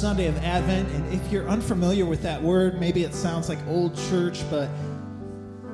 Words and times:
Sunday 0.00 0.28
of 0.28 0.38
Advent. 0.38 0.88
And 0.92 1.12
if 1.12 1.30
you're 1.30 1.46
unfamiliar 1.46 2.06
with 2.06 2.22
that 2.22 2.42
word, 2.42 2.80
maybe 2.80 3.04
it 3.04 3.14
sounds 3.14 3.50
like 3.50 3.58
old 3.68 3.94
church, 4.08 4.42
but 4.48 4.70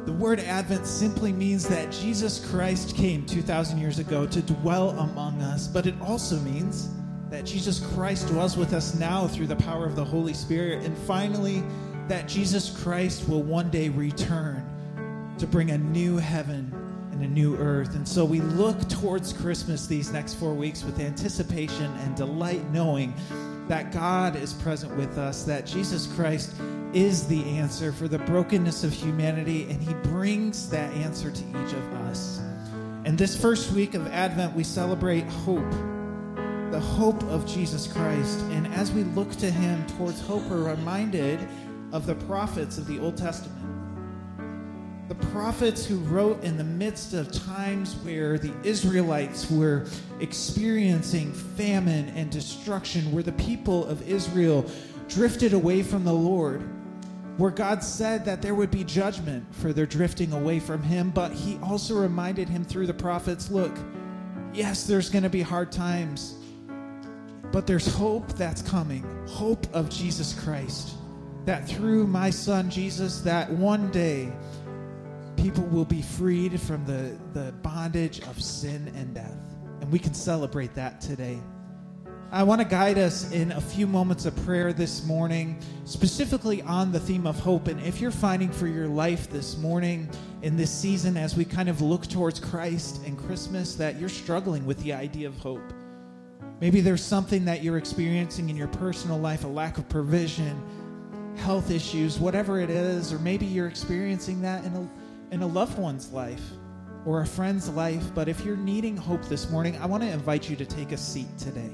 the 0.04 0.12
word 0.12 0.40
Advent 0.40 0.84
simply 0.84 1.32
means 1.32 1.68
that 1.68 1.92
Jesus 1.92 2.44
Christ 2.50 2.96
came 2.96 3.24
2,000 3.24 3.78
years 3.78 4.00
ago 4.00 4.26
to 4.26 4.42
dwell 4.42 4.90
among 4.98 5.40
us, 5.42 5.68
but 5.68 5.86
it 5.86 5.94
also 6.00 6.40
means 6.40 6.88
that 7.30 7.46
Jesus 7.46 7.78
Christ 7.94 8.26
dwells 8.26 8.56
with 8.56 8.72
us 8.72 8.96
now 8.96 9.28
through 9.28 9.46
the 9.46 9.54
power 9.54 9.86
of 9.86 9.94
the 9.94 10.04
Holy 10.04 10.34
Spirit. 10.34 10.82
And 10.84 10.98
finally, 10.98 11.62
that 12.08 12.26
Jesus 12.26 12.76
Christ 12.82 13.28
will 13.28 13.44
one 13.44 13.70
day 13.70 13.90
return 13.90 14.60
to 15.38 15.46
bring 15.46 15.70
a 15.70 15.78
new 15.78 16.16
heaven 16.16 16.72
and 17.12 17.22
a 17.22 17.28
new 17.28 17.56
earth. 17.58 17.94
And 17.94 18.06
so 18.06 18.24
we 18.24 18.40
look 18.40 18.88
towards 18.88 19.32
Christmas 19.32 19.86
these 19.86 20.10
next 20.10 20.34
four 20.34 20.52
weeks 20.52 20.82
with 20.82 20.98
anticipation 20.98 21.94
and 21.98 22.16
delight, 22.16 22.68
knowing 22.72 23.14
that 23.68 23.92
God 23.92 24.36
is 24.36 24.52
present 24.52 24.96
with 24.96 25.18
us, 25.18 25.42
that 25.44 25.66
Jesus 25.66 26.06
Christ 26.14 26.52
is 26.92 27.26
the 27.26 27.42
answer 27.44 27.92
for 27.92 28.08
the 28.08 28.18
brokenness 28.18 28.84
of 28.84 28.92
humanity, 28.92 29.66
and 29.68 29.82
He 29.82 29.94
brings 30.10 30.68
that 30.70 30.92
answer 30.94 31.30
to 31.30 31.44
each 31.48 31.72
of 31.72 31.92
us. 32.06 32.40
And 33.04 33.18
this 33.18 33.40
first 33.40 33.72
week 33.72 33.94
of 33.94 34.06
Advent, 34.08 34.54
we 34.54 34.64
celebrate 34.64 35.24
hope, 35.24 35.70
the 36.70 36.80
hope 36.80 37.22
of 37.24 37.46
Jesus 37.46 37.86
Christ. 37.86 38.40
And 38.50 38.66
as 38.74 38.92
we 38.92 39.04
look 39.04 39.30
to 39.36 39.50
Him 39.50 39.86
towards 39.96 40.20
hope, 40.20 40.42
we're 40.44 40.70
reminded 40.70 41.40
of 41.92 42.06
the 42.06 42.14
prophets 42.14 42.78
of 42.78 42.86
the 42.86 42.98
Old 42.98 43.16
Testament. 43.16 43.55
The 45.08 45.14
prophets 45.14 45.86
who 45.86 45.98
wrote 45.98 46.42
in 46.42 46.56
the 46.56 46.64
midst 46.64 47.14
of 47.14 47.30
times 47.30 47.94
where 47.96 48.38
the 48.38 48.52
Israelites 48.64 49.48
were 49.48 49.86
experiencing 50.18 51.32
famine 51.32 52.08
and 52.16 52.28
destruction, 52.28 53.12
where 53.12 53.22
the 53.22 53.30
people 53.32 53.84
of 53.86 54.08
Israel 54.08 54.68
drifted 55.08 55.52
away 55.52 55.84
from 55.84 56.02
the 56.02 56.12
Lord, 56.12 56.60
where 57.36 57.52
God 57.52 57.84
said 57.84 58.24
that 58.24 58.42
there 58.42 58.56
would 58.56 58.72
be 58.72 58.82
judgment 58.82 59.46
for 59.54 59.72
their 59.72 59.86
drifting 59.86 60.32
away 60.32 60.58
from 60.58 60.82
Him, 60.82 61.10
but 61.10 61.32
He 61.32 61.56
also 61.62 61.94
reminded 62.00 62.48
him 62.48 62.64
through 62.64 62.88
the 62.88 62.94
prophets 62.94 63.48
look, 63.48 63.76
yes, 64.52 64.88
there's 64.88 65.08
going 65.08 65.22
to 65.22 65.30
be 65.30 65.42
hard 65.42 65.70
times, 65.70 66.34
but 67.52 67.64
there's 67.64 67.86
hope 67.94 68.26
that's 68.32 68.62
coming 68.62 69.04
hope 69.28 69.66
of 69.72 69.88
Jesus 69.88 70.34
Christ. 70.42 70.94
That 71.44 71.68
through 71.68 72.08
my 72.08 72.30
son 72.30 72.70
Jesus, 72.70 73.20
that 73.20 73.48
one 73.48 73.88
day 73.92 74.32
people 75.36 75.64
will 75.64 75.84
be 75.84 76.02
freed 76.02 76.60
from 76.60 76.84
the, 76.84 77.18
the 77.32 77.52
bondage 77.62 78.20
of 78.22 78.42
sin 78.42 78.92
and 78.96 79.14
death. 79.14 79.38
And 79.80 79.90
we 79.90 79.98
can 79.98 80.14
celebrate 80.14 80.74
that 80.74 81.00
today. 81.00 81.38
I 82.32 82.42
want 82.42 82.60
to 82.60 82.66
guide 82.66 82.98
us 82.98 83.30
in 83.30 83.52
a 83.52 83.60
few 83.60 83.86
moments 83.86 84.26
of 84.26 84.34
prayer 84.44 84.72
this 84.72 85.04
morning, 85.06 85.60
specifically 85.84 86.60
on 86.62 86.90
the 86.90 86.98
theme 86.98 87.24
of 87.24 87.38
hope. 87.38 87.68
And 87.68 87.80
if 87.80 88.00
you're 88.00 88.10
finding 88.10 88.50
for 88.50 88.66
your 88.66 88.88
life 88.88 89.30
this 89.30 89.56
morning, 89.56 90.10
in 90.42 90.56
this 90.56 90.70
season, 90.70 91.16
as 91.16 91.36
we 91.36 91.44
kind 91.44 91.68
of 91.68 91.80
look 91.80 92.06
towards 92.06 92.40
Christ 92.40 93.00
and 93.06 93.16
Christmas, 93.16 93.76
that 93.76 94.00
you're 94.00 94.08
struggling 94.08 94.66
with 94.66 94.78
the 94.82 94.92
idea 94.92 95.28
of 95.28 95.38
hope. 95.38 95.72
Maybe 96.60 96.80
there's 96.80 97.04
something 97.04 97.44
that 97.44 97.62
you're 97.62 97.78
experiencing 97.78 98.50
in 98.50 98.56
your 98.56 98.68
personal 98.68 99.18
life, 99.18 99.44
a 99.44 99.48
lack 99.48 99.78
of 99.78 99.88
provision, 99.88 100.60
health 101.36 101.70
issues, 101.70 102.18
whatever 102.18 102.60
it 102.60 102.70
is, 102.70 103.12
or 103.12 103.18
maybe 103.18 103.46
you're 103.46 103.68
experiencing 103.68 104.42
that 104.42 104.64
in 104.64 104.74
a, 104.74 104.88
in 105.30 105.42
a 105.42 105.46
loved 105.46 105.78
one's 105.78 106.12
life 106.12 106.42
or 107.04 107.20
a 107.20 107.26
friend's 107.26 107.68
life. 107.68 108.04
But 108.14 108.28
if 108.28 108.44
you're 108.44 108.56
needing 108.56 108.96
hope 108.96 109.24
this 109.24 109.50
morning, 109.50 109.76
I 109.78 109.86
want 109.86 110.02
to 110.02 110.08
invite 110.10 110.48
you 110.50 110.56
to 110.56 110.66
take 110.66 110.92
a 110.92 110.96
seat 110.96 111.38
today. 111.38 111.72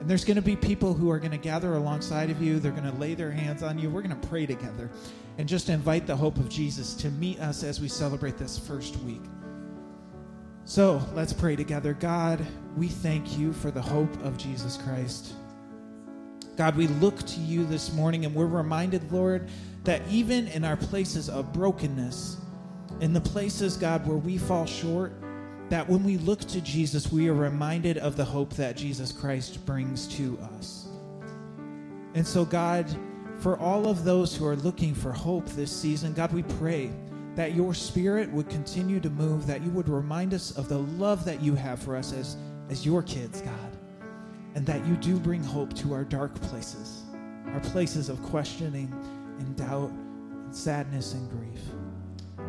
And 0.00 0.08
there's 0.08 0.24
going 0.24 0.36
to 0.36 0.42
be 0.42 0.56
people 0.56 0.94
who 0.94 1.10
are 1.10 1.18
going 1.18 1.30
to 1.30 1.38
gather 1.38 1.74
alongside 1.74 2.30
of 2.30 2.40
you. 2.40 2.58
They're 2.58 2.72
going 2.72 2.90
to 2.90 2.98
lay 2.98 3.14
their 3.14 3.30
hands 3.30 3.62
on 3.62 3.78
you. 3.78 3.90
We're 3.90 4.02
going 4.02 4.18
to 4.18 4.28
pray 4.28 4.46
together 4.46 4.90
and 5.36 5.48
just 5.48 5.68
invite 5.68 6.06
the 6.06 6.16
hope 6.16 6.38
of 6.38 6.48
Jesus 6.48 6.94
to 6.94 7.10
meet 7.10 7.38
us 7.38 7.62
as 7.62 7.80
we 7.80 7.88
celebrate 7.88 8.38
this 8.38 8.58
first 8.58 8.96
week. 9.00 9.22
So 10.64 11.02
let's 11.14 11.32
pray 11.32 11.56
together. 11.56 11.94
God, 11.94 12.46
we 12.76 12.88
thank 12.88 13.38
you 13.38 13.52
for 13.52 13.70
the 13.70 13.82
hope 13.82 14.12
of 14.24 14.38
Jesus 14.38 14.76
Christ. 14.78 15.34
God, 16.56 16.76
we 16.76 16.86
look 16.86 17.18
to 17.26 17.40
you 17.40 17.64
this 17.64 17.92
morning 17.92 18.24
and 18.24 18.34
we're 18.34 18.46
reminded, 18.46 19.10
Lord, 19.12 19.48
that 19.84 20.02
even 20.08 20.48
in 20.48 20.64
our 20.64 20.76
places 20.76 21.28
of 21.28 21.52
brokenness, 21.52 22.36
in 23.00 23.12
the 23.12 23.20
places, 23.20 23.76
God, 23.76 24.06
where 24.06 24.18
we 24.18 24.38
fall 24.38 24.66
short, 24.66 25.12
that 25.70 25.88
when 25.88 26.04
we 26.04 26.18
look 26.18 26.40
to 26.40 26.60
Jesus, 26.60 27.10
we 27.10 27.28
are 27.28 27.34
reminded 27.34 27.96
of 27.98 28.16
the 28.16 28.24
hope 28.24 28.54
that 28.54 28.76
Jesus 28.76 29.12
Christ 29.12 29.64
brings 29.64 30.06
to 30.16 30.38
us. 30.54 30.88
And 32.14 32.26
so, 32.26 32.44
God, 32.44 32.86
for 33.38 33.58
all 33.58 33.86
of 33.88 34.04
those 34.04 34.36
who 34.36 34.46
are 34.46 34.56
looking 34.56 34.94
for 34.94 35.12
hope 35.12 35.46
this 35.50 35.74
season, 35.74 36.12
God, 36.12 36.32
we 36.32 36.42
pray 36.42 36.90
that 37.36 37.54
your 37.54 37.72
spirit 37.72 38.30
would 38.32 38.50
continue 38.50 39.00
to 39.00 39.08
move, 39.08 39.46
that 39.46 39.62
you 39.62 39.70
would 39.70 39.88
remind 39.88 40.34
us 40.34 40.50
of 40.56 40.68
the 40.68 40.78
love 40.78 41.24
that 41.24 41.40
you 41.40 41.54
have 41.54 41.80
for 41.80 41.96
us 41.96 42.12
as, 42.12 42.36
as 42.68 42.84
your 42.84 43.02
kids, 43.02 43.40
God, 43.40 43.78
and 44.56 44.66
that 44.66 44.84
you 44.86 44.96
do 44.96 45.18
bring 45.18 45.42
hope 45.42 45.72
to 45.76 45.94
our 45.94 46.04
dark 46.04 46.34
places, 46.42 47.04
our 47.54 47.60
places 47.60 48.08
of 48.08 48.20
questioning 48.24 48.92
and 49.38 49.56
doubt 49.56 49.90
and 49.90 50.54
sadness 50.54 51.14
and 51.14 51.30
grief. 51.30 51.79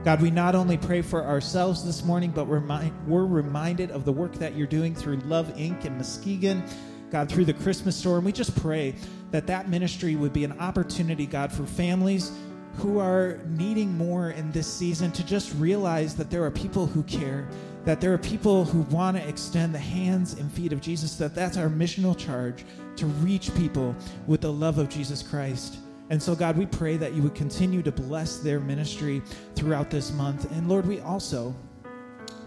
God, 0.03 0.19
we 0.19 0.31
not 0.31 0.55
only 0.55 0.77
pray 0.77 1.03
for 1.03 1.23
ourselves 1.23 1.85
this 1.85 2.03
morning, 2.03 2.31
but 2.31 2.47
remind, 2.47 2.91
we're 3.07 3.25
reminded 3.25 3.91
of 3.91 4.03
the 4.03 4.11
work 4.11 4.33
that 4.33 4.55
you're 4.55 4.65
doing 4.65 4.95
through 4.95 5.17
Love 5.17 5.55
Inc. 5.55 5.85
and 5.85 5.95
Muskegon, 5.95 6.63
God, 7.11 7.29
through 7.29 7.45
the 7.45 7.53
Christmas 7.53 7.95
store. 7.95 8.15
And 8.17 8.25
we 8.25 8.31
just 8.31 8.59
pray 8.59 8.95
that 9.29 9.45
that 9.45 9.69
ministry 9.69 10.15
would 10.15 10.33
be 10.33 10.43
an 10.43 10.59
opportunity, 10.59 11.27
God, 11.27 11.51
for 11.51 11.67
families 11.67 12.31
who 12.77 12.97
are 12.97 13.41
needing 13.45 13.95
more 13.95 14.31
in 14.31 14.51
this 14.51 14.65
season 14.65 15.11
to 15.11 15.23
just 15.23 15.53
realize 15.57 16.15
that 16.15 16.31
there 16.31 16.43
are 16.43 16.51
people 16.51 16.87
who 16.87 17.03
care, 17.03 17.47
that 17.85 18.01
there 18.01 18.11
are 18.11 18.17
people 18.17 18.65
who 18.65 18.81
want 18.95 19.17
to 19.17 19.27
extend 19.27 19.75
the 19.75 19.79
hands 19.79 20.33
and 20.33 20.51
feet 20.51 20.73
of 20.73 20.81
Jesus, 20.81 21.15
that 21.17 21.35
that's 21.35 21.57
our 21.57 21.69
missional 21.69 22.17
charge 22.17 22.65
to 22.95 23.05
reach 23.05 23.53
people 23.53 23.95
with 24.25 24.41
the 24.41 24.51
love 24.51 24.79
of 24.79 24.89
Jesus 24.89 25.21
Christ. 25.21 25.77
And 26.11 26.21
so, 26.21 26.35
God, 26.35 26.57
we 26.57 26.65
pray 26.65 26.97
that 26.97 27.13
you 27.13 27.23
would 27.23 27.35
continue 27.35 27.81
to 27.83 27.91
bless 27.91 28.39
their 28.39 28.59
ministry 28.59 29.21
throughout 29.55 29.89
this 29.89 30.11
month. 30.11 30.51
And 30.51 30.67
Lord, 30.67 30.85
we 30.85 30.99
also, 30.99 31.55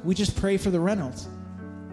we 0.04 0.14
just 0.14 0.36
pray 0.36 0.58
for 0.58 0.68
the 0.68 0.78
Reynolds 0.78 1.28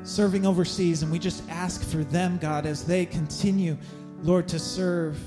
serving 0.04 0.46
overseas, 0.46 1.02
and 1.02 1.10
we 1.10 1.18
just 1.18 1.48
ask 1.50 1.82
for 1.82 2.04
them, 2.04 2.38
God, 2.40 2.66
as 2.66 2.84
they 2.84 3.06
continue, 3.06 3.78
Lord, 4.22 4.50
to 4.50 4.60
serve. 4.60 5.18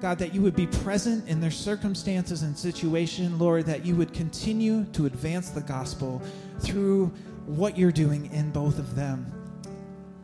God, 0.00 0.18
that 0.18 0.34
you 0.34 0.42
would 0.42 0.56
be 0.56 0.66
present 0.66 1.28
in 1.28 1.40
their 1.40 1.52
circumstances 1.52 2.42
and 2.42 2.58
situation, 2.58 3.38
Lord, 3.38 3.64
that 3.66 3.86
you 3.86 3.94
would 3.94 4.12
continue 4.12 4.84
to 4.86 5.06
advance 5.06 5.50
the 5.50 5.60
gospel 5.60 6.20
through 6.58 7.12
what 7.46 7.78
you're 7.78 7.92
doing 7.92 8.30
in 8.32 8.50
both 8.50 8.80
of 8.80 8.96
them. 8.96 9.32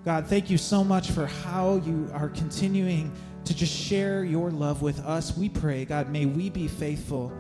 God, 0.04 0.26
thank 0.26 0.50
you 0.50 0.58
so 0.58 0.82
much 0.82 1.12
for 1.12 1.26
how 1.26 1.76
you 1.76 2.10
are 2.12 2.30
continuing 2.30 3.12
to 3.44 3.54
just 3.54 3.74
share 3.74 4.24
your 4.24 4.50
love 4.50 4.82
with 4.82 5.00
us. 5.00 5.36
We 5.36 5.48
pray, 5.48 5.84
God, 5.84 6.10
may 6.10 6.26
we 6.26 6.50
be 6.50 6.68
faithful, 6.68 7.32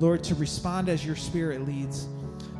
Lord, 0.00 0.24
to 0.24 0.34
respond 0.34 0.88
as 0.88 1.04
your 1.04 1.16
spirit 1.16 1.66
leads. 1.66 2.08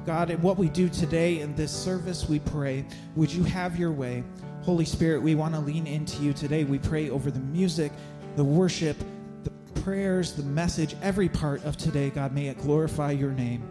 God, 0.05 0.31
in 0.31 0.43
what 0.43 0.59
we 0.59 0.69
do 0.69 0.89
today 0.89 1.41
in 1.41 1.55
this 1.55 1.71
service, 1.71 2.29
we 2.29 2.41
pray, 2.41 2.85
would 3.15 3.33
you 3.33 3.45
have 3.45 3.79
your 3.79 3.93
way? 3.93 4.25
Holy 4.63 4.85
Spirit, 4.85 5.23
we 5.23 5.35
want 5.35 5.55
to 5.55 5.61
lean 5.61 5.87
into 5.87 6.23
you 6.23 6.33
today. 6.33 6.65
We 6.65 6.79
pray 6.79 7.11
over 7.11 7.31
the 7.31 7.41
music, 7.41 7.93
the 8.37 8.45
worship, 8.45 8.97
the 9.45 9.51
prayers, 9.81 10.35
the 10.35 10.43
message, 10.43 10.95
every 11.03 11.29
part 11.29 11.65
of 11.65 11.77
today, 11.77 12.11
God, 12.11 12.33
may 12.33 12.49
it 12.49 12.59
glorify 12.59 13.11
your 13.13 13.33
name. 13.33 13.69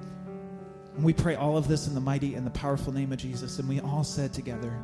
And 0.96 1.04
we 1.04 1.14
pray 1.14 1.36
all 1.36 1.58
of 1.58 1.68
this 1.68 1.88
in 1.88 1.94
the 1.94 2.02
mighty 2.02 2.36
and 2.36 2.46
the 2.46 2.52
powerful 2.52 2.92
name 2.92 3.14
of 3.14 3.20
Jesus. 3.20 3.60
And 3.60 3.70
we 3.70 3.80
all 3.80 4.04
said 4.04 4.34
together, 4.34 4.78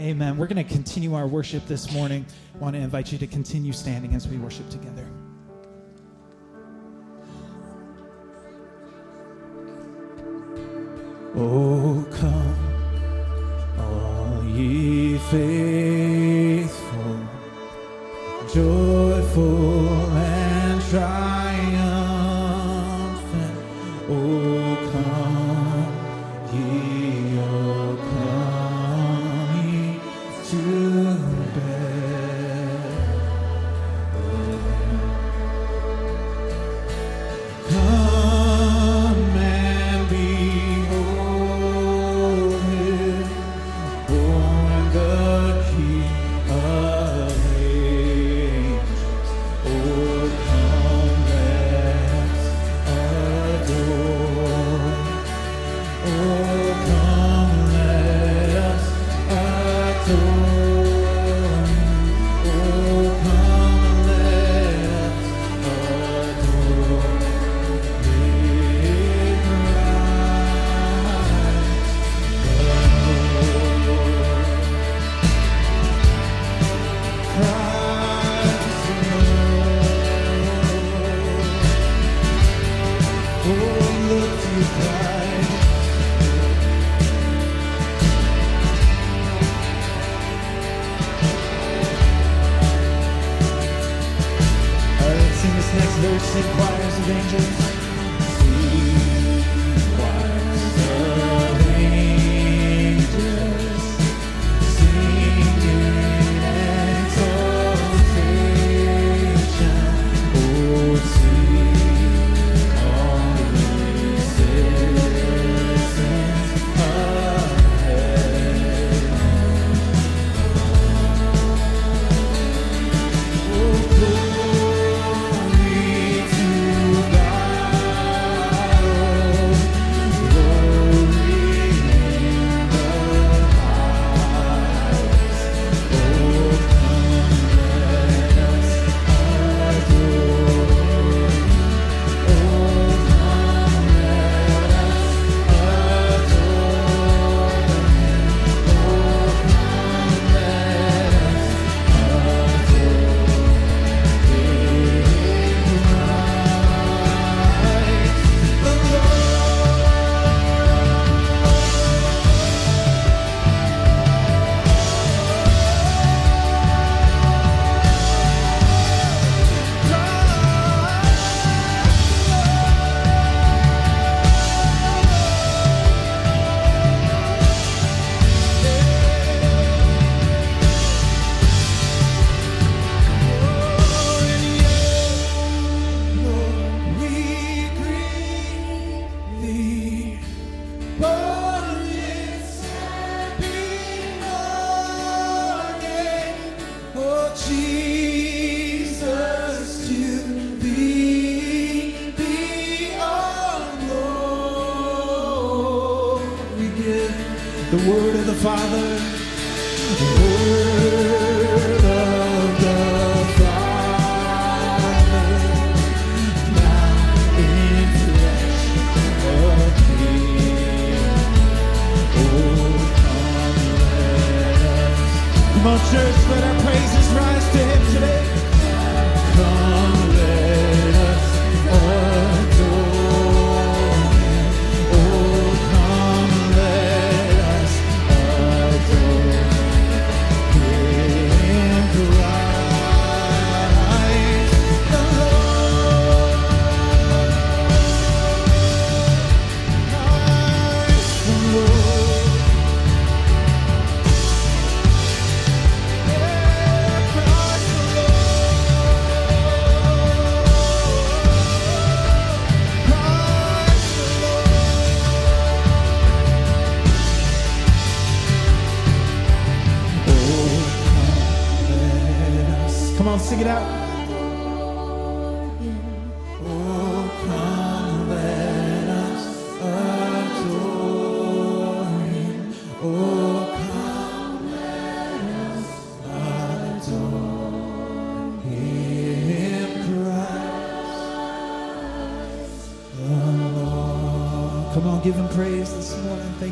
Amen. 0.00 0.36
We're 0.36 0.46
going 0.46 0.64
to 0.64 0.72
continue 0.72 1.14
our 1.14 1.26
worship 1.26 1.66
this 1.66 1.92
morning. 1.92 2.24
I 2.54 2.58
want 2.58 2.76
to 2.76 2.80
invite 2.80 3.10
you 3.10 3.18
to 3.18 3.26
continue 3.26 3.72
standing 3.72 4.14
as 4.14 4.28
we 4.28 4.36
worship 4.36 4.70
together. 4.70 5.04
Oh, 11.34 12.06
come, 12.12 12.56
all 13.80 14.44
ye 14.44 15.18
faithful, 15.18 16.68
joyful 18.54 19.88
and 20.16 20.80
triumphant. 20.82 21.27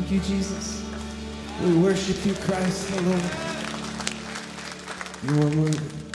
Thank 0.07 0.23
you, 0.23 0.35
Jesus. 0.35 0.89
We 1.61 1.79
worship 1.79 2.25
you, 2.25 2.33
Christ, 2.35 2.89
the 2.91 3.01
Lord. 3.01 3.21
You 5.23 5.41
are 5.41 5.63
worthy. 5.63 6.06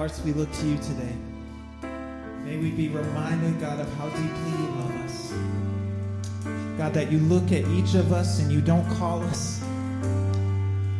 Hearts 0.00 0.22
we 0.24 0.32
look 0.32 0.50
to 0.50 0.66
you 0.66 0.78
today. 0.78 1.14
May 2.42 2.56
we 2.56 2.70
be 2.70 2.88
reminded, 2.88 3.60
God, 3.60 3.80
of 3.80 3.94
how 3.96 4.08
deeply 4.08 4.50
you 4.50 4.68
love 4.80 5.04
us. 5.04 5.34
God, 6.78 6.94
that 6.94 7.12
you 7.12 7.18
look 7.18 7.52
at 7.52 7.66
each 7.68 7.92
of 7.92 8.10
us 8.10 8.40
and 8.40 8.50
you 8.50 8.62
don't 8.62 8.88
call 8.96 9.22
us 9.24 9.62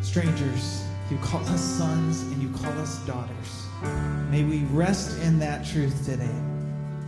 strangers. 0.03 0.85
You 1.11 1.17
call 1.23 1.41
us 1.47 1.63
sons 1.63 2.21
and 2.25 2.43
you 2.43 2.51
call 2.51 2.73
us 2.73 2.99
daughters. 3.07 3.65
May 4.31 4.45
we 4.45 4.65
rest 4.65 5.19
in 5.23 5.39
that 5.39 5.65
truth 5.65 6.05
today. 6.05 6.37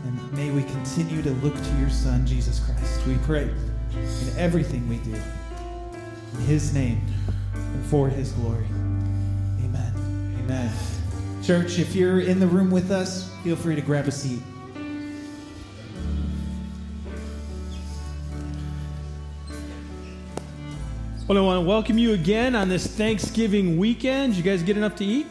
And 0.07 0.33
may 0.33 0.51
we 0.51 0.63
continue 0.63 1.21
to 1.21 1.31
look 1.45 1.55
to 1.55 1.77
your 1.79 1.91
Son, 1.91 2.27
Jesus 2.27 2.59
Christ. 2.61 3.07
We 3.07 3.19
pray 3.19 3.51
in 3.93 4.39
everything 4.39 4.89
we 4.89 4.97
do. 4.97 5.13
In 5.13 6.41
his 6.47 6.73
name 6.73 7.03
and 7.55 7.85
for 7.85 8.09
his 8.09 8.33
glory. 8.33 8.65
Amen. 9.61 9.93
Amen. 10.43 10.73
Church, 11.43 11.81
if 11.81 11.97
you're 11.97 12.21
in 12.21 12.39
the 12.39 12.47
room 12.47 12.71
with 12.71 12.93
us, 12.93 13.29
feel 13.43 13.57
free 13.57 13.75
to 13.75 13.81
grab 13.81 14.07
a 14.07 14.13
seat. 14.13 14.41
Well, 21.27 21.37
I 21.37 21.41
want 21.41 21.57
to 21.65 21.69
welcome 21.69 21.99
you 21.99 22.13
again 22.13 22.55
on 22.55 22.69
this 22.69 22.87
Thanksgiving 22.87 23.77
weekend. 23.77 24.35
You 24.35 24.45
guys 24.45 24.63
get 24.63 24.77
enough 24.77 24.95
to 24.97 25.05
eat? 25.05 25.27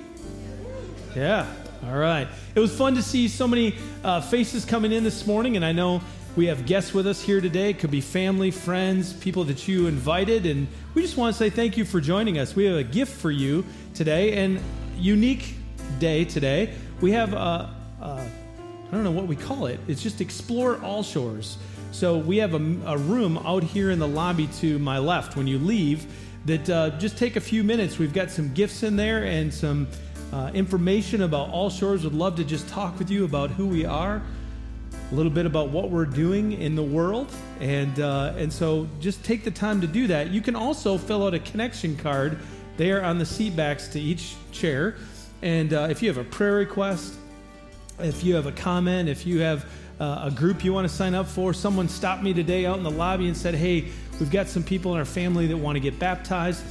Yeah. 1.15 1.47
All 1.85 1.97
right. 1.97 2.27
It 2.55 2.59
was 2.59 2.75
fun 2.75 2.93
to 2.95 3.01
see 3.01 3.29
so 3.29 3.47
many 3.47 3.77
uh, 4.03 4.19
faces 4.19 4.65
coming 4.65 4.91
in 4.91 5.05
this 5.05 5.25
morning, 5.25 5.55
and 5.55 5.63
I 5.63 5.71
know 5.71 6.01
we 6.35 6.47
have 6.47 6.65
guests 6.65 6.93
with 6.93 7.07
us 7.07 7.21
here 7.21 7.39
today. 7.39 7.69
It 7.69 7.79
could 7.79 7.91
be 7.91 8.01
family, 8.01 8.51
friends, 8.51 9.13
people 9.13 9.45
that 9.45 9.65
you 9.65 9.87
invited, 9.87 10.45
and 10.45 10.67
we 10.93 11.03
just 11.03 11.15
want 11.15 11.33
to 11.33 11.39
say 11.39 11.49
thank 11.49 11.77
you 11.77 11.85
for 11.85 12.01
joining 12.01 12.37
us. 12.37 12.53
We 12.53 12.65
have 12.65 12.75
a 12.75 12.83
gift 12.83 13.13
for 13.13 13.31
you 13.31 13.63
today, 13.93 14.33
and 14.33 14.59
unique 14.97 15.55
day 16.01 16.25
today. 16.25 16.73
We 16.99 17.11
have 17.11 17.33
a, 17.33 17.69
a 18.01 18.03
I 18.03 18.91
don't 18.91 19.05
know 19.05 19.11
what 19.11 19.27
we 19.27 19.37
call 19.37 19.67
it. 19.67 19.79
It's 19.87 20.01
just 20.01 20.19
explore 20.19 20.81
all 20.81 21.03
shores. 21.03 21.57
So 21.91 22.17
we 22.17 22.37
have 22.37 22.55
a, 22.55 22.75
a 22.87 22.97
room 22.97 23.37
out 23.37 23.63
here 23.63 23.91
in 23.91 23.99
the 23.99 24.07
lobby 24.07 24.47
to 24.59 24.79
my 24.79 24.97
left 24.97 25.37
when 25.37 25.47
you 25.47 25.59
leave. 25.59 26.05
That 26.45 26.69
uh, 26.69 26.89
just 26.97 27.19
take 27.19 27.35
a 27.35 27.39
few 27.39 27.63
minutes. 27.63 27.99
We've 27.99 28.13
got 28.13 28.31
some 28.31 28.51
gifts 28.53 28.81
in 28.81 28.95
there 28.95 29.25
and 29.25 29.53
some 29.53 29.87
uh, 30.33 30.49
information 30.55 31.21
about 31.21 31.49
all 31.49 31.69
shores. 31.69 32.03
Would 32.03 32.15
love 32.15 32.35
to 32.37 32.43
just 32.43 32.67
talk 32.67 32.97
with 32.97 33.11
you 33.11 33.23
about 33.23 33.51
who 33.51 33.67
we 33.67 33.85
are, 33.85 34.23
a 35.11 35.15
little 35.15 35.31
bit 35.31 35.45
about 35.45 35.69
what 35.69 35.91
we're 35.91 36.05
doing 36.05 36.53
in 36.53 36.75
the 36.75 36.83
world, 36.83 37.31
and 37.59 37.99
uh, 37.99 38.33
and 38.37 38.51
so 38.51 38.87
just 38.99 39.23
take 39.23 39.43
the 39.43 39.51
time 39.51 39.79
to 39.81 39.87
do 39.87 40.07
that. 40.07 40.31
You 40.31 40.41
can 40.41 40.55
also 40.55 40.97
fill 40.97 41.27
out 41.27 41.35
a 41.35 41.39
connection 41.39 41.95
card 41.95 42.39
there 42.77 43.03
on 43.03 43.19
the 43.19 43.25
seat 43.25 43.55
backs 43.55 43.87
to 43.89 43.99
each 43.99 44.35
chair, 44.51 44.95
and 45.41 45.73
uh, 45.73 45.87
if 45.89 46.01
you 46.01 46.09
have 46.09 46.17
a 46.17 46.29
prayer 46.29 46.53
request, 46.53 47.15
if 47.99 48.23
you 48.23 48.35
have 48.35 48.45
a 48.45 48.51
comment, 48.51 49.09
if 49.09 49.25
you 49.25 49.39
have 49.39 49.65
uh, 49.99 50.23
a 50.25 50.31
group 50.31 50.63
you 50.63 50.73
want 50.73 50.87
to 50.87 50.93
sign 50.93 51.13
up 51.13 51.27
for, 51.27 51.53
someone 51.53 51.87
stopped 51.87 52.23
me 52.23 52.33
today 52.33 52.65
out 52.65 52.77
in 52.77 52.83
the 52.83 52.91
lobby 52.91 53.27
and 53.27 53.37
said, 53.37 53.55
"Hey, 53.55 53.89
we've 54.19 54.31
got 54.31 54.47
some 54.47 54.63
people 54.63 54.93
in 54.93 54.99
our 54.99 55.05
family 55.05 55.47
that 55.47 55.57
want 55.57 55.75
to 55.75 55.79
get 55.79 55.99
baptized." 55.99 56.63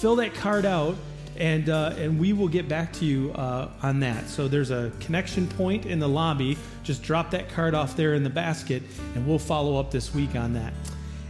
Fill 0.00 0.16
that 0.16 0.34
card 0.34 0.66
out, 0.66 0.96
and 1.36 1.68
uh, 1.68 1.94
and 1.96 2.18
we 2.18 2.32
will 2.32 2.48
get 2.48 2.68
back 2.68 2.92
to 2.94 3.04
you 3.04 3.32
uh, 3.32 3.68
on 3.82 4.00
that. 4.00 4.28
So 4.28 4.48
there's 4.48 4.70
a 4.70 4.92
connection 5.00 5.46
point 5.46 5.86
in 5.86 5.98
the 5.98 6.08
lobby. 6.08 6.56
Just 6.82 7.02
drop 7.02 7.30
that 7.32 7.48
card 7.48 7.74
off 7.74 7.96
there 7.96 8.14
in 8.14 8.22
the 8.22 8.30
basket, 8.30 8.82
and 9.14 9.26
we'll 9.26 9.38
follow 9.38 9.78
up 9.78 9.90
this 9.90 10.14
week 10.14 10.34
on 10.34 10.52
that. 10.54 10.72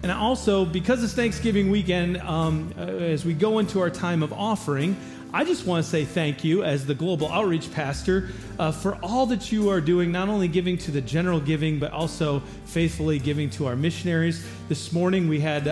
And 0.03 0.13
also, 0.13 0.65
because 0.65 1.03
it's 1.03 1.15
Thanksgiving 1.15 1.71
weekend, 1.71 2.19
um, 2.19 2.73
uh, 2.79 2.83
as 2.83 3.25
we 3.25 3.35
go 3.35 3.59
into 3.59 3.81
our 3.81 3.91
time 3.91 4.23
of 4.23 4.33
offering, 4.33 4.97
I 5.33 5.45
just 5.45 5.67
want 5.67 5.85
to 5.85 5.91
say 5.91 6.05
thank 6.05 6.45
you 6.45 6.62
as 6.62 6.87
the 6.87 6.95
global 6.95 7.31
outreach 7.31 7.73
pastor 7.73 8.31
uh, 8.59 8.71
for 8.71 8.95
all 9.03 9.27
that 9.27 9.51
you 9.51 9.71
are 9.71 9.81
doing, 9.81 10.12
not 10.12 10.29
only 10.29 10.47
giving 10.47 10.79
to 10.79 10.93
the 10.93 11.01
general 11.01 11.41
giving, 11.41 11.81
but 11.81 11.93
also 11.93 12.41
faithfully 12.67 13.19
giving 13.19 13.51
to 13.51 13.67
our 13.67 13.75
missionaries. 13.75 14.47
This 14.69 14.93
morning 14.93 15.29
we 15.29 15.41
had 15.41 15.67
uh, 15.67 15.71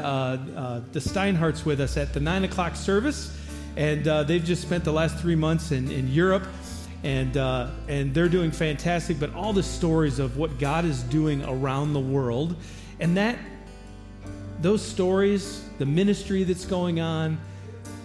uh, 0.57 0.81
the 0.93 0.99
Steinhardts 0.99 1.65
with 1.65 1.81
us 1.81 1.97
at 1.97 2.13
the 2.13 2.21
9 2.21 2.45
o'clock 2.45 2.75
service, 2.75 3.37
and 3.77 4.07
uh, 4.09 4.25
they've 4.25 4.45
just 4.45 4.63
spent 4.63 4.83
the 4.83 4.93
last 4.93 5.19
three 5.19 5.37
months 5.37 5.71
in, 5.71 5.91
in 5.91 6.09
Europe. 6.09 6.47
And, 7.05 7.37
uh, 7.37 7.71
and 7.87 8.13
they're 8.13 8.31
doing 8.31 8.51
fantastic, 8.51 9.21
but 9.21 9.35
all 9.35 9.53
the 9.53 9.63
stories 9.63 10.19
of 10.19 10.37
what 10.37 10.59
God 10.59 10.85
is 10.85 11.03
doing 11.05 11.45
around 11.45 11.93
the 11.93 12.01
world, 12.01 12.57
and 12.99 13.17
that 13.19 13.39
those 14.61 14.83
stories, 14.83 15.63
the 15.79 15.87
ministry 15.87 16.45
that's 16.45 16.65
going 16.65 17.01
on, 17.01 17.39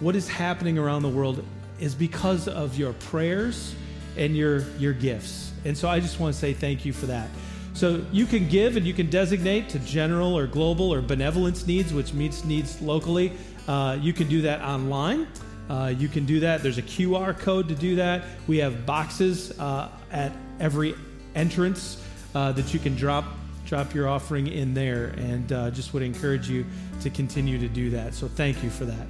what 0.00 0.16
is 0.16 0.28
happening 0.28 0.78
around 0.78 1.02
the 1.02 1.08
world 1.08 1.44
is 1.78 1.94
because 1.94 2.48
of 2.48 2.76
your 2.76 2.92
prayers 2.94 3.74
and 4.16 4.36
your 4.36 4.60
your 4.78 4.92
gifts. 4.92 5.52
And 5.64 5.76
so 5.76 5.88
I 5.88 6.00
just 6.00 6.18
want 6.18 6.34
to 6.34 6.40
say 6.40 6.52
thank 6.52 6.84
you 6.84 6.92
for 6.92 7.06
that. 7.06 7.28
So 7.74 8.04
you 8.12 8.26
can 8.26 8.48
give 8.48 8.76
and 8.76 8.86
you 8.86 8.92
can 8.92 9.08
designate 9.08 9.68
to 9.70 9.78
general 9.80 10.36
or 10.36 10.46
global 10.46 10.92
or 10.92 11.00
benevolence 11.00 11.66
needs, 11.66 11.92
which 11.94 12.12
meets 12.12 12.44
needs 12.44 12.80
locally. 12.80 13.32
Uh, 13.68 13.96
you 14.00 14.12
can 14.12 14.28
do 14.28 14.42
that 14.42 14.60
online. 14.62 15.28
Uh, 15.68 15.94
you 15.96 16.08
can 16.08 16.26
do 16.26 16.40
that. 16.40 16.62
There's 16.62 16.78
a 16.78 16.82
QR 16.82 17.38
code 17.38 17.68
to 17.68 17.74
do 17.74 17.94
that. 17.96 18.24
We 18.48 18.58
have 18.58 18.84
boxes 18.84 19.58
uh, 19.60 19.88
at 20.10 20.32
every 20.58 20.94
entrance 21.36 22.04
uh, 22.34 22.50
that 22.52 22.74
you 22.74 22.80
can 22.80 22.96
drop 22.96 23.24
drop 23.66 23.94
your 23.94 24.08
offering 24.08 24.48
in 24.48 24.74
there, 24.74 25.14
and 25.16 25.52
uh, 25.52 25.70
just 25.70 25.94
would 25.94 26.02
encourage 26.02 26.48
you 26.50 26.66
to 27.02 27.10
continue 27.10 27.56
to 27.58 27.68
do 27.68 27.90
that. 27.90 28.14
So 28.14 28.26
thank 28.26 28.64
you 28.64 28.70
for 28.70 28.84
that. 28.84 29.06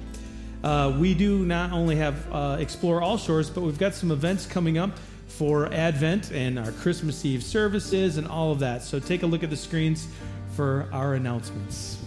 Uh, 0.63 0.95
we 0.97 1.13
do 1.13 1.45
not 1.45 1.71
only 1.71 1.95
have 1.95 2.31
uh, 2.31 2.57
Explore 2.59 3.01
All 3.01 3.17
Shores, 3.17 3.49
but 3.49 3.61
we've 3.61 3.79
got 3.79 3.93
some 3.93 4.11
events 4.11 4.45
coming 4.45 4.77
up 4.77 4.91
for 5.27 5.73
Advent 5.73 6.31
and 6.31 6.59
our 6.59 6.71
Christmas 6.71 7.25
Eve 7.25 7.43
services 7.43 8.17
and 8.17 8.27
all 8.27 8.51
of 8.51 8.59
that. 8.59 8.83
So 8.83 8.99
take 8.99 9.23
a 9.23 9.27
look 9.27 9.43
at 9.43 9.49
the 9.49 9.57
screens 9.57 10.07
for 10.55 10.87
our 10.91 11.15
announcements. 11.15 11.97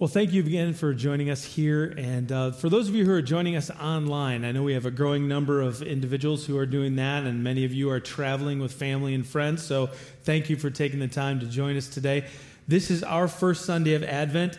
Well, 0.00 0.08
thank 0.08 0.32
you 0.32 0.40
again 0.40 0.72
for 0.72 0.94
joining 0.94 1.28
us 1.28 1.44
here. 1.44 1.92
And 1.98 2.32
uh, 2.32 2.52
for 2.52 2.70
those 2.70 2.88
of 2.88 2.94
you 2.94 3.04
who 3.04 3.12
are 3.12 3.20
joining 3.20 3.54
us 3.54 3.70
online, 3.70 4.46
I 4.46 4.52
know 4.52 4.62
we 4.62 4.72
have 4.72 4.86
a 4.86 4.90
growing 4.90 5.28
number 5.28 5.60
of 5.60 5.82
individuals 5.82 6.46
who 6.46 6.56
are 6.56 6.64
doing 6.64 6.96
that, 6.96 7.24
and 7.24 7.44
many 7.44 7.66
of 7.66 7.74
you 7.74 7.90
are 7.90 8.00
traveling 8.00 8.60
with 8.60 8.72
family 8.72 9.14
and 9.14 9.26
friends. 9.26 9.62
So 9.62 9.88
thank 10.22 10.48
you 10.48 10.56
for 10.56 10.70
taking 10.70 11.00
the 11.00 11.06
time 11.06 11.38
to 11.40 11.46
join 11.46 11.76
us 11.76 11.86
today. 11.86 12.24
This 12.66 12.90
is 12.90 13.02
our 13.02 13.28
first 13.28 13.66
Sunday 13.66 13.92
of 13.92 14.02
Advent. 14.02 14.58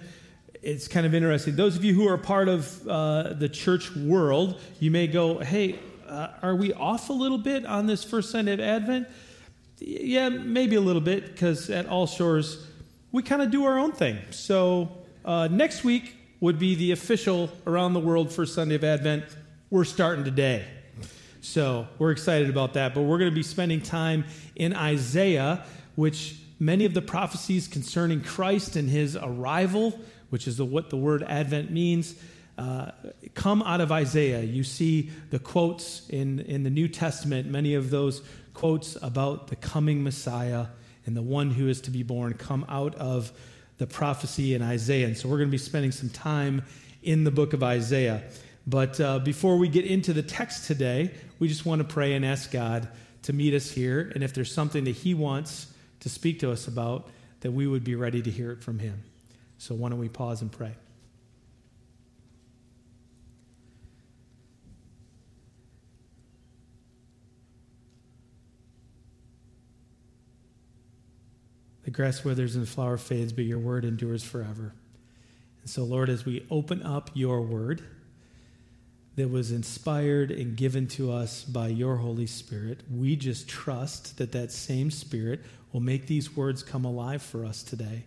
it's 0.62 0.88
kind 0.88 1.08
of 1.08 1.16
interesting. 1.16 1.56
Those 1.56 1.76
of 1.76 1.84
you 1.84 1.96
who 1.96 2.08
are 2.08 2.20
part 2.20 2.48
of 2.48 2.88
uh, 2.88 3.34
the 3.34 3.50
church 3.50 3.96
world, 3.96 4.62
you 4.80 4.92
may 4.92 5.08
go, 5.08 5.40
hey, 5.40 5.80
uh, 6.08 6.28
are 6.44 6.56
we 6.56 6.72
off 6.74 7.10
a 7.10 7.14
little 7.14 7.40
bit 7.40 7.66
on 7.66 7.88
this 7.88 8.04
first 8.04 8.30
Sunday 8.30 8.54
of 8.54 8.60
Advent? 8.60 9.08
Yeah, 9.80 10.30
maybe 10.30 10.76
a 10.76 10.82
little 10.82 11.02
bit, 11.02 11.26
because 11.26 11.72
at 11.72 11.88
All 11.88 12.06
Shores, 12.06 12.68
we 13.12 13.24
kind 13.24 13.42
of 13.42 13.50
do 13.50 13.66
our 13.66 13.80
own 13.80 13.92
thing. 13.92 14.20
So 14.30 15.01
uh, 15.24 15.48
next 15.52 15.84
week 15.84 16.16
would 16.40 16.58
be 16.58 16.76
the 16.76 16.92
official 16.92 17.52
around 17.68 17.94
the 17.94 18.00
world 18.00 18.32
first 18.32 18.56
Sunday 18.56 18.76
of 18.76 18.84
Advent. 18.84 19.26
We're 19.70 19.84
starting 19.84 20.26
today. 20.26 20.66
So 21.42 21.88
we're 22.00 22.12
excited 22.12 22.50
about 22.50 22.74
that. 22.74 22.96
But 22.96 23.02
we're 23.02 23.20
going 23.20 23.30
to 23.30 23.36
be 23.36 23.44
spending 23.44 23.82
time 23.82 24.26
in 24.56 24.74
Isaiah, 24.74 25.64
which 25.96 26.36
many 26.60 26.86
of 26.86 26.94
the 26.94 27.02
prophecies 27.02 27.68
concerning 27.68 28.22
Christ 28.22 28.76
and 28.76 28.90
his 28.90 29.16
arrival, 29.16 30.00
which 30.30 30.48
is 30.48 30.58
the, 30.58 30.66
what 30.66 30.90
the 30.90 30.98
word 30.98 31.24
Advent 31.24 31.72
means, 31.72 32.16
uh, 32.58 32.92
come 33.34 33.62
out 33.64 33.82
of 33.82 33.92
Isaiah. 33.92 34.42
You 34.42 34.64
see 34.64 35.12
the 35.30 35.40
quotes 35.40 36.08
in, 36.10 36.40
in 36.42 36.64
the 36.64 36.70
New 36.70 36.88
Testament, 36.88 37.48
many 37.48 37.76
of 37.76 37.92
those 37.92 38.22
quotes 38.54 38.98
about 39.02 39.48
the 39.48 39.56
coming 39.56 40.04
Messiah 40.04 40.68
and 41.06 41.16
the 41.16 41.22
one 41.22 41.52
who 41.52 41.68
is 41.68 41.82
to 41.82 41.92
be 41.92 42.04
born 42.04 42.34
come 42.34 42.66
out 42.68 42.96
of 42.96 43.32
the 43.82 43.88
prophecy 43.88 44.54
in 44.54 44.62
Isaiah. 44.62 45.08
And 45.08 45.18
so 45.18 45.28
we're 45.28 45.38
going 45.38 45.50
to 45.50 45.52
be 45.52 45.58
spending 45.58 45.92
some 45.92 46.10
time 46.10 46.62
in 47.02 47.24
the 47.24 47.32
book 47.32 47.54
of 47.54 47.64
Isaiah. 47.64 48.22
But 48.68 49.02
uh, 49.02 49.18
before 49.18 49.58
we 49.58 49.70
get 49.70 49.86
into 49.86 50.14
the 50.14 50.22
text 50.22 50.68
today, 50.68 51.10
we 51.40 51.48
just 51.48 51.66
want 51.66 51.80
to 51.82 51.88
pray 51.92 52.14
and 52.14 52.24
ask 52.24 52.52
God 52.52 52.88
to 53.24 53.34
meet 53.34 53.56
us 53.56 53.72
here. 53.72 54.12
And 54.14 54.24
if 54.24 54.36
there's 54.36 54.54
something 54.54 54.84
that 54.84 54.92
He 54.92 55.16
wants 55.16 55.66
to 56.02 56.10
speak 56.10 56.42
to 56.42 56.52
us 56.52 56.68
about, 56.68 57.10
that 57.40 57.54
we 57.54 57.66
would 57.66 57.84
be 57.84 57.96
ready 57.96 58.22
to 58.22 58.30
hear 58.30 58.52
it 58.52 58.62
from 58.62 58.78
Him. 58.78 59.02
So 59.58 59.74
why 59.74 59.90
don't 59.90 59.98
we 59.98 60.10
pause 60.10 60.44
and 60.44 60.52
pray? 60.52 60.76
The 71.92 71.98
grass 71.98 72.24
withers 72.24 72.56
and 72.56 72.66
the 72.66 72.70
flower 72.70 72.96
fades, 72.96 73.34
but 73.34 73.44
your 73.44 73.60
word 73.60 73.84
endures 73.84 74.24
forever. 74.24 74.74
And 75.60 75.70
so, 75.70 75.84
Lord, 75.84 76.10
as 76.10 76.24
we 76.24 76.48
open 76.50 76.84
up 76.84 77.10
your 77.14 77.42
word 77.42 77.84
that 79.18 79.30
was 79.30 79.52
inspired 79.52 80.32
and 80.32 80.56
given 80.56 80.88
to 80.88 81.12
us 81.12 81.44
by 81.44 81.68
your 81.68 81.98
Holy 81.98 82.28
Spirit, 82.28 82.80
we 82.90 83.18
just 83.18 83.50
trust 83.50 84.20
that 84.20 84.32
that 84.32 84.54
same 84.54 84.90
Spirit 84.90 85.42
will 85.74 85.82
make 85.82 86.08
these 86.08 86.34
words 86.34 86.64
come 86.64 86.86
alive 86.86 87.22
for 87.22 87.44
us 87.44 87.62
today. 87.62 88.06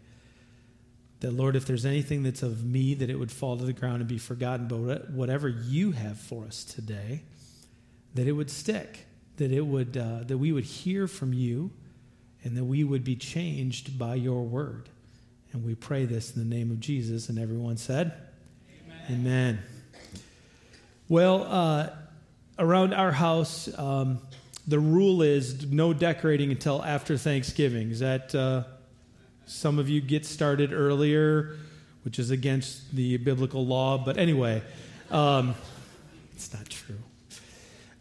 That, 1.20 1.32
Lord, 1.32 1.54
if 1.54 1.66
there's 1.66 1.84
anything 1.84 2.22
that's 2.22 2.42
of 2.42 2.64
me, 2.64 2.94
that 2.94 3.10
it 3.10 3.18
would 3.18 3.30
fall 3.30 3.58
to 3.58 3.66
the 3.66 3.74
ground 3.74 4.00
and 4.00 4.08
be 4.08 4.16
forgotten. 4.16 4.66
But 4.66 5.10
whatever 5.10 5.46
you 5.46 5.92
have 5.92 6.18
for 6.18 6.46
us 6.46 6.64
today, 6.64 7.20
that 8.14 8.26
it 8.26 8.32
would 8.32 8.50
stick, 8.50 9.04
that, 9.36 9.52
it 9.52 9.66
would, 9.66 9.98
uh, 9.98 10.20
that 10.24 10.38
we 10.38 10.52
would 10.52 10.64
hear 10.64 11.06
from 11.06 11.34
you 11.34 11.70
and 12.44 12.56
that 12.56 12.64
we 12.64 12.84
would 12.84 13.02
be 13.02 13.16
changed 13.16 13.98
by 13.98 14.14
your 14.14 14.42
word. 14.42 14.88
And 15.52 15.64
we 15.64 15.74
pray 15.74 16.04
this 16.04 16.36
in 16.36 16.48
the 16.48 16.54
name 16.54 16.70
of 16.70 16.78
Jesus. 16.78 17.28
And 17.28 17.38
everyone 17.38 17.78
said, 17.78 18.12
Amen. 19.08 19.20
Amen. 19.20 19.58
Well, 21.08 21.44
uh, 21.44 21.90
around 22.58 22.92
our 22.92 23.12
house, 23.12 23.68
um, 23.78 24.18
the 24.66 24.78
rule 24.78 25.22
is 25.22 25.66
no 25.66 25.92
decorating 25.92 26.50
until 26.50 26.82
after 26.82 27.16
Thanksgiving. 27.16 27.90
Is 27.90 28.00
that 28.00 28.34
uh, 28.34 28.64
some 29.46 29.78
of 29.78 29.88
you 29.88 30.00
get 30.00 30.26
started 30.26 30.72
earlier, 30.72 31.56
which 32.02 32.18
is 32.18 32.30
against 32.30 32.94
the 32.94 33.16
biblical 33.18 33.66
law? 33.66 33.98
But 33.98 34.18
anyway, 34.18 34.62
um, 35.10 35.54
it's 36.34 36.52
not 36.52 36.68
true. 36.68 36.98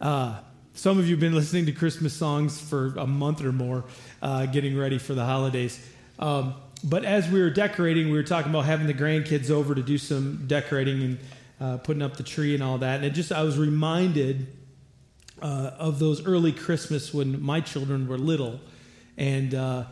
Uh, 0.02 0.40
some 0.76 0.98
of 0.98 1.06
you 1.08 1.12
have 1.12 1.20
been 1.20 1.36
listening 1.36 1.68
to 1.68 1.72
Christmas 1.72 2.14
songs 2.14 2.60
for 2.60 2.96
a 2.98 3.06
month 3.06 3.44
or 3.44 3.52
more, 3.52 3.84
uh, 4.24 4.46
getting 4.48 4.76
ready 4.76 4.98
for 4.98 5.14
the 5.14 5.26
holidays. 5.26 5.86
Um, 6.18 6.56
but 6.84 7.06
as 7.06 7.30
we 7.30 7.42
were 7.42 7.50
decorating, 7.50 8.08
we 8.08 8.14
were 8.14 8.24
talking 8.24 8.50
about 8.50 8.66
having 8.66 8.88
the 8.88 8.94
grandkids 8.94 9.52
over 9.52 9.76
to 9.76 9.84
do 9.84 9.98
some 9.98 10.46
decorating 10.48 11.02
and 11.02 11.20
uh, 11.60 11.78
putting 11.78 12.02
up 12.02 12.18
the 12.18 12.24
tree 12.24 12.56
and 12.56 12.64
all 12.64 12.78
that. 12.80 12.96
And 12.96 13.06
it 13.06 13.12
just, 13.12 13.32
I 13.32 13.44
was 13.44 13.58
reminded 13.58 14.48
uh, 15.42 15.72
of 15.78 16.00
those 16.00 16.26
early 16.26 16.54
Christmas 16.54 17.14
when 17.14 17.42
my 17.42 17.60
children 17.60 18.08
were 18.08 18.18
little. 18.18 18.60
And, 19.18 19.54
uh, 19.54 19.84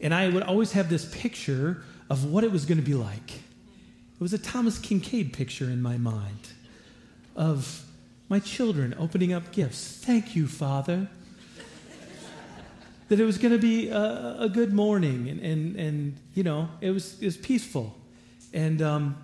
and 0.00 0.14
I 0.14 0.28
would 0.28 0.44
always 0.44 0.72
have 0.72 0.88
this 0.88 1.04
picture 1.04 1.82
of 2.08 2.24
what 2.24 2.44
it 2.44 2.52
was 2.52 2.64
going 2.64 2.78
to 2.78 2.84
be 2.84 2.94
like. 2.94 3.32
It 3.32 4.20
was 4.20 4.32
a 4.32 4.38
Thomas 4.38 4.78
Kinkade 4.78 5.32
picture 5.32 5.64
in 5.64 5.82
my 5.82 5.98
mind 5.98 6.52
of 7.34 7.84
my 8.28 8.38
children 8.38 8.94
opening 8.98 9.32
up 9.32 9.50
gifts. 9.50 10.00
Thank 10.04 10.36
you, 10.36 10.46
Father. 10.46 11.08
That 13.10 13.18
it 13.18 13.24
was 13.24 13.38
going 13.38 13.52
to 13.52 13.58
be 13.58 13.88
a, 13.88 14.36
a, 14.38 14.48
good 14.48 14.72
morning, 14.72 15.28
and, 15.28 15.40
and, 15.40 15.74
and 15.74 16.16
you 16.32 16.44
know, 16.44 16.68
it 16.80 16.92
was, 16.92 17.20
it 17.20 17.24
was 17.24 17.36
peaceful. 17.36 17.92
And 18.52 18.80
um, 18.80 19.16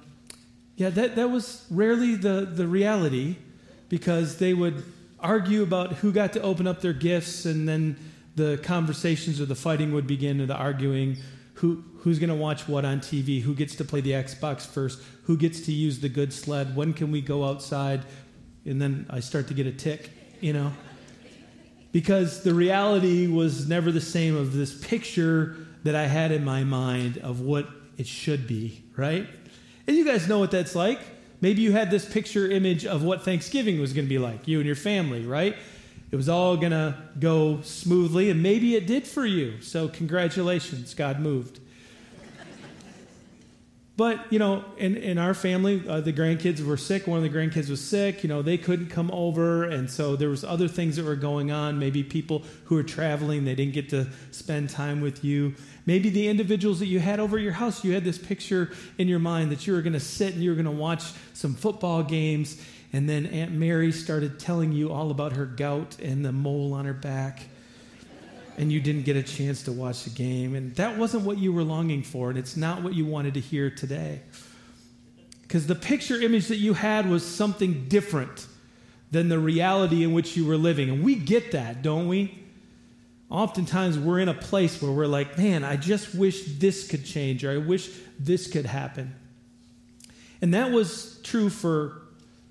yeah, 0.75 0.91
that, 0.91 1.15
that 1.15 1.31
was 1.31 1.65
rarely 1.71 2.17
the, 2.17 2.51
the 2.53 2.67
reality 2.67 3.37
because 3.89 4.39
they 4.39 4.55
would 4.55 4.83
argue 5.21 5.63
about 5.63 5.93
who 5.93 6.11
got 6.11 6.33
to 6.33 6.43
open 6.43 6.67
up 6.67 6.81
their 6.81 6.93
gifts, 6.93 7.45
and 7.45 7.69
then 7.69 7.97
the 8.35 8.59
conversations 8.65 9.41
or 9.41 9.47
the 9.47 9.55
fighting 9.55 9.93
would 9.93 10.09
begin, 10.09 10.41
or 10.41 10.47
the 10.47 10.57
arguing. 10.57 11.19
Who, 11.55 11.85
who's 12.01 12.19
going 12.19 12.29
to 12.29 12.35
watch 12.35 12.67
what 12.67 12.85
on 12.85 12.99
TV, 12.99 13.41
who 13.41 13.55
gets 13.55 13.77
to 13.77 13.85
play 13.85 14.01
the 14.01 14.11
Xbox 14.11 14.67
first, 14.67 15.01
who 15.23 15.37
gets 15.37 15.61
to 15.61 15.73
use 15.73 16.01
the 16.01 16.09
good 16.09 16.33
sled, 16.33 16.75
when 16.75 16.93
can 16.93 17.13
we 17.13 17.21
go 17.21 17.45
outside, 17.45 18.05
and 18.65 18.83
then 18.83 19.07
I 19.09 19.21
start 19.21 19.47
to 19.49 19.55
get 19.55 19.69
a 19.69 19.73
tick, 19.73 20.11
you 20.41 20.53
know? 20.53 20.73
Because 21.97 22.43
the 22.43 22.53
reality 22.53 23.27
was 23.27 23.71
never 23.71 23.91
the 23.91 24.03
same 24.03 24.37
of 24.37 24.53
this 24.53 24.79
picture 24.87 25.57
that 25.83 25.95
I 25.95 26.07
had 26.07 26.31
in 26.31 26.45
my 26.45 26.63
mind 26.63 27.17
of 27.17 27.41
what 27.41 27.67
it 27.97 28.07
should 28.07 28.47
be, 28.47 28.85
right? 28.99 29.27
And 29.87 29.97
you 29.97 30.05
guys 30.05 30.29
know 30.29 30.39
what 30.39 30.51
that's 30.51 30.75
like. 30.75 31.01
Maybe 31.41 31.63
you 31.63 31.73
had 31.73 31.91
this 31.91 32.05
picture 32.05 32.51
image 32.51 32.85
of 32.85 33.03
what 33.03 33.23
Thanksgiving 33.23 33.81
was 33.81 33.95
going 33.95 34.05
to 34.05 34.11
be 34.11 34.19
like, 34.19 34.47
you 34.47 34.59
and 34.59 34.67
your 34.67 34.77
family, 34.77 35.25
right? 35.25 35.57
It 36.11 36.17
was 36.17 36.29
all 36.29 36.59
going 36.59 36.73
to 36.73 36.99
go 37.19 37.63
smoothly, 37.63 38.29
and 38.29 38.43
maybe 38.43 38.77
it 38.77 38.87
did 38.87 39.07
for 39.07 39.25
you. 39.25 39.63
So, 39.63 39.89
congratulations, 39.89 40.93
God 40.93 41.19
moved. 41.19 41.61
But, 43.97 44.31
you 44.31 44.39
know, 44.39 44.63
in, 44.77 44.97
in 44.99 45.17
our 45.17 45.33
family, 45.33 45.83
uh, 45.89 46.03
the 46.03 46.13
grandkids 46.13 46.63
were 46.63 46.77
sick. 46.77 47.07
One 47.07 47.17
of 47.17 47.23
the 47.23 47.31
grandkids 47.37 47.71
was 47.71 47.81
sick. 47.81 48.23
You 48.23 48.29
know, 48.29 48.43
they 48.43 48.59
couldn't 48.59 48.89
come 48.89 49.11
over. 49.11 49.65
And 49.65 49.91
so 49.91 50.17
there 50.17 50.29
was 50.29 50.45
other 50.45 50.69
things 50.69 50.97
that 50.97 51.07
were 51.07 51.17
going 51.17 51.51
on. 51.51 51.79
Maybe 51.79 52.03
people 52.05 52.43
who 52.65 52.75
were 52.75 52.83
traveling, 52.83 53.47
they 53.47 53.55
didn't 53.55 53.73
get 53.73 53.89
to 53.91 54.07
spend 54.33 54.69
time 54.69 55.01
with 55.01 55.25
you. 55.25 55.55
Maybe 55.87 56.11
the 56.11 56.29
individuals 56.29 56.79
that 56.81 56.87
you 56.87 57.01
had 57.01 57.21
over 57.21 57.39
your 57.39 57.53
house, 57.53 57.85
you 57.85 57.95
had 57.95 58.05
this 58.05 58.19
picture 58.19 58.71
in 58.99 59.09
your 59.09 59.19
mind 59.19 59.51
that 59.51 59.67
you 59.67 59.73
were 59.73 59.83
going 59.83 59.95
to 59.95 60.01
sit 60.01 60.35
and 60.35 60.43
you 60.43 60.51
were 60.51 60.57
going 60.57 60.67
to 60.67 60.71
watch 60.73 61.05
some 61.33 61.55
football 61.55 62.03
games. 62.03 62.61
And 62.93 63.09
then 63.09 63.25
Aunt 63.25 63.53
Mary 63.53 63.93
started 63.93 64.39
telling 64.39 64.73
you 64.73 64.93
all 64.93 65.11
about 65.11 65.33
her 65.33 65.47
gout 65.47 65.99
and 66.01 66.23
the 66.23 66.33
mole 66.33 66.75
on 66.75 66.85
her 66.85 66.93
back 66.93 67.45
and 68.57 68.73
you 68.73 68.81
didn't 68.81 69.03
get 69.03 69.17
a 69.17 69.23
chance 69.23 69.63
to 69.65 69.73
watch 69.73 70.05
the 70.05 70.11
game. 70.11 70.55
And 70.55 70.75
that 70.77 70.97
wasn't 70.97 71.25
what 71.25 71.39
you 71.39 71.53
were 71.53 71.63
longing 71.63 72.03
for, 72.03 72.31
and 72.31 72.39
it's 72.39 72.57
not 72.57 72.83
what 72.83 72.95
you 72.95 73.05
wanted 73.05 73.35
to 73.35 73.41
hear 73.41 73.71
today. 73.71 74.23
Because 75.43 75.67
the 75.67 75.75
picture 75.75 76.21
image 76.21 76.49
that 76.49 76.57
you 76.57 76.75
had 76.75 77.09
was 77.09 77.25
something 77.25 77.89
different 77.89 78.47
than 79.11 79.29
the 79.29 79.39
reality 79.39 80.03
in 80.03 80.13
which 80.13 80.37
you 80.37 80.45
were 80.45 80.57
living. 80.57 80.89
And 80.91 81.05
we 81.05 81.15
get 81.15 81.53
that, 81.53 81.83
don't 81.83 82.09
we? 82.09 82.43
Oftentimes 83.31 83.99
we're 83.99 84.21
in 84.21 84.29
a 84.29 84.35
place 84.35 84.81
where 84.81 84.91
we're 84.91 85.07
like, 85.07 85.39
man, 85.39 85.65
I 85.65 85.77
just 85.77 86.15
wish 86.15 86.45
this 86.59 86.89
could 86.89 87.05
change, 87.05 87.45
or 87.45 87.53
I 87.53 87.59
wish 87.59 87.91
this 88.19 88.47
could 88.49 88.67
happen. 88.67 89.15
And 90.41 90.55
that 90.55 90.71
was 90.71 91.21
true 91.23 91.51
for 91.51 92.03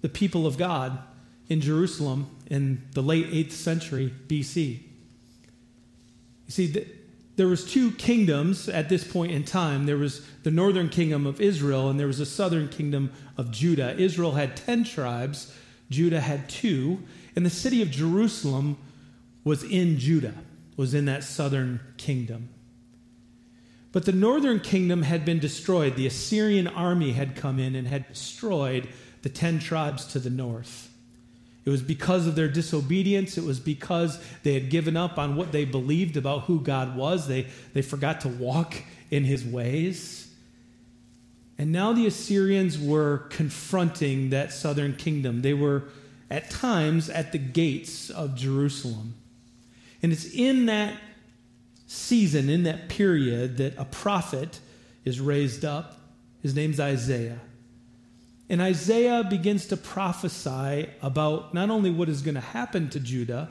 the 0.01 0.09
people 0.09 0.45
of 0.45 0.57
God 0.57 0.99
in 1.49 1.61
Jerusalem 1.61 2.29
in 2.49 2.83
the 2.93 3.01
late 3.01 3.31
8th 3.31 3.51
century 3.51 4.13
BC. 4.27 4.84
You 6.47 6.51
see, 6.51 6.85
there 7.35 7.47
was 7.47 7.69
two 7.69 7.91
kingdoms 7.91 8.69
at 8.69 8.89
this 8.89 9.03
point 9.03 9.31
in 9.31 9.43
time. 9.43 9.85
There 9.85 9.97
was 9.97 10.25
the 10.43 10.51
northern 10.51 10.89
kingdom 10.89 11.25
of 11.25 11.41
Israel, 11.41 11.89
and 11.89 11.99
there 11.99 12.07
was 12.07 12.19
the 12.19 12.25
southern 12.25 12.69
kingdom 12.69 13.11
of 13.37 13.51
Judah. 13.51 13.95
Israel 13.97 14.33
had 14.33 14.55
10 14.55 14.83
tribes, 14.85 15.53
Judah 15.89 16.21
had 16.21 16.47
two, 16.47 17.03
and 17.35 17.45
the 17.45 17.49
city 17.49 17.81
of 17.81 17.91
Jerusalem 17.91 18.77
was 19.43 19.63
in 19.63 19.99
Judah, 19.99 20.35
was 20.77 20.93
in 20.93 21.05
that 21.05 21.23
southern 21.23 21.79
kingdom. 21.97 22.49
But 23.91 24.05
the 24.05 24.11
northern 24.11 24.59
kingdom 24.59 25.03
had 25.03 25.23
been 25.23 25.39
destroyed. 25.39 25.95
The 25.95 26.07
Assyrian 26.07 26.67
army 26.67 27.13
had 27.13 27.35
come 27.35 27.59
in 27.59 27.75
and 27.75 27.87
had 27.87 28.07
destroyed 28.07 28.89
the 29.21 29.29
10 29.29 29.59
tribes 29.59 30.05
to 30.07 30.19
the 30.19 30.29
north. 30.29 30.89
It 31.65 31.71
was 31.71 31.81
because 31.81 32.27
of 32.27 32.35
their 32.35 32.47
disobedience. 32.47 33.37
It 33.37 33.43
was 33.43 33.59
because 33.59 34.19
they 34.43 34.53
had 34.53 34.69
given 34.69 34.95
up 34.95 35.17
on 35.17 35.35
what 35.35 35.51
they 35.51 35.65
believed 35.65 36.15
about 36.15 36.43
who 36.43 36.59
God 36.59 36.95
was. 36.95 37.27
They, 37.27 37.47
they 37.73 37.81
forgot 37.81 38.21
to 38.21 38.29
walk 38.29 38.75
in 39.09 39.23
his 39.23 39.43
ways. 39.43 40.31
And 41.57 41.71
now 41.71 41.93
the 41.93 42.05
Assyrians 42.05 42.77
were 42.77 43.25
confronting 43.29 44.29
that 44.29 44.53
southern 44.53 44.95
kingdom. 44.95 45.41
They 45.41 45.53
were 45.53 45.85
at 46.29 46.51
times 46.51 47.09
at 47.09 47.31
the 47.31 47.37
gates 47.39 48.09
of 48.09 48.35
Jerusalem. 48.35 49.15
And 50.03 50.11
it's 50.11 50.25
in 50.25 50.67
that 50.67 50.93
season, 51.87 52.49
in 52.49 52.63
that 52.63 52.89
period, 52.89 53.57
that 53.57 53.77
a 53.77 53.85
prophet 53.85 54.59
is 55.03 55.19
raised 55.19 55.65
up. 55.65 55.97
His 56.43 56.53
name's 56.53 56.79
Isaiah. 56.79 57.39
And 58.49 58.61
Isaiah 58.61 59.23
begins 59.23 59.65
to 59.67 59.77
prophesy 59.77 60.89
about 61.01 61.53
not 61.53 61.69
only 61.69 61.89
what 61.89 62.09
is 62.09 62.21
going 62.21 62.35
to 62.35 62.41
happen 62.41 62.89
to 62.89 62.99
Judah, 62.99 63.49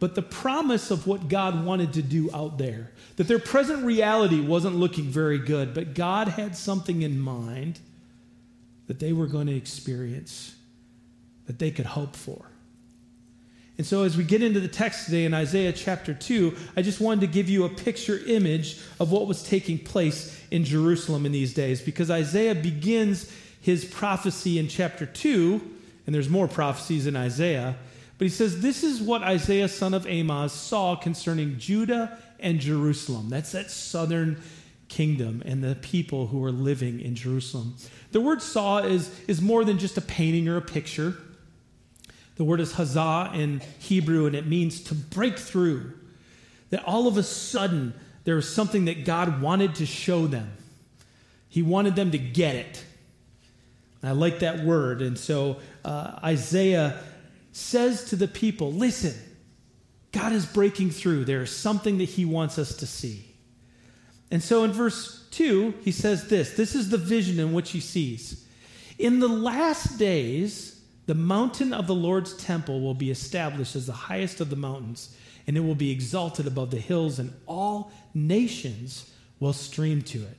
but 0.00 0.14
the 0.14 0.22
promise 0.22 0.90
of 0.90 1.06
what 1.06 1.28
God 1.28 1.64
wanted 1.64 1.94
to 1.94 2.02
do 2.02 2.30
out 2.32 2.58
there. 2.58 2.92
That 3.16 3.26
their 3.26 3.38
present 3.38 3.84
reality 3.84 4.40
wasn't 4.40 4.76
looking 4.76 5.04
very 5.04 5.38
good, 5.38 5.74
but 5.74 5.94
God 5.94 6.28
had 6.28 6.56
something 6.56 7.02
in 7.02 7.18
mind 7.18 7.80
that 8.86 9.00
they 9.00 9.12
were 9.12 9.26
going 9.26 9.46
to 9.48 9.56
experience, 9.56 10.54
that 11.46 11.58
they 11.58 11.70
could 11.70 11.86
hope 11.86 12.14
for. 12.14 12.46
And 13.76 13.86
so, 13.86 14.02
as 14.02 14.16
we 14.16 14.24
get 14.24 14.42
into 14.42 14.58
the 14.58 14.68
text 14.68 15.04
today 15.04 15.24
in 15.24 15.32
Isaiah 15.32 15.72
chapter 15.72 16.12
2, 16.12 16.56
I 16.76 16.82
just 16.82 17.00
wanted 17.00 17.20
to 17.20 17.26
give 17.28 17.48
you 17.48 17.64
a 17.64 17.68
picture 17.68 18.18
image 18.26 18.80
of 18.98 19.12
what 19.12 19.28
was 19.28 19.42
taking 19.44 19.78
place 19.78 20.42
in 20.50 20.64
Jerusalem 20.64 21.24
in 21.26 21.32
these 21.32 21.54
days, 21.54 21.80
because 21.80 22.10
Isaiah 22.10 22.56
begins 22.56 23.32
his 23.60 23.84
prophecy 23.84 24.58
in 24.58 24.68
chapter 24.68 25.06
2, 25.06 25.60
and 26.06 26.14
there's 26.14 26.28
more 26.28 26.48
prophecies 26.48 27.06
in 27.06 27.16
Isaiah, 27.16 27.76
but 28.18 28.24
he 28.24 28.30
says, 28.30 28.60
This 28.60 28.82
is 28.82 29.00
what 29.00 29.22
Isaiah, 29.22 29.68
son 29.68 29.94
of 29.94 30.06
Amoz, 30.06 30.52
saw 30.52 30.96
concerning 30.96 31.58
Judah 31.58 32.18
and 32.40 32.60
Jerusalem. 32.60 33.28
That's 33.28 33.52
that 33.52 33.70
southern 33.70 34.40
kingdom 34.88 35.42
and 35.44 35.62
the 35.62 35.76
people 35.76 36.26
who 36.26 36.44
are 36.44 36.50
living 36.50 37.00
in 37.00 37.14
Jerusalem. 37.14 37.76
The 38.12 38.20
word 38.20 38.42
saw 38.42 38.78
is, 38.78 39.10
is 39.28 39.40
more 39.40 39.64
than 39.64 39.78
just 39.78 39.96
a 39.96 40.00
painting 40.00 40.48
or 40.48 40.56
a 40.56 40.62
picture. 40.62 41.16
The 42.36 42.44
word 42.44 42.60
is 42.60 42.74
hazah 42.74 43.34
in 43.34 43.60
Hebrew, 43.78 44.26
and 44.26 44.34
it 44.34 44.46
means 44.46 44.80
to 44.84 44.94
break 44.94 45.38
through. 45.38 45.92
That 46.70 46.84
all 46.84 47.06
of 47.06 47.16
a 47.16 47.22
sudden, 47.22 47.94
there 48.24 48.36
was 48.36 48.52
something 48.52 48.86
that 48.86 49.04
God 49.04 49.40
wanted 49.40 49.76
to 49.76 49.86
show 49.86 50.26
them. 50.26 50.52
He 51.48 51.62
wanted 51.62 51.96
them 51.96 52.10
to 52.10 52.18
get 52.18 52.54
it. 52.56 52.84
I 54.02 54.12
like 54.12 54.40
that 54.40 54.64
word. 54.64 55.02
And 55.02 55.18
so 55.18 55.58
uh, 55.84 56.18
Isaiah 56.22 57.00
says 57.52 58.04
to 58.10 58.16
the 58.16 58.28
people, 58.28 58.72
Listen, 58.72 59.14
God 60.12 60.32
is 60.32 60.46
breaking 60.46 60.90
through. 60.90 61.24
There 61.24 61.42
is 61.42 61.54
something 61.54 61.98
that 61.98 62.04
he 62.04 62.24
wants 62.24 62.58
us 62.58 62.76
to 62.76 62.86
see. 62.86 63.24
And 64.30 64.42
so 64.42 64.64
in 64.64 64.72
verse 64.72 65.26
2, 65.30 65.74
he 65.82 65.92
says 65.92 66.28
this 66.28 66.56
this 66.56 66.74
is 66.74 66.90
the 66.90 66.98
vision 66.98 67.40
in 67.40 67.52
which 67.52 67.70
he 67.70 67.80
sees. 67.80 68.46
In 68.98 69.20
the 69.20 69.28
last 69.28 69.98
days, 69.98 70.82
the 71.06 71.14
mountain 71.14 71.72
of 71.72 71.86
the 71.86 71.94
Lord's 71.94 72.34
temple 72.34 72.80
will 72.80 72.94
be 72.94 73.10
established 73.10 73.76
as 73.76 73.86
the 73.86 73.92
highest 73.92 74.40
of 74.40 74.50
the 74.50 74.56
mountains, 74.56 75.16
and 75.46 75.56
it 75.56 75.60
will 75.60 75.74
be 75.74 75.90
exalted 75.90 76.46
above 76.46 76.70
the 76.70 76.80
hills, 76.80 77.18
and 77.18 77.32
all 77.46 77.92
nations 78.12 79.10
will 79.40 79.52
stream 79.52 80.02
to 80.02 80.18
it. 80.18 80.36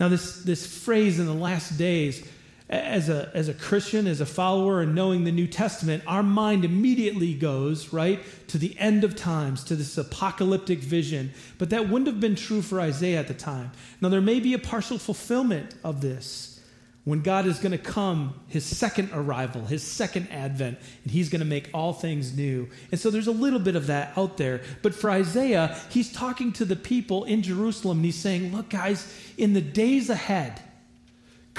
Now, 0.00 0.08
this, 0.08 0.42
this 0.42 0.66
phrase 0.66 1.18
in 1.18 1.26
the 1.26 1.34
last 1.34 1.76
days 1.76 2.26
as 2.70 3.08
a, 3.08 3.30
as 3.34 3.48
a 3.48 3.54
Christian, 3.54 4.06
as 4.06 4.20
a 4.20 4.26
follower, 4.26 4.82
and 4.82 4.94
knowing 4.94 5.24
the 5.24 5.32
New 5.32 5.46
Testament, 5.46 6.02
our 6.06 6.22
mind 6.22 6.64
immediately 6.64 7.32
goes, 7.32 7.92
right, 7.92 8.20
to 8.48 8.58
the 8.58 8.78
end 8.78 9.04
of 9.04 9.16
times, 9.16 9.64
to 9.64 9.76
this 9.76 9.96
apocalyptic 9.96 10.80
vision. 10.80 11.32
But 11.56 11.70
that 11.70 11.88
wouldn't 11.88 12.08
have 12.08 12.20
been 12.20 12.36
true 12.36 12.60
for 12.60 12.80
Isaiah 12.80 13.20
at 13.20 13.28
the 13.28 13.34
time. 13.34 13.70
Now, 14.00 14.10
there 14.10 14.20
may 14.20 14.38
be 14.38 14.52
a 14.52 14.58
partial 14.58 14.98
fulfillment 14.98 15.74
of 15.82 16.02
this 16.02 16.60
when 17.04 17.22
God 17.22 17.46
is 17.46 17.58
going 17.58 17.72
to 17.72 17.78
come, 17.78 18.38
his 18.48 18.66
second 18.66 19.08
arrival, 19.14 19.64
his 19.64 19.82
second 19.82 20.28
advent, 20.30 20.78
and 21.04 21.10
he's 21.10 21.30
going 21.30 21.40
to 21.40 21.46
make 21.46 21.70
all 21.72 21.94
things 21.94 22.36
new. 22.36 22.68
And 22.92 23.00
so 23.00 23.10
there's 23.10 23.28
a 23.28 23.32
little 23.32 23.60
bit 23.60 23.76
of 23.76 23.86
that 23.86 24.12
out 24.18 24.36
there. 24.36 24.60
But 24.82 24.94
for 24.94 25.08
Isaiah, 25.08 25.74
he's 25.88 26.12
talking 26.12 26.52
to 26.52 26.66
the 26.66 26.76
people 26.76 27.24
in 27.24 27.40
Jerusalem, 27.40 27.98
and 27.98 28.04
he's 28.04 28.16
saying, 28.16 28.54
Look, 28.54 28.68
guys, 28.68 29.10
in 29.38 29.54
the 29.54 29.62
days 29.62 30.10
ahead, 30.10 30.60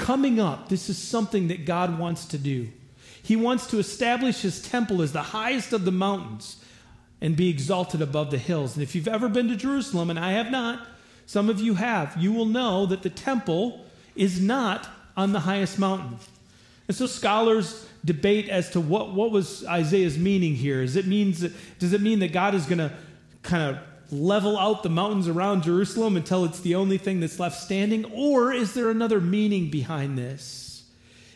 coming 0.00 0.40
up, 0.40 0.68
this 0.70 0.88
is 0.88 0.96
something 0.96 1.48
that 1.48 1.66
God 1.66 1.98
wants 1.98 2.24
to 2.26 2.38
do. 2.38 2.68
He 3.22 3.36
wants 3.36 3.66
to 3.68 3.78
establish 3.78 4.40
his 4.40 4.62
temple 4.62 5.02
as 5.02 5.12
the 5.12 5.22
highest 5.22 5.74
of 5.74 5.84
the 5.84 5.92
mountains 5.92 6.56
and 7.20 7.36
be 7.36 7.50
exalted 7.50 8.00
above 8.00 8.30
the 8.30 8.38
hills. 8.38 8.74
And 8.74 8.82
if 8.82 8.94
you've 8.94 9.06
ever 9.06 9.28
been 9.28 9.48
to 9.48 9.56
Jerusalem, 9.56 10.08
and 10.08 10.18
I 10.18 10.32
have 10.32 10.50
not, 10.50 10.86
some 11.26 11.50
of 11.50 11.60
you 11.60 11.74
have, 11.74 12.16
you 12.16 12.32
will 12.32 12.46
know 12.46 12.86
that 12.86 13.02
the 13.02 13.10
temple 13.10 13.84
is 14.16 14.40
not 14.40 14.88
on 15.18 15.32
the 15.32 15.40
highest 15.40 15.78
mountain. 15.78 16.18
And 16.88 16.96
so 16.96 17.06
scholars 17.06 17.86
debate 18.02 18.48
as 18.48 18.70
to 18.70 18.80
what, 18.80 19.12
what 19.12 19.30
was 19.30 19.66
Isaiah's 19.66 20.16
meaning 20.16 20.54
here. 20.54 20.82
Is 20.82 20.96
it 20.96 21.06
means 21.06 21.40
that, 21.40 21.52
does 21.78 21.92
it 21.92 22.00
mean 22.00 22.20
that 22.20 22.32
God 22.32 22.54
is 22.54 22.64
going 22.64 22.78
to 22.78 22.92
kind 23.42 23.76
of 23.76 23.82
level 24.12 24.58
out 24.58 24.82
the 24.82 24.88
mountains 24.88 25.28
around 25.28 25.62
Jerusalem 25.62 26.16
until 26.16 26.44
it's 26.44 26.60
the 26.60 26.74
only 26.74 26.98
thing 26.98 27.20
that's 27.20 27.38
left 27.38 27.60
standing? 27.60 28.04
Or 28.06 28.52
is 28.52 28.74
there 28.74 28.90
another 28.90 29.20
meaning 29.20 29.70
behind 29.70 30.18
this? 30.18 30.84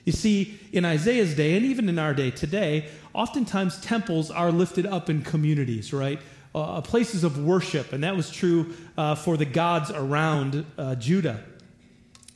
You 0.04 0.12
see, 0.12 0.58
in 0.72 0.84
Isaiah's 0.84 1.34
day, 1.34 1.56
and 1.56 1.64
even 1.64 1.88
in 1.88 1.98
our 1.98 2.12
day 2.12 2.30
today, 2.30 2.88
oftentimes 3.14 3.80
temples 3.80 4.30
are 4.30 4.52
lifted 4.52 4.86
up 4.86 5.08
in 5.08 5.22
communities, 5.22 5.92
right? 5.92 6.20
Uh, 6.54 6.80
places 6.82 7.24
of 7.24 7.42
worship, 7.42 7.92
and 7.92 8.04
that 8.04 8.14
was 8.14 8.30
true 8.30 8.74
uh, 8.96 9.14
for 9.14 9.36
the 9.36 9.44
gods 9.44 9.90
around 9.90 10.66
uh, 10.76 10.94
Judah. 10.96 11.42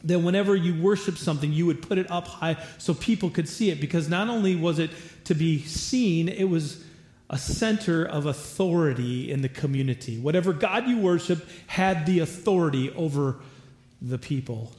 That 0.04 0.20
whenever 0.20 0.56
you 0.56 0.80
worship 0.82 1.18
something, 1.18 1.52
you 1.52 1.66
would 1.66 1.82
put 1.82 1.98
it 1.98 2.10
up 2.10 2.26
high 2.26 2.56
so 2.78 2.94
people 2.94 3.30
could 3.30 3.48
see 3.48 3.70
it, 3.70 3.80
because 3.80 4.08
not 4.08 4.28
only 4.28 4.56
was 4.56 4.78
it 4.78 4.90
to 5.24 5.34
be 5.34 5.62
seen, 5.62 6.28
it 6.28 6.48
was 6.48 6.82
a 7.30 7.38
center 7.38 8.04
of 8.04 8.26
authority 8.26 9.30
in 9.30 9.42
the 9.42 9.48
community. 9.48 10.18
Whatever 10.18 10.52
God 10.52 10.88
you 10.88 10.98
worship 10.98 11.46
had 11.66 12.06
the 12.06 12.20
authority 12.20 12.90
over 12.92 13.40
the 14.00 14.18
people. 14.18 14.72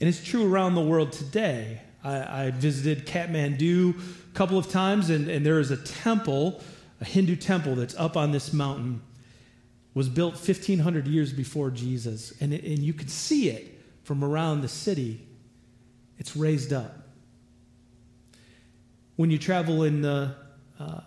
And 0.00 0.08
it's 0.08 0.22
true 0.22 0.50
around 0.50 0.74
the 0.74 0.82
world 0.82 1.12
today. 1.12 1.80
I, 2.02 2.44
I 2.46 2.50
visited 2.50 3.06
Kathmandu 3.06 3.98
a 3.98 4.34
couple 4.34 4.58
of 4.58 4.68
times, 4.70 5.10
and, 5.10 5.28
and 5.28 5.44
there 5.44 5.58
is 5.58 5.70
a 5.70 5.76
temple, 5.76 6.62
a 7.00 7.04
Hindu 7.04 7.36
temple 7.36 7.74
that's 7.74 7.96
up 7.96 8.16
on 8.16 8.32
this 8.32 8.52
mountain, 8.52 9.02
was 9.92 10.08
built 10.08 10.34
1,500 10.34 11.06
years 11.06 11.32
before 11.32 11.70
Jesus. 11.70 12.32
And, 12.40 12.52
and 12.52 12.78
you 12.78 12.92
can 12.92 13.08
see 13.08 13.48
it 13.48 13.80
from 14.04 14.22
around 14.22 14.60
the 14.60 14.68
city. 14.68 15.26
It's 16.18 16.36
raised 16.36 16.72
up. 16.72 16.94
When 19.16 19.30
you 19.30 19.38
travel 19.38 19.82
in 19.82 20.02
the 20.02 20.34
uh, 20.78 21.00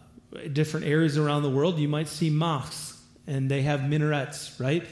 different 0.53 0.85
areas 0.85 1.17
around 1.17 1.43
the 1.43 1.49
world, 1.49 1.79
you 1.79 1.87
might 1.87 2.07
see 2.07 2.29
mosques, 2.29 3.01
and 3.27 3.49
they 3.49 3.61
have 3.63 3.81
minarets, 3.81 4.59
right? 4.59 4.83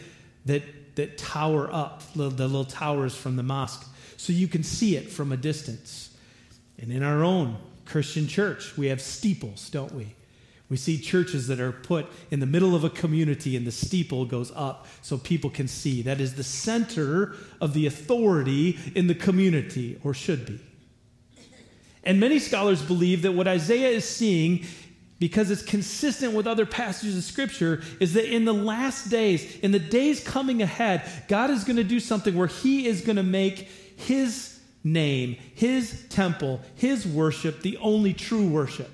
That, 0.45 0.95
that 0.95 1.17
tower 1.17 1.71
up, 1.71 2.01
the 2.13 2.29
little 2.29 2.65
towers 2.65 3.15
from 3.15 3.35
the 3.35 3.43
mosque, 3.43 3.87
so 4.17 4.33
you 4.33 4.47
can 4.47 4.63
see 4.63 4.95
it 4.95 5.09
from 5.09 5.31
a 5.31 5.37
distance. 5.37 6.15
And 6.79 6.91
in 6.91 7.03
our 7.03 7.23
own 7.23 7.57
Christian 7.85 8.27
church, 8.27 8.77
we 8.77 8.87
have 8.87 9.01
steeples, 9.01 9.69
don't 9.69 9.93
we? 9.93 10.15
We 10.69 10.75
see 10.75 10.99
churches 10.99 11.47
that 11.47 11.61
are 11.61 11.71
put 11.71 12.07
in 12.29 12.41
the 12.41 12.45
middle 12.45 12.75
of 12.75 12.83
a 12.83 12.89
community 12.89 13.55
and 13.55 13.65
the 13.65 13.71
steeple 13.71 14.25
goes 14.25 14.51
up 14.53 14.85
so 15.01 15.17
people 15.17 15.49
can 15.49 15.67
see. 15.67 16.01
That 16.01 16.19
is 16.19 16.35
the 16.35 16.43
center 16.43 17.35
of 17.61 17.73
the 17.73 17.85
authority 17.85 18.77
in 18.93 19.07
the 19.07 19.15
community, 19.15 19.97
or 20.03 20.13
should 20.13 20.45
be. 20.45 20.59
And 22.03 22.19
many 22.19 22.39
scholars 22.39 22.81
believe 22.81 23.21
that 23.21 23.33
what 23.33 23.47
Isaiah 23.47 23.89
is 23.89 24.05
seeing 24.05 24.65
because 25.19 25.49
it's 25.49 25.63
consistent 25.63 26.33
with 26.33 26.45
other 26.45 26.65
passages 26.65 27.17
of 27.17 27.23
Scripture, 27.23 27.81
is 27.99 28.13
that 28.13 28.31
in 28.31 28.45
the 28.45 28.53
last 28.53 29.09
days, 29.09 29.57
in 29.59 29.71
the 29.71 29.79
days 29.79 30.23
coming 30.23 30.61
ahead, 30.61 31.01
God 31.27 31.49
is 31.49 31.63
going 31.63 31.77
to 31.77 31.83
do 31.83 31.99
something 31.99 32.35
where 32.35 32.47
He 32.47 32.85
is 32.85 33.01
going 33.01 33.15
to 33.15 33.23
make 33.23 33.69
His 33.95 34.59
name, 34.83 35.37
His 35.55 36.05
temple, 36.09 36.61
His 36.75 37.07
worship 37.07 37.61
the 37.61 37.77
only 37.77 38.13
true 38.13 38.47
worship. 38.47 38.91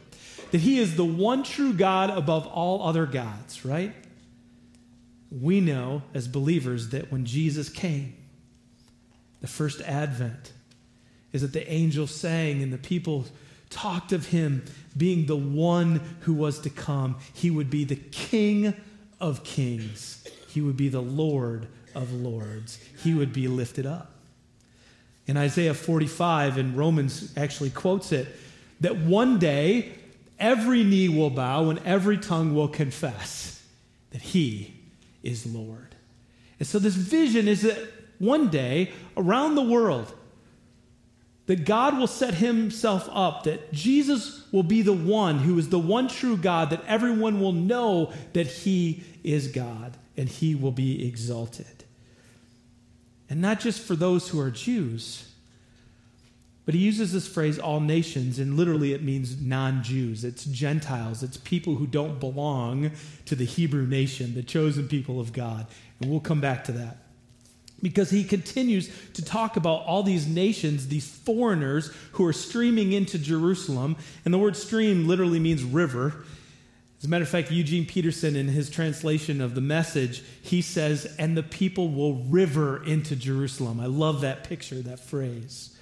That 0.52 0.62
He 0.62 0.80
is 0.80 0.96
the 0.96 1.06
one 1.06 1.44
true 1.44 1.74
God 1.74 2.10
above 2.10 2.48
all 2.48 2.88
other 2.88 3.06
gods, 3.06 3.66
right? 3.66 3.94
We 5.30 5.60
know 5.60 6.04
as 6.14 6.28
believers 6.28 6.90
that 6.90 7.12
when 7.12 7.26
Jesus 7.26 7.68
came, 7.68 8.16
the 9.42 9.48
first 9.48 9.82
advent, 9.82 10.54
is 11.34 11.42
that 11.42 11.52
the 11.52 11.70
angels 11.70 12.12
sang 12.12 12.62
and 12.62 12.72
the 12.72 12.78
people 12.78 13.26
talked 13.74 14.12
of 14.12 14.28
him 14.28 14.64
being 14.96 15.26
the 15.26 15.36
one 15.36 16.02
who 16.22 16.34
was 16.34 16.60
to 16.60 16.70
come. 16.70 17.18
He 17.34 17.50
would 17.50 17.70
be 17.70 17.84
the 17.84 17.96
King 17.96 18.74
of 19.20 19.44
kings, 19.44 20.28
he 20.50 20.62
would 20.62 20.78
be 20.78 20.90
the 20.90 21.02
Lord 21.02 21.68
of 21.96 22.12
lords, 22.14 22.80
he 23.02 23.14
would 23.14 23.34
be 23.34 23.48
lifted 23.48 23.86
up. 23.86 24.12
In 25.26 25.38
Isaiah 25.38 25.74
45, 25.74 26.58
and 26.58 26.78
Romans 26.78 27.34
actually 27.38 27.70
quotes 27.70 28.12
it, 28.12 28.28
that 28.82 28.98
one 28.98 29.40
day 29.40 29.94
every 30.38 30.84
knee 30.84 31.08
will 31.08 31.30
bow 31.30 31.70
and 31.70 31.80
every 31.86 32.18
tongue 32.18 32.54
will 32.54 32.68
confess 32.68 33.66
that 34.12 34.22
he 34.22 34.74
is 35.24 35.46
Lord. 35.46 35.96
And 36.60 36.68
so, 36.68 36.80
this 36.80 36.96
vision 36.96 37.48
is 37.48 37.62
that 37.62 37.78
one 38.20 38.50
day 38.50 38.92
around 39.16 39.56
the 39.56 39.64
world, 39.64 40.14
that 41.46 41.66
God 41.66 41.98
will 41.98 42.08
set 42.08 42.36
himself 42.36 43.10
up, 43.12 43.44
that 43.44 43.74
Jesus 43.74 44.46
will 44.52 44.64
be 44.64 44.82
the 44.82 44.94
one 44.94 45.40
who 45.40 45.58
is 45.58 45.70
the 45.70 45.80
one 45.80 46.08
true 46.08 46.38
God, 46.38 46.70
that 46.70 46.84
everyone 46.88 47.42
will 47.42 47.52
know 47.52 48.14
that 48.32 48.48
he 48.48 49.04
is 49.24 49.50
God 49.50 49.98
and 50.16 50.30
he 50.30 50.56
will 50.56 50.72
be 50.72 51.06
exalted. 51.06 51.84
And 53.30 53.42
not 53.42 53.60
just 53.60 53.82
for 53.82 53.96
those 53.96 54.30
who 54.30 54.40
are 54.40 54.52
Jews, 54.52 55.30
but 56.66 56.76
he 56.76 56.82
uses 56.82 57.12
this 57.12 57.28
phrase, 57.28 57.60
all 57.60 57.82
nations, 57.82 58.40
and 58.40 58.56
literally 58.56 58.94
it 58.94 59.04
means 59.04 59.42
non 59.42 59.84
Jews. 59.84 60.24
It's 60.24 60.46
Gentiles. 60.46 61.22
It's 61.22 61.36
people 61.36 61.76
who 61.76 61.86
don't 61.86 62.22
belong 62.22 62.92
to 63.26 63.36
the 63.36 63.44
Hebrew 63.44 63.86
nation, 63.86 64.34
the 64.34 64.44
chosen 64.44 64.88
people 64.88 65.20
of 65.20 65.34
God. 65.34 65.68
And 66.00 66.10
we'll 66.10 66.22
come 66.22 66.40
back 66.40 66.64
to 66.66 66.72
that 66.74 67.03
because 67.84 68.10
he 68.10 68.24
continues 68.24 68.90
to 69.14 69.24
talk 69.24 69.58
about 69.58 69.86
all 69.86 70.02
these 70.02 70.26
nations, 70.26 70.88
these 70.88 71.08
foreigners 71.08 71.92
who 72.14 72.26
are 72.26 72.34
streaming 72.34 72.94
into 72.94 73.20
Jerusalem. 73.20 73.98
And 74.24 74.34
the 74.34 74.40
word 74.40 74.56
stream 74.56 75.06
literally 75.06 75.40
means 75.40 75.64
river. 75.64 76.24
As 76.98 77.06
a 77.06 77.10
matter 77.10 77.24
of 77.24 77.30
fact, 77.30 77.52
Eugene 77.52 77.86
Peterson, 77.86 78.38
in 78.38 78.48
his 78.48 78.70
translation 78.70 79.42
of 79.42 79.54
the 79.54 79.62
message, 79.62 80.24
he 80.42 80.62
says, 80.62 81.14
and 81.20 81.36
the 81.36 81.44
people 81.44 81.90
will 81.90 82.24
river 82.24 82.82
into 82.86 83.18
Jerusalem. 83.18 83.82
I 83.82 83.88
love 83.88 84.22
that 84.22 84.46
picture, 84.46 84.82
that 84.82 85.02
phrase. 85.02 85.78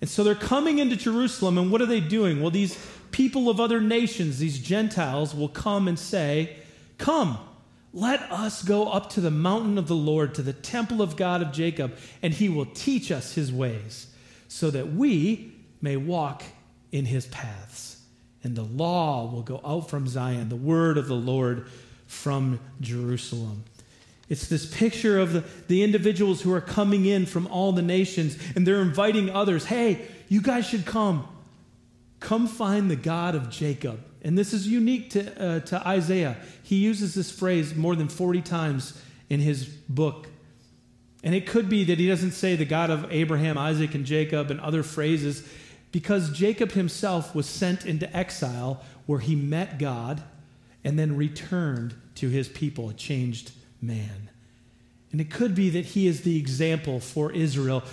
And 0.00 0.08
so 0.08 0.24
they're 0.24 0.34
coming 0.34 0.78
into 0.78 0.96
Jerusalem, 0.96 1.58
and 1.58 1.70
what 1.70 1.82
are 1.82 1.86
they 1.86 2.00
doing? 2.00 2.40
Well, 2.40 2.50
these 2.50 2.78
people 3.10 3.50
of 3.50 3.60
other 3.60 3.82
nations, 3.82 4.38
these 4.38 4.58
Gentiles, 4.58 5.34
will 5.34 5.48
come 5.48 5.88
and 5.88 5.98
say, 5.98 6.56
Come, 6.96 7.38
let 7.94 8.20
us 8.32 8.62
go 8.64 8.88
up 8.88 9.10
to 9.10 9.20
the 9.20 9.30
mountain 9.30 9.78
of 9.78 9.86
the 9.86 9.94
Lord, 9.94 10.34
to 10.34 10.42
the 10.42 10.52
temple 10.52 11.00
of 11.00 11.16
God 11.16 11.40
of 11.40 11.52
Jacob, 11.52 11.96
and 12.20 12.34
he 12.34 12.48
will 12.48 12.66
teach 12.66 13.12
us 13.12 13.34
his 13.34 13.52
ways, 13.52 14.08
so 14.48 14.68
that 14.72 14.92
we 14.92 15.52
may 15.80 15.96
walk 15.96 16.42
in 16.90 17.04
his 17.04 17.26
paths. 17.26 18.02
And 18.42 18.56
the 18.56 18.64
law 18.64 19.30
will 19.30 19.42
go 19.42 19.60
out 19.64 19.88
from 19.88 20.08
Zion, 20.08 20.48
the 20.48 20.56
word 20.56 20.98
of 20.98 21.06
the 21.06 21.14
Lord 21.14 21.66
from 22.08 22.58
Jerusalem. 22.80 23.64
It's 24.28 24.48
this 24.48 24.66
picture 24.66 25.20
of 25.20 25.32
the, 25.32 25.44
the 25.68 25.84
individuals 25.84 26.40
who 26.42 26.52
are 26.52 26.60
coming 26.60 27.06
in 27.06 27.26
from 27.26 27.46
all 27.46 27.70
the 27.70 27.82
nations, 27.82 28.36
and 28.56 28.66
they're 28.66 28.82
inviting 28.82 29.30
others 29.30 29.66
hey, 29.66 30.06
you 30.28 30.42
guys 30.42 30.66
should 30.66 30.84
come. 30.84 31.28
Come 32.18 32.48
find 32.48 32.90
the 32.90 32.96
God 32.96 33.36
of 33.36 33.50
Jacob. 33.50 34.00
And 34.24 34.38
this 34.38 34.54
is 34.54 34.66
unique 34.66 35.10
to, 35.10 35.40
uh, 35.40 35.60
to 35.60 35.86
Isaiah. 35.86 36.38
He 36.62 36.76
uses 36.76 37.14
this 37.14 37.30
phrase 37.30 37.74
more 37.74 37.94
than 37.94 38.08
40 38.08 38.40
times 38.40 38.98
in 39.28 39.40
his 39.40 39.66
book. 39.66 40.28
And 41.22 41.34
it 41.34 41.46
could 41.46 41.68
be 41.68 41.84
that 41.84 41.98
he 41.98 42.08
doesn't 42.08 42.32
say 42.32 42.56
the 42.56 42.64
God 42.64 42.90
of 42.90 43.06
Abraham, 43.12 43.58
Isaac, 43.58 43.94
and 43.94 44.06
Jacob 44.06 44.50
and 44.50 44.60
other 44.60 44.82
phrases 44.82 45.46
because 45.92 46.30
Jacob 46.30 46.72
himself 46.72 47.34
was 47.34 47.46
sent 47.46 47.86
into 47.86 48.14
exile 48.16 48.82
where 49.06 49.20
he 49.20 49.36
met 49.36 49.78
God 49.78 50.22
and 50.82 50.98
then 50.98 51.16
returned 51.16 51.94
to 52.16 52.28
his 52.30 52.48
people, 52.48 52.90
a 52.90 52.94
changed 52.94 53.52
man. 53.80 54.30
And 55.12 55.20
it 55.20 55.30
could 55.30 55.54
be 55.54 55.70
that 55.70 55.86
he 55.86 56.06
is 56.06 56.22
the 56.22 56.36
example 56.38 56.98
for 56.98 57.30
Israel 57.30 57.84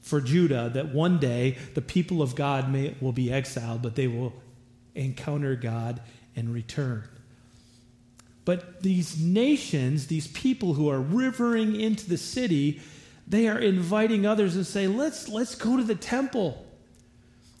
for 0.00 0.20
Judah 0.20 0.70
that 0.74 0.94
one 0.94 1.18
day 1.18 1.56
the 1.74 1.82
people 1.82 2.22
of 2.22 2.34
God 2.34 2.72
may, 2.72 2.94
will 3.00 3.12
be 3.12 3.32
exiled, 3.32 3.82
but 3.82 3.94
they 3.94 4.08
will 4.08 4.32
encounter 4.98 5.56
God 5.56 6.00
and 6.36 6.52
return. 6.52 7.04
But 8.44 8.82
these 8.82 9.18
nations, 9.18 10.06
these 10.06 10.26
people 10.28 10.74
who 10.74 10.88
are 10.88 11.00
rivering 11.00 11.78
into 11.78 12.08
the 12.08 12.16
city, 12.16 12.80
they 13.26 13.46
are 13.48 13.58
inviting 13.58 14.24
others 14.24 14.56
and 14.56 14.66
say, 14.66 14.86
let's, 14.86 15.28
let's 15.28 15.54
go 15.54 15.76
to 15.76 15.82
the 15.82 15.94
temple. 15.94 16.64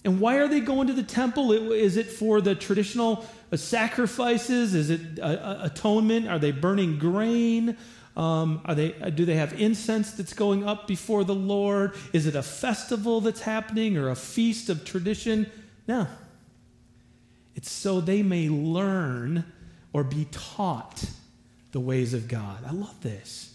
And 0.04 0.20
why 0.20 0.36
are 0.36 0.48
they 0.48 0.60
going 0.60 0.86
to 0.86 0.94
the 0.94 1.02
temple? 1.02 1.52
Is 1.52 1.96
it 1.96 2.06
for 2.06 2.40
the 2.40 2.54
traditional 2.54 3.26
uh, 3.52 3.56
sacrifices? 3.56 4.74
Is 4.74 4.88
it 4.88 5.18
uh, 5.20 5.24
uh, 5.24 5.60
atonement? 5.64 6.28
Are 6.28 6.38
they 6.38 6.52
burning 6.52 6.98
grain? 6.98 7.76
Um, 8.16 8.62
are 8.64 8.74
they, 8.74 8.92
do 9.10 9.24
they 9.24 9.36
have 9.36 9.60
incense 9.60 10.12
that's 10.12 10.32
going 10.32 10.66
up 10.66 10.88
before 10.88 11.24
the 11.24 11.34
Lord? 11.34 11.94
Is 12.12 12.26
it 12.26 12.34
a 12.34 12.42
festival 12.42 13.20
that's 13.20 13.42
happening 13.42 13.96
or 13.98 14.08
a 14.08 14.16
feast 14.16 14.70
of 14.70 14.84
tradition? 14.84 15.50
No. 15.86 16.06
It's 17.58 17.72
so 17.72 18.00
they 18.00 18.22
may 18.22 18.48
learn 18.48 19.44
or 19.92 20.04
be 20.04 20.28
taught 20.30 21.04
the 21.72 21.80
ways 21.80 22.14
of 22.14 22.28
God. 22.28 22.58
I 22.64 22.70
love 22.70 23.00
this. 23.00 23.52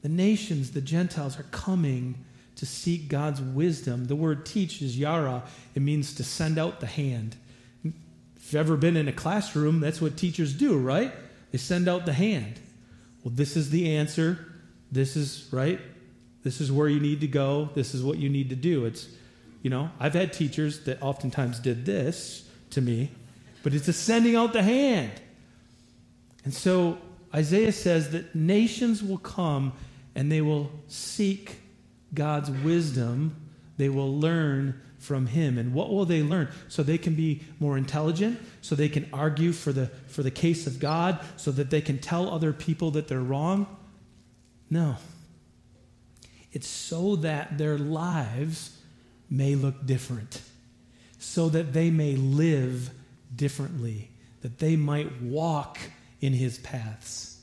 The 0.00 0.08
nations, 0.08 0.70
the 0.70 0.80
Gentiles, 0.80 1.38
are 1.38 1.46
coming 1.50 2.14
to 2.56 2.64
seek 2.64 3.08
God's 3.08 3.42
wisdom. 3.42 4.06
The 4.06 4.16
word 4.16 4.46
teach 4.46 4.80
is 4.80 4.98
yara, 4.98 5.42
it 5.74 5.82
means 5.82 6.14
to 6.14 6.24
send 6.24 6.58
out 6.58 6.80
the 6.80 6.86
hand. 6.86 7.36
If 7.84 8.54
you've 8.54 8.54
ever 8.54 8.78
been 8.78 8.96
in 8.96 9.06
a 9.06 9.12
classroom, 9.12 9.80
that's 9.80 10.00
what 10.00 10.16
teachers 10.16 10.54
do, 10.54 10.78
right? 10.78 11.12
They 11.52 11.58
send 11.58 11.90
out 11.90 12.06
the 12.06 12.14
hand. 12.14 12.58
Well, 13.22 13.34
this 13.34 13.54
is 13.54 13.68
the 13.68 13.98
answer. 13.98 14.50
This 14.90 15.14
is, 15.14 15.46
right? 15.52 15.78
This 16.42 16.62
is 16.62 16.72
where 16.72 16.88
you 16.88 17.00
need 17.00 17.20
to 17.20 17.28
go. 17.28 17.68
This 17.74 17.94
is 17.94 18.02
what 18.02 18.16
you 18.16 18.30
need 18.30 18.48
to 18.48 18.56
do. 18.56 18.86
It's, 18.86 19.08
you 19.62 19.70
know, 19.70 19.90
I've 19.98 20.14
had 20.14 20.32
teachers 20.32 20.84
that 20.84 21.02
oftentimes 21.02 21.58
did 21.58 21.84
this 21.84 22.48
to 22.70 22.80
me, 22.80 23.10
but 23.62 23.74
it's 23.74 23.88
a 23.88 23.92
sending 23.92 24.36
out 24.36 24.52
the 24.52 24.62
hand. 24.62 25.12
And 26.44 26.54
so 26.54 26.98
Isaiah 27.34 27.72
says 27.72 28.10
that 28.10 28.34
nations 28.34 29.02
will 29.02 29.18
come 29.18 29.72
and 30.14 30.32
they 30.32 30.40
will 30.40 30.70
seek 30.88 31.60
God's 32.14 32.50
wisdom. 32.50 33.36
They 33.76 33.88
will 33.88 34.18
learn 34.18 34.80
from 34.98 35.26
him. 35.26 35.58
And 35.58 35.72
what 35.72 35.90
will 35.90 36.04
they 36.04 36.22
learn? 36.22 36.48
So 36.68 36.82
they 36.82 36.98
can 36.98 37.14
be 37.14 37.42
more 37.58 37.78
intelligent, 37.78 38.38
so 38.60 38.74
they 38.74 38.88
can 38.88 39.08
argue 39.12 39.52
for 39.52 39.72
the, 39.72 39.86
for 40.06 40.22
the 40.22 40.30
case 40.30 40.66
of 40.66 40.78
God, 40.78 41.20
so 41.36 41.50
that 41.52 41.70
they 41.70 41.80
can 41.80 41.98
tell 41.98 42.28
other 42.28 42.52
people 42.52 42.90
that 42.92 43.08
they're 43.08 43.20
wrong? 43.20 43.66
No. 44.68 44.96
It's 46.52 46.68
so 46.68 47.16
that 47.16 47.56
their 47.56 47.78
lives 47.78 48.76
may 49.30 49.54
look 49.54 49.86
different, 49.86 50.42
so 51.18 51.48
that 51.48 51.72
they 51.72 51.90
may 51.90 52.16
live 52.16 52.90
differently, 53.34 54.10
that 54.42 54.58
they 54.58 54.74
might 54.74 55.22
walk 55.22 55.78
in 56.20 56.32
his 56.32 56.58
paths. 56.58 57.40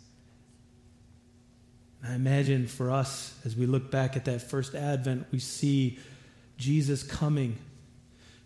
I 2.04 2.14
imagine 2.14 2.68
for 2.68 2.92
us, 2.92 3.38
as 3.46 3.56
we 3.56 3.66
look 3.66 3.90
back 3.90 4.16
at 4.16 4.26
that 4.26 4.42
first 4.42 4.76
advent, 4.76 5.28
we 5.32 5.40
see 5.40 5.98
Jesus 6.58 7.04
coming, 7.04 7.58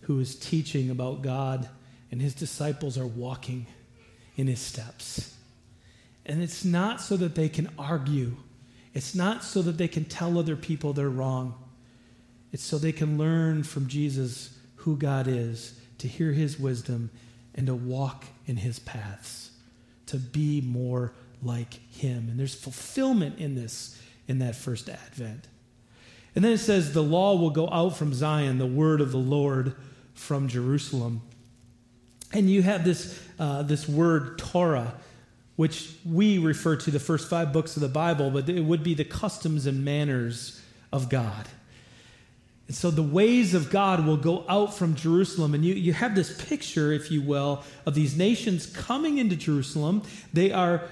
who 0.01 0.19
is 0.19 0.35
teaching 0.35 0.89
about 0.89 1.21
God, 1.21 1.69
and 2.11 2.21
his 2.21 2.33
disciples 2.33 2.97
are 2.97 3.07
walking 3.07 3.67
in 4.35 4.47
his 4.47 4.59
steps. 4.59 5.35
And 6.25 6.41
it's 6.41 6.63
not 6.63 7.01
so 7.01 7.17
that 7.17 7.35
they 7.35 7.49
can 7.49 7.69
argue, 7.77 8.35
it's 8.93 9.15
not 9.15 9.43
so 9.43 9.61
that 9.61 9.77
they 9.77 9.87
can 9.87 10.05
tell 10.05 10.37
other 10.37 10.55
people 10.55 10.93
they're 10.93 11.09
wrong. 11.09 11.60
It's 12.51 12.63
so 12.63 12.77
they 12.77 12.91
can 12.91 13.17
learn 13.17 13.63
from 13.63 13.87
Jesus 13.87 14.57
who 14.77 14.97
God 14.97 15.27
is, 15.27 15.79
to 15.99 16.07
hear 16.07 16.31
his 16.31 16.59
wisdom, 16.59 17.11
and 17.53 17.67
to 17.67 17.75
walk 17.75 18.25
in 18.47 18.57
his 18.57 18.79
paths, 18.79 19.51
to 20.07 20.17
be 20.17 20.61
more 20.61 21.13
like 21.43 21.75
him. 21.91 22.27
And 22.29 22.39
there's 22.39 22.55
fulfillment 22.55 23.39
in 23.39 23.55
this 23.55 24.01
in 24.27 24.39
that 24.39 24.55
first 24.55 24.89
advent. 24.89 25.47
And 26.35 26.43
then 26.43 26.53
it 26.53 26.59
says, 26.59 26.93
The 26.93 27.03
law 27.03 27.35
will 27.35 27.49
go 27.49 27.69
out 27.69 27.97
from 27.97 28.13
Zion, 28.13 28.57
the 28.57 28.65
word 28.65 29.01
of 29.01 29.11
the 29.11 29.17
Lord 29.17 29.75
from 30.13 30.47
Jerusalem. 30.47 31.21
And 32.33 32.49
you 32.49 32.61
have 32.61 32.85
this, 32.85 33.21
uh, 33.37 33.63
this 33.63 33.87
word 33.87 34.37
Torah, 34.37 34.93
which 35.57 35.93
we 36.05 36.37
refer 36.37 36.77
to 36.77 36.91
the 36.91 36.99
first 36.99 37.29
five 37.29 37.51
books 37.51 37.75
of 37.75 37.81
the 37.81 37.89
Bible, 37.89 38.31
but 38.31 38.47
it 38.47 38.63
would 38.63 38.83
be 38.83 38.93
the 38.93 39.03
customs 39.03 39.65
and 39.65 39.83
manners 39.83 40.61
of 40.93 41.09
God. 41.09 41.47
And 42.71 42.75
so 42.77 42.89
the 42.89 43.03
ways 43.03 43.53
of 43.53 43.69
God 43.69 44.05
will 44.05 44.15
go 44.15 44.45
out 44.47 44.73
from 44.73 44.95
Jerusalem. 44.95 45.53
And 45.53 45.65
you, 45.65 45.73
you 45.73 45.91
have 45.91 46.15
this 46.15 46.41
picture, 46.45 46.93
if 46.93 47.11
you 47.11 47.21
will, 47.21 47.63
of 47.85 47.95
these 47.95 48.15
nations 48.15 48.65
coming 48.65 49.17
into 49.17 49.35
Jerusalem. 49.35 50.03
They 50.31 50.53
are 50.53 50.87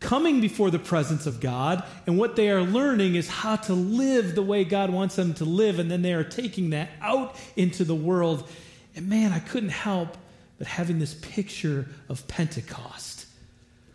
coming 0.00 0.40
before 0.40 0.70
the 0.70 0.78
presence 0.78 1.26
of 1.26 1.38
God, 1.38 1.84
and 2.06 2.16
what 2.16 2.34
they 2.34 2.48
are 2.48 2.62
learning 2.62 3.16
is 3.16 3.28
how 3.28 3.56
to 3.56 3.74
live 3.74 4.36
the 4.36 4.42
way 4.42 4.64
God 4.64 4.88
wants 4.88 5.16
them 5.16 5.34
to 5.34 5.44
live, 5.44 5.78
and 5.78 5.90
then 5.90 6.00
they 6.00 6.14
are 6.14 6.24
taking 6.24 6.70
that 6.70 6.88
out 7.02 7.36
into 7.56 7.84
the 7.84 7.94
world. 7.94 8.48
And 8.96 9.06
man, 9.10 9.30
I 9.30 9.40
couldn't 9.40 9.68
help 9.68 10.16
but 10.56 10.66
having 10.66 10.98
this 10.98 11.12
picture 11.12 11.88
of 12.08 12.26
Pentecost, 12.26 13.26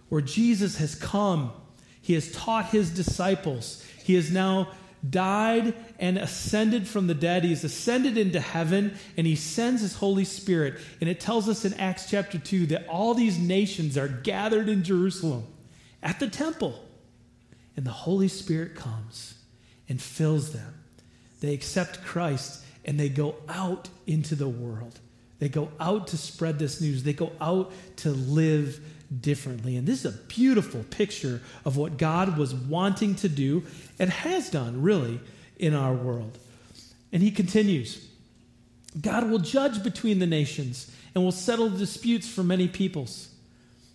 where 0.10 0.22
Jesus 0.22 0.78
has 0.78 0.94
come, 0.94 1.52
he 2.00 2.14
has 2.14 2.32
taught 2.32 2.68
his 2.68 2.92
disciples, 2.92 3.84
he 4.04 4.14
has 4.14 4.30
now 4.30 4.68
died 5.10 5.74
and 6.04 6.18
ascended 6.18 6.86
from 6.86 7.08
the 7.08 7.14
dead. 7.14 7.46
He's 7.46 7.64
ascended 7.64 8.18
into 8.18 8.42
heaven 8.42 8.98
and 9.16 9.26
he 9.26 9.38
sends 9.38 9.82
his 9.82 9.96
Holy 9.96 10.26
Spirit. 10.26 10.78
And 11.00 11.10
it 11.10 11.22
tells 11.22 11.48
us 11.48 11.64
in 11.64 11.74
Acts 11.76 12.10
chapter 12.10 12.38
2 12.38 12.66
that 12.68 12.86
all 12.90 13.14
these 13.14 13.40
nations 13.40 13.98
are 13.98 14.10
gathered 14.10 14.68
in 14.68 14.84
Jerusalem 14.84 15.48
at 16.04 16.20
the 16.20 16.28
temple. 16.28 16.78
And 17.78 17.86
the 17.86 17.92
Holy 17.92 18.28
Spirit 18.28 18.76
comes 18.76 19.36
and 19.88 20.02
fills 20.02 20.52
them. 20.52 20.74
They 21.40 21.54
accept 21.54 22.04
Christ 22.04 22.62
and 22.84 23.00
they 23.00 23.08
go 23.08 23.36
out 23.48 23.88
into 24.06 24.36
the 24.36 24.50
world. 24.50 25.00
They 25.40 25.48
go 25.48 25.72
out 25.80 26.08
to 26.08 26.18
spread 26.18 26.60
this 26.60 26.82
news. 26.82 27.04
They 27.04 27.14
go 27.14 27.32
out 27.40 27.72
to 27.98 28.10
live 28.10 28.82
differently. 29.22 29.78
And 29.78 29.88
this 29.88 30.04
is 30.04 30.14
a 30.14 30.18
beautiful 30.28 30.84
picture 30.90 31.42
of 31.64 31.78
what 31.78 31.98
God 31.98 32.38
was 32.38 32.54
wanting 32.54 33.16
to 33.16 33.30
do 33.30 33.64
and 34.00 34.10
has 34.10 34.50
done, 34.50 34.82
really, 34.82 35.22
in 35.64 35.74
our 35.74 35.94
world. 35.94 36.38
And 37.14 37.24
he 37.24 37.32
continues 37.32 38.06
God 39.00 39.30
will 39.30 39.40
judge 39.40 39.82
between 39.84 40.20
the 40.20 40.28
nations 40.28 40.92
and 41.16 41.24
will 41.24 41.32
settle 41.32 41.70
disputes 41.70 42.28
for 42.28 42.44
many 42.44 42.68
peoples. 42.68 43.30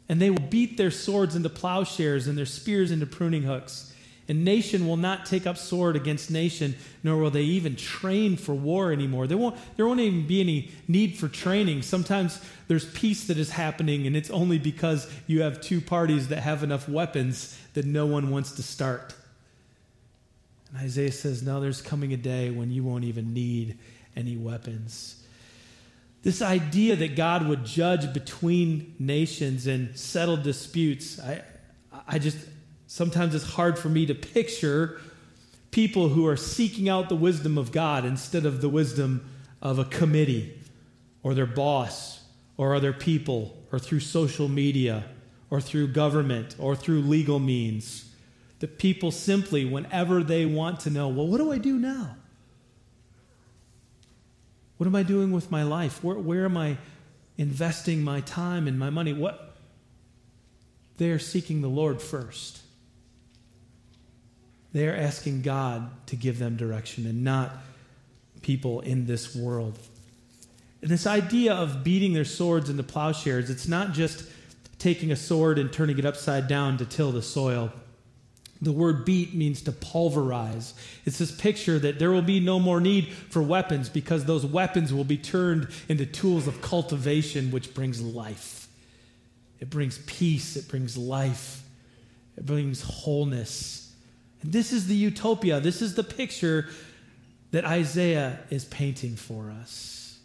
And 0.08 0.20
they 0.20 0.30
will 0.30 0.48
beat 0.48 0.76
their 0.76 0.90
swords 0.90 1.36
into 1.36 1.50
plowshares 1.50 2.26
and 2.26 2.36
their 2.36 2.46
spears 2.46 2.90
into 2.90 3.06
pruning 3.06 3.42
hooks. 3.42 3.94
And 4.26 4.44
nation 4.44 4.86
will 4.86 4.96
not 4.96 5.24
take 5.24 5.46
up 5.46 5.56
sword 5.56 5.96
against 5.96 6.30
nation, 6.30 6.74
nor 7.02 7.16
will 7.18 7.30
they 7.30 7.42
even 7.42 7.76
train 7.76 8.36
for 8.36 8.54
war 8.54 8.92
anymore. 8.92 9.26
There 9.26 9.38
won't, 9.38 9.56
there 9.76 9.86
won't 9.86 10.00
even 10.00 10.26
be 10.26 10.40
any 10.40 10.70
need 10.86 11.16
for 11.16 11.28
training. 11.28 11.82
Sometimes 11.82 12.40
there's 12.66 12.84
peace 12.92 13.26
that 13.28 13.38
is 13.38 13.50
happening, 13.50 14.06
and 14.06 14.16
it's 14.16 14.30
only 14.30 14.58
because 14.58 15.10
you 15.26 15.42
have 15.42 15.60
two 15.60 15.80
parties 15.80 16.28
that 16.28 16.40
have 16.40 16.62
enough 16.62 16.88
weapons 16.88 17.58
that 17.74 17.86
no 17.86 18.04
one 18.04 18.30
wants 18.30 18.52
to 18.52 18.62
start. 18.62 19.14
And 20.70 20.78
Isaiah 20.78 21.12
says, 21.12 21.42
No, 21.42 21.60
there's 21.60 21.82
coming 21.82 22.12
a 22.12 22.16
day 22.16 22.50
when 22.50 22.70
you 22.70 22.84
won't 22.84 23.04
even 23.04 23.32
need 23.32 23.78
any 24.16 24.36
weapons. 24.36 25.22
This 26.22 26.42
idea 26.42 26.96
that 26.96 27.16
God 27.16 27.46
would 27.46 27.64
judge 27.64 28.12
between 28.12 28.94
nations 28.98 29.66
and 29.66 29.96
settle 29.96 30.36
disputes, 30.36 31.20
I, 31.20 31.42
I 32.06 32.18
just, 32.18 32.38
sometimes 32.86 33.34
it's 33.34 33.44
hard 33.44 33.78
for 33.78 33.88
me 33.88 34.06
to 34.06 34.14
picture 34.14 35.00
people 35.70 36.08
who 36.08 36.26
are 36.26 36.36
seeking 36.36 36.88
out 36.88 37.08
the 37.08 37.16
wisdom 37.16 37.56
of 37.56 37.70
God 37.70 38.04
instead 38.04 38.46
of 38.46 38.60
the 38.60 38.68
wisdom 38.68 39.28
of 39.62 39.78
a 39.78 39.84
committee 39.84 40.58
or 41.22 41.34
their 41.34 41.46
boss 41.46 42.24
or 42.56 42.74
other 42.74 42.92
people 42.92 43.56
or 43.70 43.78
through 43.78 44.00
social 44.00 44.48
media 44.48 45.04
or 45.50 45.60
through 45.60 45.88
government 45.88 46.56
or 46.58 46.74
through 46.74 47.02
legal 47.02 47.38
means. 47.38 48.07
That 48.60 48.78
people 48.78 49.10
simply, 49.10 49.64
whenever 49.64 50.22
they 50.22 50.44
want 50.44 50.80
to 50.80 50.90
know, 50.90 51.08
well, 51.08 51.26
what 51.26 51.38
do 51.38 51.52
I 51.52 51.58
do 51.58 51.78
now? 51.78 52.16
What 54.78 54.86
am 54.86 54.96
I 54.96 55.02
doing 55.02 55.32
with 55.32 55.50
my 55.50 55.62
life? 55.62 56.02
Where, 56.02 56.16
where 56.16 56.44
am 56.44 56.56
I 56.56 56.78
investing 57.36 58.02
my 58.02 58.20
time 58.20 58.66
and 58.66 58.78
my 58.78 58.90
money? 58.90 59.12
What? 59.12 59.56
They're 60.96 61.18
seeking 61.18 61.60
the 61.60 61.68
Lord 61.68 62.02
first. 62.02 62.60
They're 64.72 64.96
asking 64.96 65.42
God 65.42 65.90
to 66.06 66.16
give 66.16 66.38
them 66.38 66.56
direction 66.56 67.06
and 67.06 67.24
not 67.24 67.52
people 68.42 68.80
in 68.80 69.06
this 69.06 69.34
world. 69.34 69.78
And 70.82 70.90
this 70.90 71.06
idea 71.06 71.54
of 71.54 71.82
beating 71.82 72.12
their 72.12 72.24
swords 72.24 72.70
into 72.70 72.82
plowshares, 72.82 73.50
it's 73.50 73.66
not 73.66 73.92
just 73.92 74.24
taking 74.78 75.10
a 75.10 75.16
sword 75.16 75.58
and 75.58 75.72
turning 75.72 75.98
it 75.98 76.04
upside 76.04 76.46
down 76.46 76.78
to 76.78 76.84
till 76.84 77.10
the 77.10 77.22
soil. 77.22 77.72
The 78.60 78.72
word 78.72 79.04
beat 79.04 79.34
means 79.34 79.62
to 79.62 79.72
pulverize. 79.72 80.74
It's 81.04 81.18
this 81.18 81.30
picture 81.30 81.78
that 81.78 81.98
there 81.98 82.10
will 82.10 82.22
be 82.22 82.40
no 82.40 82.58
more 82.58 82.80
need 82.80 83.08
for 83.08 83.40
weapons 83.40 83.88
because 83.88 84.24
those 84.24 84.44
weapons 84.44 84.92
will 84.92 85.04
be 85.04 85.16
turned 85.16 85.68
into 85.88 86.04
tools 86.04 86.48
of 86.48 86.60
cultivation, 86.60 87.52
which 87.52 87.72
brings 87.72 88.00
life. 88.02 88.68
It 89.60 89.70
brings 89.70 89.98
peace, 90.06 90.56
it 90.56 90.68
brings 90.68 90.96
life, 90.96 91.62
it 92.36 92.46
brings 92.46 92.82
wholeness. 92.82 93.92
And 94.42 94.52
this 94.52 94.72
is 94.72 94.86
the 94.86 94.94
utopia, 94.94 95.60
this 95.60 95.82
is 95.82 95.94
the 95.94 96.04
picture 96.04 96.66
that 97.50 97.64
Isaiah 97.64 98.40
is 98.50 98.64
painting 98.64 99.16
for 99.16 99.50
us. 99.50 100.18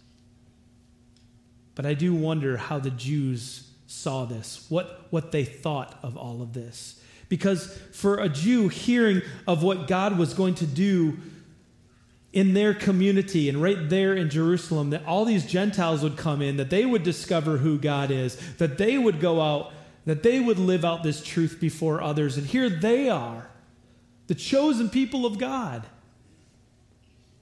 But 1.75 1.85
I 1.85 1.93
do 1.93 2.13
wonder 2.13 2.57
how 2.57 2.79
the 2.79 2.91
Jews 2.91 3.67
saw 3.87 4.25
this, 4.25 4.65
what, 4.69 5.07
what 5.09 5.31
they 5.31 5.45
thought 5.45 5.97
of 6.03 6.17
all 6.17 6.41
of 6.41 6.53
this. 6.53 6.99
Because 7.33 7.75
for 7.91 8.19
a 8.19 8.29
Jew, 8.29 8.67
hearing 8.67 9.23
of 9.47 9.63
what 9.63 9.87
God 9.87 10.19
was 10.19 10.35
going 10.35 10.53
to 10.53 10.67
do 10.67 11.17
in 12.31 12.53
their 12.53 12.75
community 12.75 13.49
and 13.49 13.59
right 13.59 13.89
there 13.89 14.13
in 14.13 14.29
Jerusalem, 14.29 14.91
that 14.91 15.03
all 15.07 15.25
these 15.25 15.43
Gentiles 15.43 16.03
would 16.03 16.15
come 16.15 16.43
in, 16.43 16.57
that 16.57 16.69
they 16.69 16.85
would 16.85 17.01
discover 17.01 17.57
who 17.57 17.79
God 17.79 18.11
is, 18.11 18.35
that 18.57 18.77
they 18.77 18.99
would 18.99 19.19
go 19.19 19.41
out, 19.41 19.73
that 20.05 20.21
they 20.21 20.39
would 20.39 20.59
live 20.59 20.85
out 20.85 21.01
this 21.01 21.23
truth 21.23 21.57
before 21.59 22.03
others. 22.03 22.37
And 22.37 22.45
here 22.45 22.69
they 22.69 23.09
are, 23.09 23.49
the 24.27 24.35
chosen 24.35 24.87
people 24.87 25.25
of 25.25 25.39
God. 25.39 25.87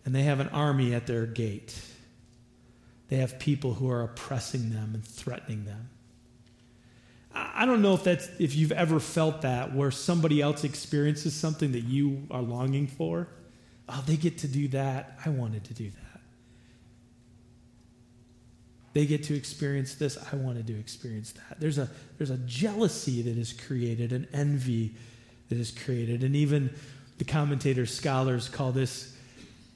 And 0.06 0.16
they 0.16 0.24
have 0.24 0.40
an 0.40 0.48
army 0.54 0.94
at 0.94 1.06
their 1.06 1.26
gate. 1.26 1.78
They 3.10 3.18
have 3.18 3.40
people 3.40 3.74
who 3.74 3.90
are 3.90 4.04
oppressing 4.04 4.70
them 4.70 4.92
and 4.94 5.04
threatening 5.04 5.66
them. 5.66 5.90
I 7.34 7.66
don't 7.66 7.82
know 7.82 7.94
if 7.94 8.04
that's 8.04 8.30
if 8.40 8.56
you've 8.56 8.72
ever 8.72 9.00
felt 9.00 9.42
that 9.44 9.74
where 9.74 9.92
somebody 9.92 10.42
else 10.42 10.64
experiences 10.64 11.34
something 11.34 11.72
that 11.72 11.84
you 11.84 12.28
are 12.30 12.42
longing 12.42 12.88
for. 12.88 13.28
Oh, 13.88 14.04
they 14.06 14.18
get 14.18 14.40
to 14.40 14.48
do 14.48 14.68
that. 14.70 15.20
I 15.26 15.30
wanted 15.30 15.64
to 15.66 15.74
do 15.74 15.90
that. 15.90 16.22
They 18.94 19.06
get 19.06 19.24
to 19.24 19.36
experience 19.36 19.96
this. 19.96 20.18
I 20.32 20.36
wanted 20.36 20.68
to 20.68 20.78
experience 20.78 21.32
that. 21.34 21.60
There's 21.60 21.78
a 21.78 21.90
there's 22.18 22.32
a 22.32 22.38
jealousy 22.40 23.22
that 23.22 23.38
is 23.38 23.54
created, 23.54 24.12
an 24.12 24.28
envy 24.34 24.96
that 25.50 25.58
is 25.58 25.72
created, 25.72 26.24
and 26.24 26.36
even 26.36 26.74
the 27.18 27.26
commentators, 27.26 27.94
scholars 27.94 28.50
call 28.50 28.72
this 28.72 29.16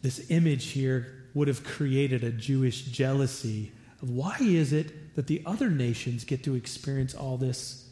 this 0.02 0.30
image 0.30 0.68
here 0.68 1.24
would 1.34 1.48
have 1.48 1.64
created 1.64 2.24
a 2.24 2.32
Jewish 2.32 2.84
jealousy 2.84 3.72
of 4.02 4.10
why 4.10 4.38
is 4.40 4.74
it 4.74 4.92
that 5.16 5.28
the 5.28 5.42
other 5.46 5.70
nations 5.70 6.24
get 6.24 6.44
to 6.44 6.56
experience 6.56 7.16
all 7.16 7.38
this 7.38 7.90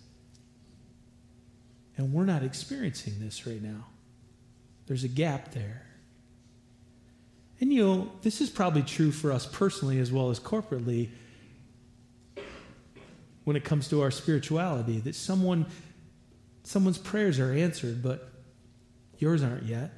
and 1.98 2.12
we're 2.12 2.26
not 2.26 2.44
experiencing 2.44 3.16
this 3.20 3.46
right 3.48 3.62
now? 3.62 3.86
There's 4.88 5.04
a 5.04 5.10
gap 5.10 5.52
there. 5.52 5.86
And 7.60 7.72
you 7.72 7.86
know, 7.86 8.12
this 8.22 8.42
is 8.42 8.50
probably 8.50 8.82
true 8.82 9.12
for 9.12 9.32
us 9.32 9.46
personally 9.46 10.00
as 10.00 10.12
well 10.12 10.30
as 10.30 10.40
corporately 10.40 11.10
when 13.46 13.56
it 13.56 13.64
comes 13.64 13.88
to 13.90 14.02
our 14.02 14.12
spirituality 14.12 15.00
that 15.00 15.16
someone 15.16 15.66
someone's 16.64 16.98
prayers 16.98 17.40
are 17.40 17.52
answered 17.52 18.02
but 18.02 18.30
yours 19.18 19.44
aren't 19.44 19.64
yet. 19.64 19.92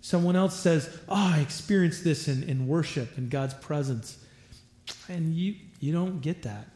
Someone 0.00 0.34
else 0.34 0.58
says, 0.58 0.88
Oh, 1.08 1.32
I 1.34 1.40
experienced 1.40 2.04
this 2.04 2.26
in, 2.26 2.42
in 2.44 2.66
worship 2.66 3.16
in 3.18 3.28
God's 3.28 3.54
presence. 3.54 4.18
And 5.08 5.34
you, 5.34 5.54
you 5.82 5.92
don't 5.92 6.20
get 6.20 6.42
that. 6.42 6.68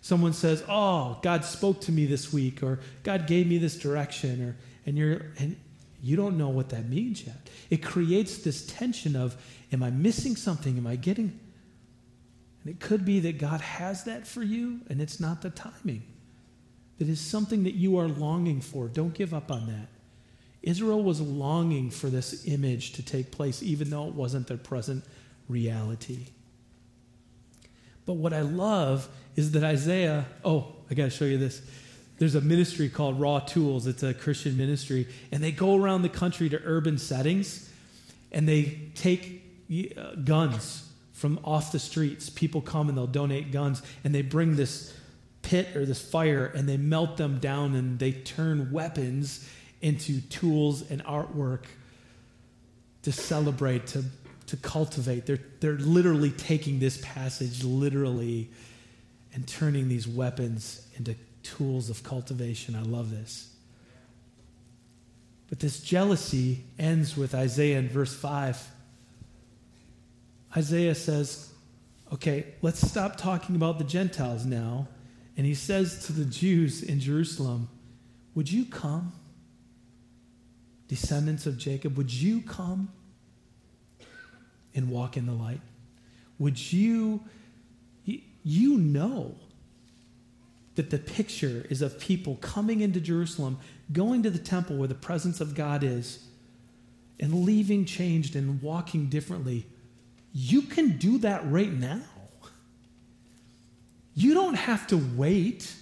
Someone 0.00 0.32
says, 0.32 0.62
Oh, 0.68 1.18
God 1.22 1.44
spoke 1.44 1.80
to 1.82 1.92
me 1.92 2.06
this 2.06 2.32
week, 2.32 2.62
or 2.62 2.78
God 3.02 3.26
gave 3.26 3.46
me 3.46 3.58
this 3.58 3.76
direction, 3.76 4.42
or 4.42 4.56
and 4.84 4.96
you're 4.96 5.32
and 5.38 5.56
you 6.02 6.14
don't 6.14 6.38
know 6.38 6.50
what 6.50 6.68
that 6.68 6.88
means 6.88 7.26
yet. 7.26 7.48
It 7.70 7.82
creates 7.82 8.38
this 8.38 8.64
tension 8.66 9.16
of, 9.16 9.36
am 9.72 9.82
I 9.82 9.90
missing 9.90 10.36
something? 10.36 10.76
Am 10.76 10.86
I 10.86 10.94
getting 10.94 11.40
and 12.66 12.74
it 12.74 12.80
could 12.80 13.04
be 13.04 13.20
that 13.20 13.38
God 13.38 13.60
has 13.60 14.02
that 14.04 14.26
for 14.26 14.42
you, 14.42 14.80
and 14.88 15.00
it's 15.00 15.20
not 15.20 15.40
the 15.40 15.50
timing. 15.50 16.02
That 16.98 17.08
is 17.08 17.20
something 17.20 17.62
that 17.62 17.74
you 17.74 17.96
are 17.96 18.08
longing 18.08 18.60
for. 18.60 18.88
Don't 18.88 19.14
give 19.14 19.32
up 19.32 19.52
on 19.52 19.68
that. 19.68 19.86
Israel 20.64 21.00
was 21.00 21.20
longing 21.20 21.90
for 21.90 22.08
this 22.08 22.44
image 22.48 22.94
to 22.94 23.04
take 23.04 23.30
place, 23.30 23.62
even 23.62 23.90
though 23.90 24.08
it 24.08 24.14
wasn't 24.14 24.48
their 24.48 24.56
present 24.56 25.04
reality. 25.48 26.26
But 28.06 28.14
what 28.14 28.32
I 28.32 28.40
love 28.40 29.08
is 29.34 29.50
that 29.52 29.64
Isaiah, 29.64 30.24
oh, 30.44 30.72
I 30.90 30.94
got 30.94 31.04
to 31.04 31.10
show 31.10 31.24
you 31.24 31.36
this. 31.36 31.60
There's 32.18 32.34
a 32.34 32.40
ministry 32.40 32.88
called 32.88 33.20
Raw 33.20 33.40
Tools. 33.40 33.86
It's 33.86 34.02
a 34.02 34.14
Christian 34.14 34.56
ministry. 34.56 35.06
And 35.30 35.42
they 35.42 35.52
go 35.52 35.76
around 35.76 36.02
the 36.02 36.08
country 36.08 36.48
to 36.48 36.60
urban 36.64 36.96
settings 36.98 37.70
and 38.32 38.48
they 38.48 38.78
take 38.94 39.42
uh, 39.96 40.14
guns 40.14 40.88
from 41.12 41.40
off 41.44 41.72
the 41.72 41.78
streets. 41.78 42.30
People 42.30 42.60
come 42.60 42.88
and 42.88 42.96
they'll 42.96 43.06
donate 43.06 43.52
guns 43.52 43.82
and 44.04 44.14
they 44.14 44.22
bring 44.22 44.56
this 44.56 44.96
pit 45.42 45.76
or 45.76 45.84
this 45.84 46.00
fire 46.00 46.46
and 46.46 46.68
they 46.68 46.76
melt 46.76 47.16
them 47.16 47.38
down 47.38 47.74
and 47.74 47.98
they 47.98 48.12
turn 48.12 48.70
weapons 48.72 49.48
into 49.82 50.20
tools 50.22 50.90
and 50.90 51.04
artwork 51.04 51.64
to 53.02 53.12
celebrate, 53.12 53.86
to 53.88 54.04
to 54.46 54.56
cultivate. 54.56 55.26
They're, 55.26 55.40
they're 55.60 55.72
literally 55.72 56.30
taking 56.30 56.78
this 56.78 56.98
passage 57.02 57.64
literally 57.64 58.50
and 59.34 59.46
turning 59.46 59.88
these 59.88 60.06
weapons 60.06 60.86
into 60.96 61.16
tools 61.42 61.90
of 61.90 62.02
cultivation. 62.02 62.74
I 62.74 62.82
love 62.82 63.10
this. 63.10 63.52
But 65.48 65.60
this 65.60 65.80
jealousy 65.80 66.64
ends 66.78 67.16
with 67.16 67.34
Isaiah 67.34 67.78
in 67.78 67.88
verse 67.88 68.14
5. 68.14 68.70
Isaiah 70.56 70.94
says, 70.94 71.52
okay, 72.12 72.46
let's 72.62 72.80
stop 72.86 73.16
talking 73.16 73.56
about 73.56 73.78
the 73.78 73.84
Gentiles 73.84 74.44
now. 74.44 74.88
And 75.36 75.44
he 75.46 75.54
says 75.54 76.06
to 76.06 76.12
the 76.12 76.24
Jews 76.24 76.82
in 76.82 76.98
Jerusalem, 76.98 77.68
Would 78.34 78.50
you 78.50 78.64
come? 78.64 79.12
Descendants 80.88 81.46
of 81.46 81.58
Jacob, 81.58 81.96
would 81.96 82.12
you 82.12 82.40
come? 82.40 82.90
And 84.76 84.88
walk 84.88 85.16
in 85.16 85.26
the 85.26 85.32
light? 85.32 85.60
Would 86.38 86.72
you, 86.72 87.24
you 88.04 88.78
know 88.78 89.34
that 90.76 90.90
the 90.90 90.98
picture 90.98 91.66
is 91.68 91.82
of 91.82 91.98
people 91.98 92.36
coming 92.36 92.80
into 92.80 93.00
Jerusalem, 93.00 93.58
going 93.92 94.22
to 94.22 94.30
the 94.30 94.38
temple 94.38 94.76
where 94.76 94.88
the 94.88 94.94
presence 94.94 95.40
of 95.40 95.54
God 95.54 95.82
is, 95.82 96.22
and 97.18 97.44
leaving 97.44 97.84
changed 97.86 98.36
and 98.36 98.60
walking 98.62 99.08
differently. 99.08 99.66
You 100.32 100.62
can 100.62 100.98
do 100.98 101.18
that 101.18 101.50
right 101.50 101.72
now. 101.72 102.02
You 104.14 104.34
don't 104.34 104.54
have 104.54 104.86
to 104.88 104.96
wait 105.16 105.74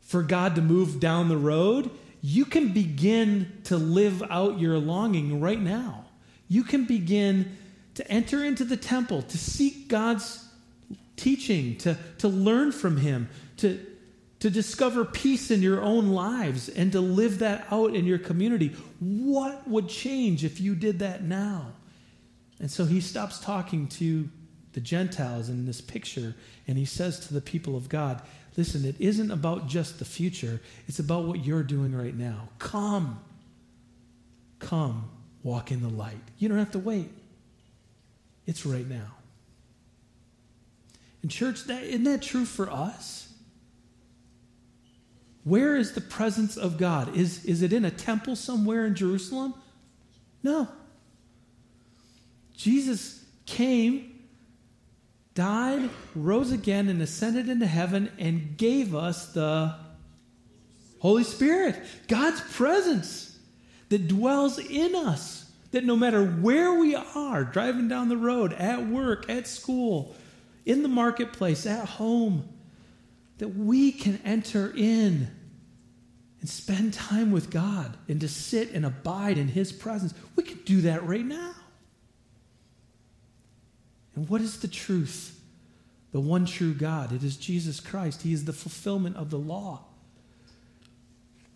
for 0.00 0.22
God 0.22 0.56
to 0.56 0.62
move 0.62 1.00
down 1.00 1.28
the 1.28 1.36
road. 1.36 1.90
You 2.22 2.44
can 2.44 2.72
begin 2.72 3.60
to 3.64 3.76
live 3.76 4.22
out 4.30 4.58
your 4.58 4.78
longing 4.78 5.40
right 5.40 5.60
now. 5.60 6.05
You 6.48 6.64
can 6.64 6.84
begin 6.84 7.56
to 7.94 8.10
enter 8.10 8.44
into 8.44 8.64
the 8.64 8.76
temple, 8.76 9.22
to 9.22 9.38
seek 9.38 9.88
God's 9.88 10.46
teaching, 11.16 11.76
to, 11.78 11.96
to 12.18 12.28
learn 12.28 12.72
from 12.72 12.98
Him, 12.98 13.28
to, 13.58 13.84
to 14.40 14.50
discover 14.50 15.04
peace 15.04 15.50
in 15.50 15.62
your 15.62 15.80
own 15.80 16.08
lives, 16.08 16.68
and 16.68 16.92
to 16.92 17.00
live 17.00 17.38
that 17.40 17.66
out 17.70 17.94
in 17.94 18.04
your 18.04 18.18
community. 18.18 18.74
What 19.00 19.66
would 19.66 19.88
change 19.88 20.44
if 20.44 20.60
you 20.60 20.74
did 20.74 20.98
that 21.00 21.22
now? 21.22 21.72
And 22.60 22.70
so 22.70 22.84
he 22.84 23.00
stops 23.00 23.38
talking 23.38 23.86
to 23.88 24.28
the 24.72 24.80
Gentiles 24.80 25.48
in 25.48 25.66
this 25.66 25.80
picture, 25.80 26.34
and 26.66 26.76
he 26.76 26.84
says 26.84 27.18
to 27.26 27.34
the 27.34 27.40
people 27.40 27.76
of 27.76 27.88
God, 27.88 28.22
Listen, 28.56 28.86
it 28.86 28.96
isn't 28.98 29.30
about 29.30 29.68
just 29.68 29.98
the 29.98 30.06
future, 30.06 30.60
it's 30.86 30.98
about 30.98 31.24
what 31.24 31.44
you're 31.44 31.62
doing 31.62 31.94
right 31.94 32.16
now. 32.16 32.48
Come. 32.58 33.20
Come, 34.58 35.10
walk 35.46 35.70
in 35.70 35.80
the 35.80 35.88
light. 35.88 36.16
You 36.38 36.48
don't 36.48 36.58
have 36.58 36.72
to 36.72 36.80
wait, 36.80 37.08
it's 38.46 38.66
right 38.66 38.86
now. 38.86 39.14
And, 41.22 41.30
church, 41.30 41.64
that, 41.64 41.84
isn't 41.84 42.04
that 42.04 42.20
true 42.20 42.44
for 42.44 42.68
us? 42.68 43.32
Where 45.44 45.76
is 45.76 45.92
the 45.92 46.00
presence 46.00 46.56
of 46.56 46.78
God? 46.78 47.16
Is, 47.16 47.44
is 47.44 47.62
it 47.62 47.72
in 47.72 47.84
a 47.84 47.90
temple 47.90 48.34
somewhere 48.34 48.84
in 48.86 48.96
Jerusalem? 48.96 49.54
No. 50.42 50.66
Jesus 52.56 53.24
came, 53.46 54.18
died, 55.34 55.88
rose 56.16 56.50
again, 56.50 56.88
and 56.88 57.00
ascended 57.00 57.48
into 57.48 57.66
heaven 57.66 58.10
and 58.18 58.56
gave 58.56 58.96
us 58.96 59.32
the 59.32 59.76
Holy 60.98 61.24
Spirit, 61.24 61.80
God's 62.08 62.40
presence 62.40 63.25
that 63.88 64.08
dwells 64.08 64.58
in 64.58 64.94
us. 64.94 65.50
That 65.72 65.84
no 65.84 65.96
matter 65.96 66.24
where 66.24 66.74
we 66.74 66.94
are, 66.94 67.44
driving 67.44 67.88
down 67.88 68.08
the 68.08 68.16
road, 68.16 68.52
at 68.52 68.86
work, 68.86 69.28
at 69.28 69.46
school, 69.46 70.14
in 70.64 70.82
the 70.82 70.88
marketplace, 70.88 71.66
at 71.66 71.86
home, 71.88 72.48
that 73.38 73.48
we 73.48 73.92
can 73.92 74.20
enter 74.24 74.72
in 74.74 75.28
and 76.40 76.48
spend 76.48 76.94
time 76.94 77.30
with 77.30 77.50
God 77.50 77.96
and 78.08 78.20
to 78.20 78.28
sit 78.28 78.70
and 78.72 78.86
abide 78.86 79.38
in 79.38 79.48
His 79.48 79.72
presence. 79.72 80.14
We 80.34 80.44
can 80.44 80.58
do 80.64 80.82
that 80.82 81.04
right 81.04 81.24
now. 81.24 81.52
And 84.14 84.28
what 84.28 84.40
is 84.40 84.60
the 84.60 84.68
truth? 84.68 85.38
The 86.12 86.20
one 86.20 86.46
true 86.46 86.72
God. 86.72 87.12
It 87.12 87.22
is 87.22 87.36
Jesus 87.36 87.80
Christ. 87.80 88.22
He 88.22 88.32
is 88.32 88.46
the 88.46 88.52
fulfillment 88.52 89.16
of 89.16 89.30
the 89.30 89.38
law. 89.38 89.84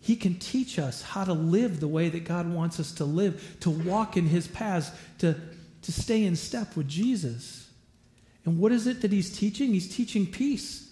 He 0.01 0.15
can 0.15 0.39
teach 0.39 0.79
us 0.79 1.01
how 1.01 1.23
to 1.23 1.33
live 1.33 1.79
the 1.79 1.87
way 1.87 2.09
that 2.09 2.25
God 2.25 2.51
wants 2.51 2.79
us 2.79 2.91
to 2.93 3.05
live, 3.05 3.57
to 3.61 3.69
walk 3.69 4.17
in 4.17 4.25
His 4.25 4.47
paths, 4.47 4.91
to, 5.19 5.35
to 5.83 5.91
stay 5.91 6.25
in 6.25 6.35
step 6.35 6.75
with 6.75 6.87
Jesus. 6.87 7.69
And 8.45 8.59
what 8.59 8.71
is 8.71 8.87
it 8.87 9.01
that 9.01 9.11
he's 9.11 9.35
teaching? 9.35 9.71
He's 9.71 9.93
teaching 9.93 10.25
peace. 10.25 10.89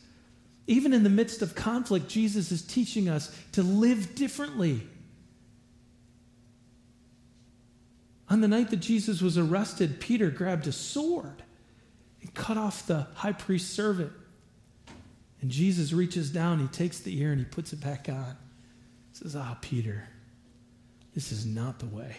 Even 0.67 0.93
in 0.93 1.03
the 1.03 1.09
midst 1.09 1.41
of 1.41 1.55
conflict, 1.55 2.07
Jesus 2.07 2.51
is 2.51 2.61
teaching 2.61 3.09
us 3.09 3.35
to 3.53 3.63
live 3.63 4.13
differently. 4.13 4.81
On 8.29 8.41
the 8.41 8.47
night 8.47 8.69
that 8.69 8.77
Jesus 8.77 9.21
was 9.21 9.37
arrested, 9.37 9.99
Peter 9.99 10.29
grabbed 10.29 10.67
a 10.67 10.71
sword 10.71 11.41
and 12.21 12.31
cut 12.35 12.57
off 12.57 12.85
the 12.85 13.07
high 13.15 13.31
priest's 13.31 13.73
servant. 13.73 14.11
And 15.41 15.49
Jesus 15.49 15.93
reaches 15.93 16.29
down, 16.29 16.59
he 16.59 16.67
takes 16.67 16.99
the 16.99 17.19
ear 17.19 17.31
and 17.31 17.39
he 17.39 17.45
puts 17.45 17.73
it 17.73 17.81
back 17.81 18.07
on. 18.07 18.37
Says, 19.19 19.35
Ah, 19.35 19.57
Peter, 19.59 20.07
this 21.13 21.33
is 21.33 21.45
not 21.45 21.79
the 21.79 21.85
way. 21.87 22.15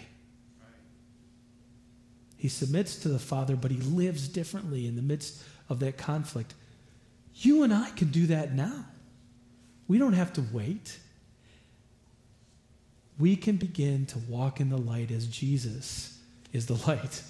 He 2.36 2.48
submits 2.48 2.96
to 2.96 3.08
the 3.08 3.18
Father, 3.18 3.56
but 3.56 3.70
he 3.70 3.78
lives 3.78 4.28
differently 4.28 4.86
in 4.86 4.96
the 4.96 5.02
midst 5.02 5.42
of 5.70 5.80
that 5.80 5.96
conflict. 5.96 6.52
You 7.36 7.62
and 7.62 7.72
I 7.72 7.88
can 7.90 8.10
do 8.10 8.26
that 8.26 8.54
now. 8.54 8.84
We 9.88 9.96
don't 9.96 10.12
have 10.12 10.34
to 10.34 10.44
wait. 10.52 10.98
We 13.18 13.34
can 13.34 13.56
begin 13.56 14.04
to 14.06 14.18
walk 14.18 14.60
in 14.60 14.68
the 14.68 14.76
light 14.76 15.10
as 15.10 15.26
Jesus 15.26 16.18
is 16.52 16.66
the 16.66 16.74
light 16.86 17.22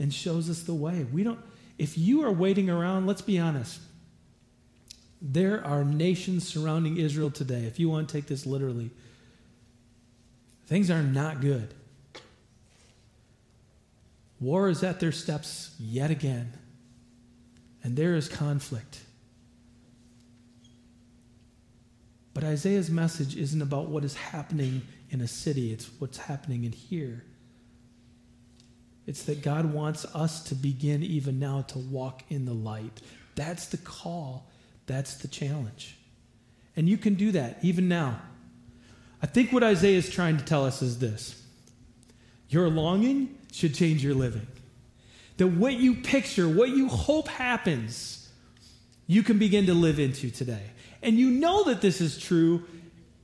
and 0.00 0.12
shows 0.12 0.50
us 0.50 0.62
the 0.62 0.74
way. 0.74 1.06
We 1.12 1.22
don't 1.22 1.38
if 1.78 1.96
you 1.96 2.24
are 2.24 2.32
waiting 2.32 2.68
around, 2.68 3.06
let's 3.06 3.22
be 3.22 3.38
honest. 3.38 3.80
There 5.24 5.64
are 5.64 5.84
nations 5.84 6.46
surrounding 6.46 6.96
Israel 6.96 7.30
today, 7.30 7.64
if 7.64 7.78
you 7.78 7.88
want 7.88 8.08
to 8.08 8.12
take 8.12 8.26
this 8.26 8.44
literally. 8.44 8.90
Things 10.66 10.90
are 10.90 11.02
not 11.02 11.40
good. 11.40 11.72
War 14.40 14.68
is 14.68 14.82
at 14.82 14.98
their 14.98 15.12
steps 15.12 15.76
yet 15.78 16.10
again, 16.10 16.52
and 17.84 17.96
there 17.96 18.16
is 18.16 18.28
conflict. 18.28 19.02
But 22.34 22.42
Isaiah's 22.42 22.90
message 22.90 23.36
isn't 23.36 23.62
about 23.62 23.88
what 23.88 24.04
is 24.04 24.14
happening 24.14 24.82
in 25.10 25.20
a 25.20 25.28
city, 25.28 25.72
it's 25.72 25.88
what's 26.00 26.18
happening 26.18 26.64
in 26.64 26.72
here. 26.72 27.22
It's 29.06 29.22
that 29.24 29.42
God 29.42 29.72
wants 29.72 30.04
us 30.14 30.42
to 30.44 30.56
begin 30.56 31.04
even 31.04 31.38
now 31.38 31.62
to 31.62 31.78
walk 31.78 32.24
in 32.28 32.44
the 32.44 32.54
light. 32.54 33.00
That's 33.36 33.66
the 33.66 33.76
call, 33.76 34.48
that's 34.92 35.14
the 35.14 35.28
challenge. 35.28 35.96
And 36.76 36.88
you 36.88 36.96
can 36.96 37.14
do 37.14 37.32
that 37.32 37.58
even 37.62 37.88
now. 37.88 38.20
I 39.22 39.26
think 39.26 39.52
what 39.52 39.62
Isaiah 39.62 39.98
is 39.98 40.10
trying 40.10 40.36
to 40.36 40.44
tell 40.44 40.64
us 40.64 40.82
is 40.82 40.98
this 40.98 41.42
your 42.48 42.68
longing 42.68 43.38
should 43.52 43.74
change 43.74 44.04
your 44.04 44.14
living. 44.14 44.46
That 45.38 45.46
what 45.46 45.74
you 45.74 45.94
picture, 45.94 46.48
what 46.48 46.68
you 46.70 46.88
hope 46.88 47.28
happens, 47.28 48.30
you 49.06 49.22
can 49.22 49.38
begin 49.38 49.66
to 49.66 49.74
live 49.74 49.98
into 49.98 50.30
today. 50.30 50.70
And 51.02 51.16
you 51.16 51.30
know 51.30 51.64
that 51.64 51.80
this 51.80 52.00
is 52.00 52.18
true 52.18 52.64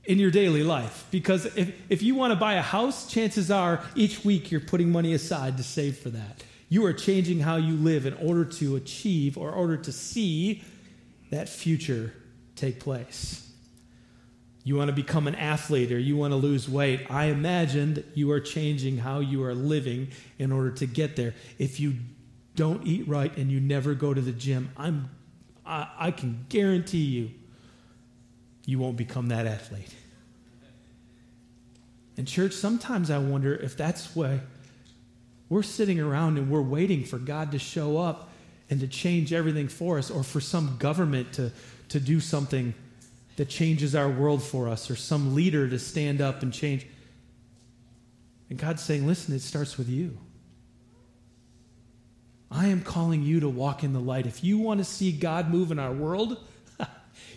in 0.03 0.17
your 0.17 0.31
daily 0.31 0.63
life 0.63 1.05
because 1.11 1.45
if, 1.55 1.71
if 1.89 2.01
you 2.01 2.15
want 2.15 2.31
to 2.31 2.35
buy 2.35 2.55
a 2.55 2.61
house, 2.61 3.09
chances 3.11 3.51
are 3.51 3.83
each 3.95 4.25
week 4.25 4.51
you're 4.51 4.59
putting 4.59 4.91
money 4.91 5.13
aside 5.13 5.57
to 5.57 5.63
save 5.63 5.97
for 5.97 6.09
that. 6.09 6.43
You 6.67 6.85
are 6.85 6.93
changing 6.93 7.39
how 7.39 7.57
you 7.57 7.75
live 7.75 8.05
in 8.05 8.15
order 8.15 8.45
to 8.45 8.75
achieve 8.75 9.37
or 9.37 9.51
order 9.51 9.77
to 9.77 9.91
see 9.91 10.63
that 11.29 11.49
future 11.49 12.13
take 12.55 12.79
place 12.79 13.49
you 14.63 14.75
want 14.75 14.89
to 14.89 14.95
become 14.95 15.27
an 15.27 15.33
athlete 15.33 15.91
or 15.91 15.97
you 15.97 16.15
want 16.17 16.31
to 16.31 16.35
lose 16.35 16.69
weight, 16.69 17.09
I 17.09 17.25
imagine 17.25 17.95
that 17.95 18.05
you 18.13 18.29
are 18.31 18.39
changing 18.39 18.97
how 18.97 19.19
you 19.19 19.43
are 19.43 19.55
living 19.55 20.09
in 20.37 20.51
order 20.51 20.69
to 20.71 20.85
get 20.85 21.15
there. 21.15 21.33
If 21.57 21.79
you 21.79 21.95
don't 22.55 22.85
eat 22.85 23.07
right 23.07 23.35
and 23.37 23.51
you 23.51 23.59
never 23.59 23.95
go 23.95 24.13
to 24.13 24.21
the 24.21 24.31
gym, 24.31 24.69
I'm, 24.77 25.09
I, 25.65 25.87
I 25.97 26.11
can 26.11 26.45
guarantee 26.49 26.99
you, 26.99 27.31
you 28.65 28.77
won't 28.79 28.95
become 28.97 29.29
that 29.29 29.47
athlete. 29.47 29.95
And, 32.17 32.27
church, 32.27 32.53
sometimes 32.53 33.09
I 33.09 33.17
wonder 33.17 33.55
if 33.55 33.77
that's 33.77 34.15
why 34.15 34.41
we're 35.47 35.63
sitting 35.63 35.99
around 35.99 36.37
and 36.37 36.51
we're 36.51 36.61
waiting 36.61 37.05
for 37.05 37.17
God 37.17 37.53
to 37.53 37.59
show 37.59 37.97
up 37.97 38.28
and 38.69 38.79
to 38.79 38.87
change 38.87 39.33
everything 39.33 39.67
for 39.67 39.97
us 39.97 40.11
or 40.11 40.23
for 40.23 40.39
some 40.39 40.77
government 40.77 41.33
to, 41.33 41.51
to 41.89 41.99
do 41.99 42.19
something 42.19 42.73
that 43.37 43.49
changes 43.49 43.95
our 43.95 44.09
world 44.09 44.43
for 44.43 44.67
us 44.67 44.91
or 44.91 44.95
some 44.95 45.33
leader 45.33 45.67
to 45.69 45.79
stand 45.79 46.21
up 46.21 46.43
and 46.43 46.53
change. 46.53 46.85
And 48.49 48.59
God's 48.59 48.83
saying, 48.83 49.07
listen, 49.07 49.33
it 49.33 49.41
starts 49.41 49.77
with 49.77 49.89
you. 49.89 50.17
I 52.51 52.67
am 52.67 52.81
calling 52.81 53.23
you 53.23 53.39
to 53.41 53.49
walk 53.49 53.83
in 53.83 53.93
the 53.93 53.99
light. 53.99 54.25
If 54.25 54.43
you 54.43 54.57
want 54.57 54.79
to 54.79 54.83
see 54.83 55.11
God 55.11 55.49
move 55.49 55.71
in 55.71 55.79
our 55.79 55.93
world, 55.93 56.37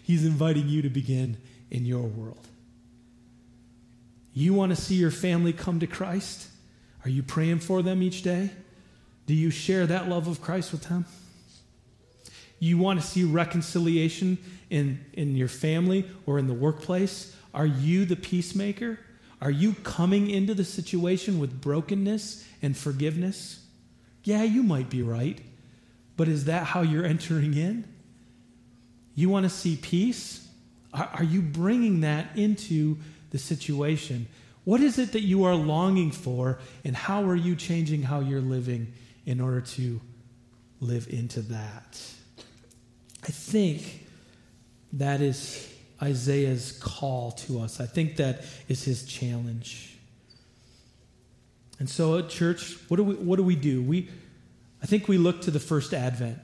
He's 0.02 0.24
inviting 0.24 0.68
you 0.68 0.82
to 0.82 0.88
begin 0.88 1.36
in 1.70 1.84
your 1.84 2.02
world. 2.02 2.46
You 4.34 4.54
want 4.54 4.70
to 4.70 4.76
see 4.76 4.94
your 4.94 5.10
family 5.10 5.52
come 5.52 5.80
to 5.80 5.86
Christ? 5.86 6.48
Are 7.04 7.10
you 7.10 7.22
praying 7.22 7.58
for 7.58 7.82
them 7.82 8.02
each 8.02 8.22
day? 8.22 8.50
Do 9.26 9.34
you 9.34 9.50
share 9.50 9.86
that 9.86 10.08
love 10.08 10.26
of 10.26 10.40
Christ 10.40 10.72
with 10.72 10.84
them? 10.84 11.04
You 12.62 12.78
want 12.78 13.00
to 13.00 13.04
see 13.04 13.24
reconciliation 13.24 14.38
in, 14.70 15.04
in 15.14 15.34
your 15.34 15.48
family 15.48 16.08
or 16.26 16.38
in 16.38 16.46
the 16.46 16.54
workplace? 16.54 17.34
Are 17.52 17.66
you 17.66 18.04
the 18.04 18.14
peacemaker? 18.14 19.00
Are 19.40 19.50
you 19.50 19.74
coming 19.82 20.30
into 20.30 20.54
the 20.54 20.64
situation 20.64 21.40
with 21.40 21.60
brokenness 21.60 22.46
and 22.62 22.76
forgiveness? 22.76 23.66
Yeah, 24.22 24.44
you 24.44 24.62
might 24.62 24.88
be 24.88 25.02
right. 25.02 25.40
But 26.16 26.28
is 26.28 26.44
that 26.44 26.62
how 26.62 26.82
you're 26.82 27.04
entering 27.04 27.54
in? 27.54 27.84
You 29.16 29.28
want 29.28 29.42
to 29.42 29.50
see 29.50 29.74
peace? 29.74 30.46
Are, 30.94 31.10
are 31.14 31.24
you 31.24 31.42
bringing 31.42 32.02
that 32.02 32.38
into 32.38 32.96
the 33.30 33.38
situation? 33.38 34.28
What 34.62 34.80
is 34.80 35.00
it 35.00 35.10
that 35.14 35.22
you 35.22 35.42
are 35.42 35.56
longing 35.56 36.12
for, 36.12 36.60
and 36.84 36.94
how 36.94 37.24
are 37.24 37.34
you 37.34 37.56
changing 37.56 38.04
how 38.04 38.20
you're 38.20 38.40
living 38.40 38.92
in 39.26 39.40
order 39.40 39.62
to 39.62 40.00
live 40.80 41.08
into 41.10 41.40
that? 41.40 42.00
I 43.22 43.30
think 43.30 44.06
that 44.94 45.20
is 45.20 45.68
Isaiah's 46.02 46.78
call 46.82 47.32
to 47.32 47.60
us. 47.60 47.80
I 47.80 47.86
think 47.86 48.16
that 48.16 48.44
is 48.68 48.84
his 48.84 49.04
challenge. 49.04 49.96
And 51.78 51.88
so 51.88 52.18
at 52.18 52.28
church, 52.28 52.76
what 52.88 52.96
do 52.96 53.04
we 53.04 53.14
what 53.14 53.36
do 53.36 53.42
we 53.42 53.56
do? 53.56 53.82
We 53.82 54.08
I 54.82 54.86
think 54.86 55.08
we 55.08 55.18
look 55.18 55.42
to 55.42 55.50
the 55.50 55.60
first 55.60 55.94
advent. 55.94 56.38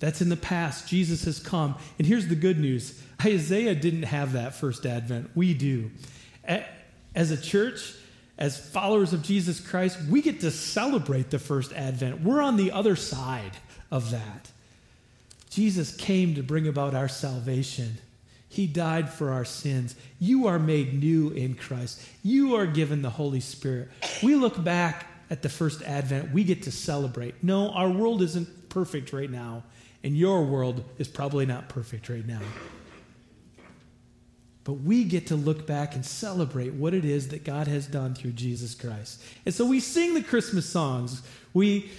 That's 0.00 0.20
in 0.20 0.28
the 0.28 0.36
past. 0.36 0.88
Jesus 0.88 1.24
has 1.26 1.38
come. 1.38 1.76
And 1.96 2.06
here's 2.06 2.26
the 2.26 2.34
good 2.34 2.58
news 2.58 3.00
Isaiah 3.24 3.74
didn't 3.74 4.02
have 4.02 4.32
that 4.32 4.54
first 4.54 4.84
advent. 4.84 5.30
We 5.34 5.54
do. 5.54 5.90
As 7.14 7.30
a 7.30 7.40
church, 7.40 7.94
as 8.36 8.58
followers 8.58 9.12
of 9.12 9.22
Jesus 9.22 9.60
Christ, 9.60 9.98
we 10.10 10.22
get 10.22 10.40
to 10.40 10.50
celebrate 10.50 11.30
the 11.30 11.38
first 11.38 11.72
advent. 11.72 12.22
We're 12.22 12.42
on 12.42 12.56
the 12.56 12.72
other 12.72 12.96
side 12.96 13.56
of 13.92 14.10
that. 14.10 14.50
Jesus 15.52 15.94
came 15.94 16.34
to 16.36 16.42
bring 16.42 16.66
about 16.66 16.94
our 16.94 17.08
salvation. 17.08 17.98
He 18.48 18.66
died 18.66 19.10
for 19.10 19.30
our 19.32 19.44
sins. 19.44 19.94
You 20.18 20.46
are 20.46 20.58
made 20.58 20.98
new 20.98 21.28
in 21.28 21.54
Christ. 21.54 22.02
You 22.22 22.56
are 22.56 22.66
given 22.66 23.02
the 23.02 23.10
Holy 23.10 23.40
Spirit. 23.40 23.90
We 24.22 24.34
look 24.34 24.64
back 24.64 25.06
at 25.28 25.42
the 25.42 25.50
first 25.50 25.82
advent, 25.82 26.32
we 26.32 26.44
get 26.44 26.62
to 26.62 26.72
celebrate. 26.72 27.42
No, 27.42 27.70
our 27.70 27.90
world 27.90 28.22
isn't 28.22 28.70
perfect 28.70 29.12
right 29.12 29.30
now 29.30 29.62
and 30.02 30.16
your 30.16 30.42
world 30.44 30.84
is 30.98 31.08
probably 31.08 31.44
not 31.44 31.68
perfect 31.68 32.08
right 32.08 32.26
now. 32.26 32.40
But 34.64 34.74
we 34.74 35.04
get 35.04 35.26
to 35.26 35.36
look 35.36 35.66
back 35.66 35.94
and 35.94 36.04
celebrate 36.04 36.72
what 36.72 36.94
it 36.94 37.04
is 37.04 37.28
that 37.28 37.44
God 37.44 37.66
has 37.66 37.86
done 37.86 38.14
through 38.14 38.32
Jesus 38.32 38.74
Christ. 38.74 39.22
And 39.44 39.54
so 39.54 39.66
we 39.66 39.80
sing 39.80 40.14
the 40.14 40.22
Christmas 40.22 40.66
songs. 40.66 41.22
We, 41.52 41.90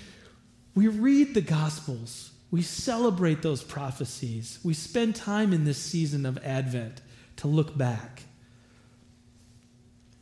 we 0.74 0.88
read 0.88 1.34
the 1.34 1.41
Gospels. 1.41 2.32
We 2.54 2.62
celebrate 2.62 3.41
those 3.41 3.64
prophecies. 3.64 4.60
We 4.64 4.76
spend 4.76 5.16
time 5.16 5.54
in 5.54 5.64
this 5.64 5.80
season 5.80 6.24
of 6.24 6.38
Advent 6.45 7.01
to 7.38 7.47
look 7.47 7.76
back. 7.76 8.26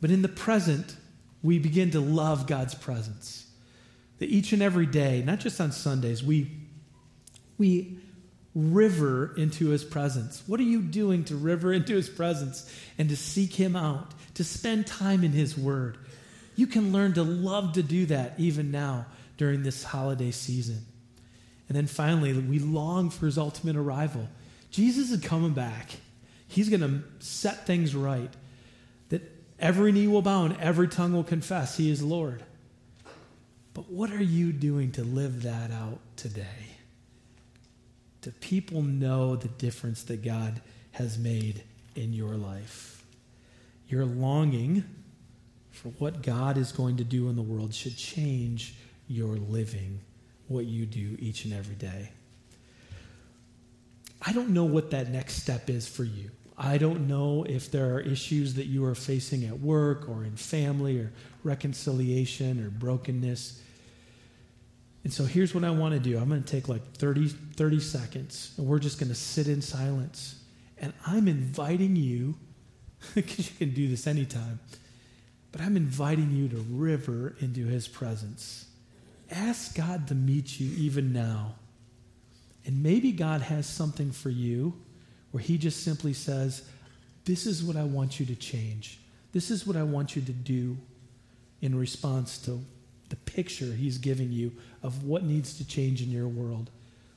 But 0.00 0.10
in 0.10 0.22
the 0.22 0.30
present, 0.30 0.96
we 1.42 1.58
begin 1.58 1.90
to 1.90 2.00
love 2.00 2.46
God's 2.46 2.74
presence. 2.74 3.50
That 4.18 4.30
each 4.30 4.54
and 4.54 4.62
every 4.62 4.86
day, 4.86 5.22
not 5.22 5.40
just 5.40 5.60
on 5.60 5.72
Sundays, 5.72 6.24
we 6.24 6.50
we 7.58 7.98
river 8.54 9.34
into 9.36 9.68
his 9.68 9.84
presence. 9.84 10.42
What 10.46 10.58
are 10.58 10.62
you 10.62 10.80
doing 10.80 11.24
to 11.24 11.36
river 11.36 11.70
into 11.74 11.92
his 11.92 12.08
presence 12.08 12.74
and 12.96 13.10
to 13.10 13.16
seek 13.16 13.52
him 13.52 13.76
out, 13.76 14.12
to 14.36 14.42
spend 14.42 14.86
time 14.86 15.22
in 15.22 15.32
his 15.32 15.58
word? 15.58 15.98
You 16.56 16.66
can 16.66 16.92
learn 16.92 17.12
to 17.12 17.24
love 17.24 17.74
to 17.74 17.82
do 17.82 18.06
that 18.06 18.36
even 18.38 18.70
now 18.70 19.04
during 19.36 19.64
this 19.64 19.84
holiday 19.84 20.30
season. 20.30 20.86
And 21.72 21.76
then 21.76 21.86
finally, 21.86 22.34
we 22.34 22.58
long 22.58 23.08
for 23.08 23.24
his 23.24 23.38
ultimate 23.38 23.76
arrival. 23.76 24.28
Jesus 24.70 25.10
is 25.10 25.24
coming 25.24 25.54
back. 25.54 25.88
He's 26.46 26.68
going 26.68 26.82
to 26.82 27.02
set 27.24 27.66
things 27.66 27.94
right. 27.94 28.30
That 29.08 29.22
every 29.58 29.90
knee 29.90 30.06
will 30.06 30.20
bow 30.20 30.44
and 30.44 30.60
every 30.60 30.86
tongue 30.86 31.14
will 31.14 31.24
confess 31.24 31.78
he 31.78 31.90
is 31.90 32.02
Lord. 32.02 32.44
But 33.72 33.90
what 33.90 34.10
are 34.10 34.22
you 34.22 34.52
doing 34.52 34.92
to 34.92 35.02
live 35.02 35.44
that 35.44 35.70
out 35.70 36.00
today? 36.16 36.72
do 38.20 38.30
people 38.40 38.82
know 38.82 39.34
the 39.34 39.48
difference 39.48 40.02
that 40.04 40.22
God 40.22 40.60
has 40.92 41.18
made 41.18 41.64
in 41.96 42.12
your 42.12 42.34
life? 42.34 43.02
Your 43.88 44.04
longing 44.04 44.84
for 45.70 45.88
what 45.98 46.22
God 46.22 46.58
is 46.58 46.70
going 46.70 46.98
to 46.98 47.04
do 47.04 47.28
in 47.30 47.36
the 47.36 47.42
world 47.42 47.74
should 47.74 47.96
change 47.96 48.74
your 49.08 49.36
living, 49.36 50.00
what 50.52 50.66
you 50.66 50.86
do 50.86 51.16
each 51.18 51.44
and 51.44 51.54
every 51.54 51.74
day. 51.74 52.10
I 54.24 54.32
don't 54.32 54.50
know 54.50 54.64
what 54.64 54.90
that 54.90 55.10
next 55.10 55.42
step 55.42 55.68
is 55.68 55.88
for 55.88 56.04
you. 56.04 56.30
I 56.56 56.78
don't 56.78 57.08
know 57.08 57.44
if 57.48 57.70
there 57.70 57.94
are 57.94 58.00
issues 58.00 58.54
that 58.54 58.66
you 58.66 58.84
are 58.84 58.94
facing 58.94 59.44
at 59.44 59.58
work 59.58 60.08
or 60.08 60.24
in 60.24 60.36
family 60.36 60.98
or 61.00 61.12
reconciliation 61.42 62.64
or 62.64 62.70
brokenness 62.70 63.62
and 65.04 65.12
so 65.12 65.24
here's 65.24 65.54
what 65.54 65.64
I 65.64 65.70
want 65.70 65.94
to 65.94 66.00
do 66.00 66.18
I'm 66.18 66.28
going 66.28 66.42
to 66.42 66.50
take 66.50 66.68
like 66.68 66.82
30, 66.96 67.28
30 67.28 67.80
seconds, 67.80 68.54
and 68.56 68.66
we're 68.66 68.78
just 68.78 68.98
going 68.98 69.08
to 69.08 69.14
sit 69.14 69.48
in 69.48 69.62
silence. 69.62 70.38
And 70.78 70.92
I'm 71.06 71.28
inviting 71.28 71.96
you, 71.96 72.36
because 73.14 73.50
you 73.50 73.56
can 73.56 73.74
do 73.74 73.88
this 73.88 74.06
anytime, 74.06 74.60
but 75.50 75.60
I'm 75.60 75.76
inviting 75.76 76.30
you 76.30 76.48
to 76.48 76.56
river 76.70 77.36
into 77.40 77.66
his 77.66 77.88
presence. 77.88 78.66
Ask 79.32 79.74
God 79.74 80.08
to 80.08 80.14
meet 80.14 80.60
you 80.60 80.70
even 80.76 81.12
now. 81.12 81.54
And 82.64 82.82
maybe 82.82 83.12
God 83.12 83.40
has 83.40 83.66
something 83.66 84.12
for 84.12 84.30
you 84.30 84.74
where 85.32 85.42
he 85.42 85.58
just 85.58 85.82
simply 85.82 86.12
says, 86.12 86.62
This 87.24 87.46
is 87.46 87.64
what 87.64 87.76
I 87.76 87.84
want 87.84 88.20
you 88.20 88.26
to 88.26 88.36
change. 88.36 89.00
This 89.32 89.50
is 89.50 89.66
what 89.66 89.76
I 89.76 89.82
want 89.82 90.14
you 90.14 90.22
to 90.22 90.32
do 90.32 90.76
in 91.60 91.74
response 91.74 92.38
to 92.38 92.60
the 93.08 93.16
picture 93.16 93.72
he's 93.72 93.98
giving 93.98 94.32
you 94.32 94.52
of 94.82 95.04
what 95.04 95.24
needs 95.24 95.56
to 95.58 95.66
change 95.66 96.02
in 96.02 96.10
your 96.10 96.28
world. 96.28 96.70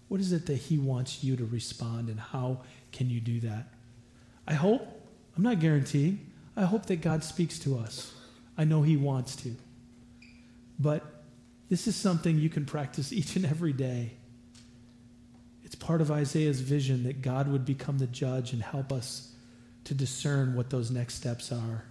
What 0.07 0.19
is 0.19 0.31
it 0.31 0.45
that 0.45 0.55
he 0.57 0.77
wants 0.77 1.23
you 1.23 1.35
to 1.35 1.45
respond, 1.45 2.09
and 2.09 2.19
how 2.19 2.61
can 2.91 3.09
you 3.09 3.19
do 3.19 3.39
that? 3.41 3.67
I 4.47 4.53
hope, 4.53 4.81
I'm 5.35 5.43
not 5.43 5.59
guaranteeing, 5.59 6.31
I 6.55 6.63
hope 6.63 6.85
that 6.87 7.01
God 7.01 7.23
speaks 7.23 7.59
to 7.59 7.77
us. 7.77 8.13
I 8.57 8.63
know 8.63 8.81
he 8.81 8.97
wants 8.97 9.35
to. 9.37 9.55
But 10.79 11.03
this 11.69 11.87
is 11.87 11.95
something 11.95 12.37
you 12.37 12.49
can 12.49 12.65
practice 12.65 13.11
each 13.13 13.35
and 13.35 13.45
every 13.45 13.73
day. 13.73 14.11
It's 15.63 15.75
part 15.75 16.01
of 16.01 16.11
Isaiah's 16.11 16.61
vision 16.61 17.03
that 17.03 17.21
God 17.21 17.47
would 17.47 17.65
become 17.65 17.97
the 17.97 18.07
judge 18.07 18.53
and 18.53 18.61
help 18.61 18.93
us 18.93 19.33
to 19.85 19.93
discern 19.93 20.55
what 20.55 20.69
those 20.69 20.91
next 20.91 21.15
steps 21.15 21.51
are. 21.51 21.85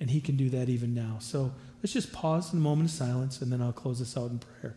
And 0.00 0.10
he 0.10 0.20
can 0.20 0.36
do 0.36 0.48
that 0.50 0.68
even 0.68 0.94
now. 0.94 1.16
So 1.18 1.52
let's 1.82 1.92
just 1.92 2.12
pause 2.12 2.52
in 2.52 2.60
a 2.60 2.62
moment 2.62 2.90
of 2.90 2.94
silence 2.94 3.42
and 3.42 3.52
then 3.52 3.60
I'll 3.60 3.72
close 3.72 3.98
this 3.98 4.16
out 4.16 4.30
in 4.30 4.38
prayer. 4.38 4.76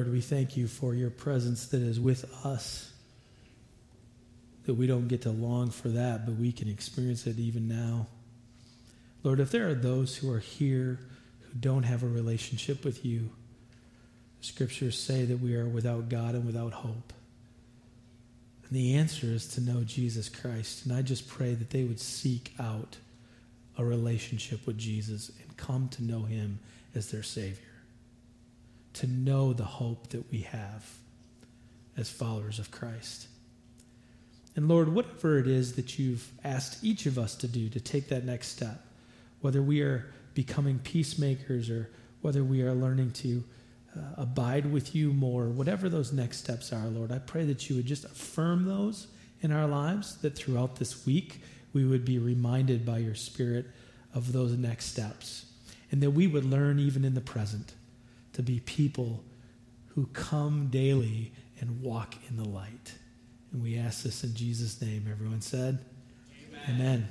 Lord, 0.00 0.12
we 0.12 0.22
thank 0.22 0.56
you 0.56 0.66
for 0.66 0.94
your 0.94 1.10
presence 1.10 1.66
that 1.66 1.82
is 1.82 2.00
with 2.00 2.24
us. 2.42 2.90
That 4.64 4.72
we 4.72 4.86
don't 4.86 5.08
get 5.08 5.20
to 5.22 5.30
long 5.30 5.68
for 5.68 5.90
that, 5.90 6.24
but 6.24 6.36
we 6.36 6.52
can 6.52 6.70
experience 6.70 7.26
it 7.26 7.38
even 7.38 7.68
now. 7.68 8.06
Lord, 9.22 9.40
if 9.40 9.50
there 9.50 9.68
are 9.68 9.74
those 9.74 10.16
who 10.16 10.32
are 10.32 10.38
here 10.38 11.00
who 11.42 11.58
don't 11.60 11.82
have 11.82 12.02
a 12.02 12.08
relationship 12.08 12.82
with 12.82 13.04
you, 13.04 13.28
scriptures 14.40 14.98
say 14.98 15.26
that 15.26 15.40
we 15.40 15.54
are 15.54 15.68
without 15.68 16.08
God 16.08 16.34
and 16.34 16.46
without 16.46 16.72
hope. 16.72 17.12
And 18.66 18.70
the 18.70 18.94
answer 18.94 19.26
is 19.26 19.48
to 19.48 19.60
know 19.60 19.84
Jesus 19.84 20.30
Christ. 20.30 20.86
And 20.86 20.94
I 20.94 21.02
just 21.02 21.28
pray 21.28 21.52
that 21.52 21.68
they 21.68 21.84
would 21.84 22.00
seek 22.00 22.54
out 22.58 22.96
a 23.76 23.84
relationship 23.84 24.66
with 24.66 24.78
Jesus 24.78 25.30
and 25.42 25.58
come 25.58 25.90
to 25.90 26.02
know 26.02 26.22
him 26.22 26.58
as 26.94 27.10
their 27.10 27.22
Savior 27.22 27.69
to 28.94 29.06
know 29.06 29.52
the 29.52 29.64
hope 29.64 30.08
that 30.08 30.30
we 30.30 30.40
have 30.40 30.84
as 31.96 32.10
followers 32.10 32.58
of 32.58 32.70
Christ. 32.70 33.28
And 34.56 34.68
Lord, 34.68 34.92
whatever 34.92 35.38
it 35.38 35.46
is 35.46 35.74
that 35.74 35.98
you've 35.98 36.30
asked 36.44 36.82
each 36.82 37.06
of 37.06 37.18
us 37.18 37.34
to 37.36 37.48
do 37.48 37.68
to 37.68 37.80
take 37.80 38.08
that 38.08 38.24
next 38.24 38.48
step, 38.48 38.84
whether 39.40 39.62
we 39.62 39.80
are 39.82 40.12
becoming 40.34 40.78
peacemakers 40.78 41.70
or 41.70 41.90
whether 42.20 42.42
we 42.42 42.62
are 42.62 42.74
learning 42.74 43.12
to 43.12 43.44
uh, 43.96 44.00
abide 44.16 44.70
with 44.70 44.94
you 44.94 45.12
more, 45.12 45.46
whatever 45.46 45.88
those 45.88 46.12
next 46.12 46.38
steps 46.38 46.72
are, 46.72 46.86
Lord. 46.86 47.12
I 47.12 47.18
pray 47.18 47.44
that 47.46 47.68
you 47.68 47.76
would 47.76 47.86
just 47.86 48.04
affirm 48.04 48.64
those 48.64 49.06
in 49.40 49.52
our 49.52 49.66
lives, 49.66 50.16
that 50.16 50.36
throughout 50.36 50.76
this 50.76 51.06
week 51.06 51.42
we 51.72 51.84
would 51.84 52.04
be 52.04 52.18
reminded 52.18 52.84
by 52.84 52.98
your 52.98 53.14
Spirit 53.14 53.66
of 54.14 54.32
those 54.32 54.52
next 54.52 54.86
steps, 54.86 55.46
and 55.90 56.02
that 56.02 56.10
we 56.10 56.26
would 56.26 56.44
learn 56.44 56.78
even 56.78 57.04
in 57.04 57.14
the 57.14 57.20
present 57.20 57.72
to 58.32 58.42
be 58.42 58.60
people 58.60 59.22
who 59.88 60.06
come 60.06 60.68
daily 60.70 61.32
and 61.60 61.82
walk 61.82 62.14
in 62.28 62.36
the 62.36 62.48
light. 62.48 62.94
And 63.52 63.62
we 63.62 63.76
ask 63.76 64.02
this 64.02 64.24
in 64.24 64.34
Jesus' 64.34 64.80
name. 64.80 65.06
Everyone 65.10 65.40
said, 65.40 65.84
Amen. 66.68 66.76
Amen. 66.80 67.08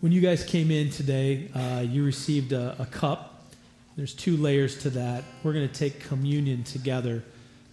When 0.00 0.12
you 0.12 0.20
guys 0.20 0.44
came 0.44 0.70
in 0.70 0.90
today, 0.90 1.50
uh, 1.54 1.80
you 1.80 2.04
received 2.04 2.52
a, 2.52 2.74
a 2.80 2.86
cup. 2.86 3.52
There's 3.96 4.14
two 4.14 4.36
layers 4.36 4.78
to 4.82 4.90
that. 4.90 5.24
We're 5.42 5.52
going 5.52 5.68
to 5.68 5.74
take 5.74 6.00
communion 6.00 6.64
together. 6.64 7.22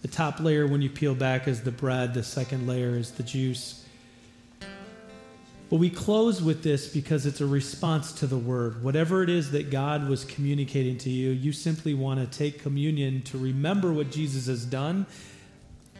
The 0.02 0.08
top 0.08 0.38
layer, 0.38 0.66
when 0.66 0.82
you 0.82 0.90
peel 0.90 1.14
back, 1.14 1.48
is 1.48 1.62
the 1.62 1.72
bread, 1.72 2.14
the 2.14 2.22
second 2.22 2.66
layer 2.66 2.90
is 2.90 3.12
the 3.12 3.22
juice. 3.22 3.87
But 5.70 5.76
we 5.76 5.90
close 5.90 6.42
with 6.42 6.62
this 6.62 6.88
because 6.88 7.26
it's 7.26 7.42
a 7.42 7.46
response 7.46 8.12
to 8.12 8.26
the 8.26 8.38
word. 8.38 8.82
Whatever 8.82 9.22
it 9.22 9.28
is 9.28 9.50
that 9.50 9.70
God 9.70 10.08
was 10.08 10.24
communicating 10.24 10.96
to 10.98 11.10
you, 11.10 11.30
you 11.30 11.52
simply 11.52 11.92
want 11.92 12.20
to 12.20 12.38
take 12.38 12.62
communion 12.62 13.20
to 13.22 13.38
remember 13.38 13.92
what 13.92 14.10
Jesus 14.10 14.46
has 14.46 14.64
done. 14.64 15.04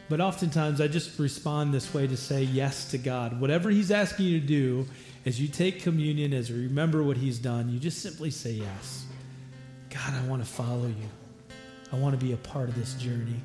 But 0.09 0.21
oftentimes 0.21 0.81
I 0.81 0.87
just 0.87 1.19
respond 1.19 1.71
this 1.71 1.93
way 1.93 2.07
to 2.07 2.17
say 2.17 2.41
yes 2.41 2.89
to 2.91 2.97
God. 2.97 3.39
Whatever 3.39 3.69
He's 3.69 3.91
asking 3.91 4.25
you 4.25 4.39
to 4.39 4.47
do, 4.47 4.87
as 5.27 5.39
you 5.39 5.47
take 5.47 5.83
communion, 5.83 6.33
as 6.33 6.49
you 6.49 6.55
remember 6.55 7.03
what 7.03 7.17
He's 7.17 7.37
done, 7.37 7.69
you 7.69 7.77
just 7.77 8.01
simply 8.01 8.31
say 8.31 8.53
yes. 8.53 9.05
God, 9.91 10.13
I 10.15 10.27
want 10.27 10.43
to 10.43 10.49
follow 10.49 10.87
you. 10.87 11.09
I 11.93 11.95
want 11.97 12.19
to 12.19 12.25
be 12.25 12.33
a 12.33 12.37
part 12.37 12.69
of 12.69 12.75
this 12.75 12.95
journey. 12.95 13.39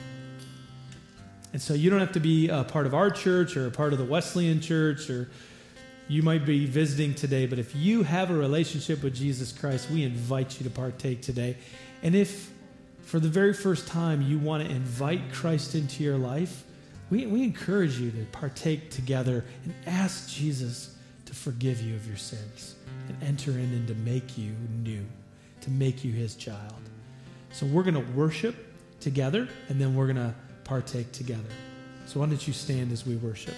And 1.53 1.61
so 1.61 1.75
you 1.75 1.91
don't 1.91 2.01
have 2.01 2.13
to 2.13 2.21
be 2.21 2.49
a 2.49 2.65
part 2.65 2.87
of 2.87 2.95
our 2.95 3.11
church 3.11 3.59
or 3.59 3.67
a 3.67 3.71
part 3.71 3.93
of 3.93 3.99
the 3.99 4.05
Wesleyan 4.05 4.61
church 4.61 5.11
or 5.11 5.29
you 6.09 6.23
might 6.23 6.45
be 6.45 6.67
visiting 6.67 7.15
today, 7.15 7.47
but 7.47 7.59
if 7.59 7.75
you 7.75 8.03
have 8.03 8.31
a 8.31 8.35
relationship 8.35 9.03
with 9.03 9.15
Jesus 9.15 9.53
Christ, 9.53 9.91
we 9.91 10.03
invite 10.03 10.61
you 10.61 10.65
to 10.65 10.71
partake 10.71 11.23
today. 11.23 11.57
And 12.03 12.15
if 12.15 12.51
for 13.03 13.21
the 13.21 13.29
very 13.29 13.55
first 13.55 13.87
time 13.87 14.23
you 14.23 14.39
want 14.39 14.65
to 14.65 14.71
invite 14.71 15.33
Christ 15.33 15.75
into 15.75 16.03
your 16.03 16.19
life, 16.19 16.65
we, 17.11 17.27
we 17.27 17.43
encourage 17.43 17.99
you 17.99 18.11
to 18.11 18.25
partake 18.33 18.91
together 18.91 19.45
and 19.65 19.75
ask 19.87 20.29
Jesus 20.29 20.97
to 21.27 21.35
forgive 21.35 21.81
you 21.81 21.95
of 21.95 22.07
your 22.07 22.17
sins 22.17 22.75
and 23.09 23.23
enter 23.23 23.53
in 23.53 23.73
and 23.73 23.89
to 23.89 23.95
make 23.97 24.37
you 24.37 24.53
new, 24.83 25.05
to 25.63 25.71
make 25.71 26.05
you 26.05 26.13
his 26.13 26.35
child. 26.35 26.81
So 27.53 27.67
we're 27.67 27.83
going 27.83 27.95
to 27.95 28.13
worship 28.13 28.57
together 29.01 29.49
and 29.69 29.81
then 29.81 29.95
we're 29.95 30.07
going 30.07 30.17
to 30.17 30.35
partake 30.65 31.13
together. 31.13 31.43
So 32.07 32.21
why 32.21 32.27
don't 32.27 32.47
you 32.47 32.53
stand 32.53 32.93
as 32.93 33.07
we 33.07 33.17
worship? 33.17 33.55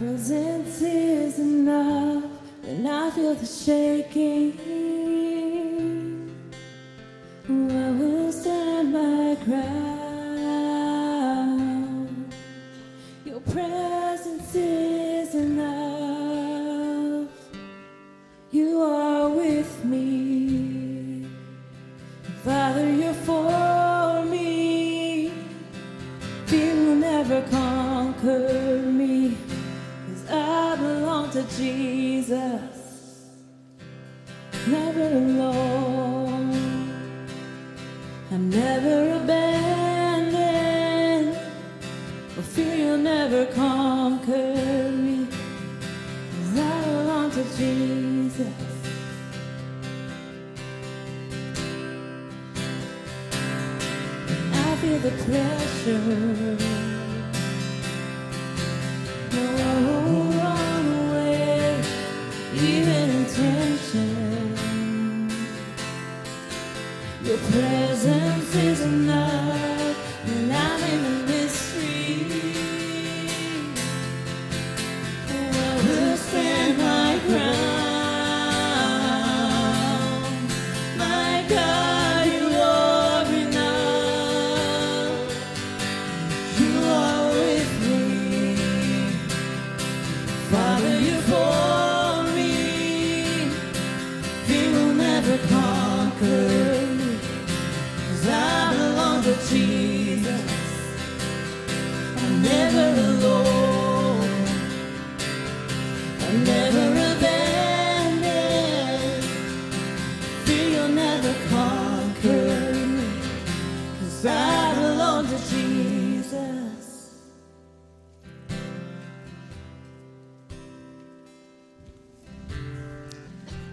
presence 0.00 0.80
is 0.80 1.38
enough 1.38 2.24
and 2.66 2.88
I 2.88 3.10
feel 3.10 3.34
the 3.34 3.44
shaking. 3.44 4.58
I 7.46 7.90
will 7.90 8.32
stand 8.32 8.94
my 8.94 9.36
ground. 9.44 9.79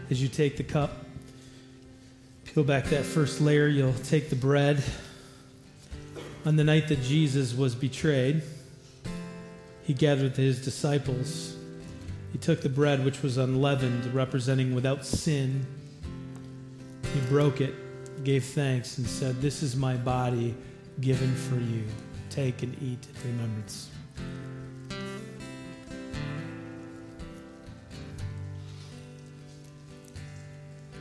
As 0.10 0.22
you 0.22 0.28
take 0.28 0.58
the 0.58 0.64
cup, 0.64 0.91
peel 2.45 2.64
back 2.64 2.86
that 2.86 3.03
first 3.03 3.41
layer, 3.41 3.68
you'll 3.68 3.93
take 3.93 4.30
the 4.30 4.36
bread. 4.36 4.84
On 6.45 6.55
the 6.55 6.64
night 6.64 6.88
that 6.88 7.01
Jesus 7.01 7.53
was 7.53 7.76
betrayed, 7.76 8.41
he 9.84 9.93
gathered 9.93 10.36
his 10.36 10.64
disciples. 10.64 11.55
He 12.32 12.38
took 12.38 12.62
the 12.62 12.70
bread, 12.70 13.03
which 13.03 13.22
was 13.22 13.38
unleavened, 13.38 14.14
representing 14.14 14.76
without 14.76 15.05
sin. 15.05 15.66
He 17.14 17.20
broke 17.30 17.62
it, 17.62 17.74
gave 18.24 18.43
thanks, 18.43 18.97
and 18.97 19.08
said, 19.08 19.41
This 19.41 19.64
is 19.64 19.76
my 19.76 19.95
body 19.95 20.55
given 21.01 21.34
for 21.36 21.55
you. 21.55 21.84
Take 22.30 22.64
and 22.64 22.74
eat 22.82 23.08
in 23.24 23.32
remembrance. 23.32 23.89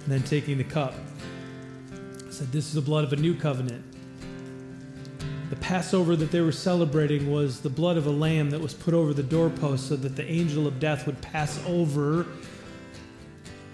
And 0.06 0.14
then 0.14 0.22
taking 0.22 0.56
the 0.56 0.62
cup, 0.62 0.94
said, 2.30 2.52
This 2.52 2.68
is 2.68 2.74
the 2.74 2.80
blood 2.80 3.02
of 3.02 3.12
a 3.12 3.16
new 3.16 3.34
covenant. 3.34 3.84
The 5.50 5.56
Passover 5.56 6.14
that 6.14 6.30
they 6.30 6.40
were 6.40 6.52
celebrating 6.52 7.32
was 7.32 7.60
the 7.60 7.70
blood 7.70 7.96
of 7.96 8.06
a 8.06 8.10
lamb 8.10 8.50
that 8.50 8.60
was 8.60 8.72
put 8.72 8.94
over 8.94 9.12
the 9.12 9.24
doorpost 9.24 9.88
so 9.88 9.96
that 9.96 10.14
the 10.14 10.24
angel 10.24 10.68
of 10.68 10.78
death 10.78 11.06
would 11.06 11.20
pass 11.20 11.60
over 11.66 12.24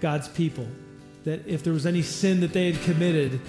God's 0.01 0.27
people. 0.27 0.67
That 1.23 1.47
if 1.47 1.63
there 1.63 1.73
was 1.73 1.85
any 1.85 2.01
sin 2.01 2.39
that 2.39 2.51
they 2.51 2.71
had 2.71 2.81
committed, 2.81 3.39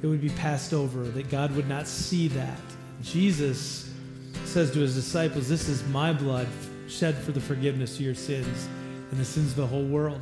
it 0.00 0.06
would 0.06 0.20
be 0.20 0.30
passed 0.30 0.72
over, 0.72 1.02
that 1.02 1.28
God 1.28 1.56
would 1.56 1.68
not 1.68 1.88
see 1.88 2.28
that. 2.28 2.60
Jesus 3.02 3.92
says 4.44 4.70
to 4.70 4.78
his 4.78 4.94
disciples, 4.94 5.48
This 5.48 5.68
is 5.68 5.84
my 5.88 6.12
blood 6.12 6.46
shed 6.86 7.18
for 7.18 7.32
the 7.32 7.40
forgiveness 7.40 7.96
of 7.96 8.02
your 8.02 8.14
sins 8.14 8.68
and 9.10 9.18
the 9.18 9.24
sins 9.24 9.50
of 9.50 9.56
the 9.56 9.66
whole 9.66 9.86
world. 9.86 10.20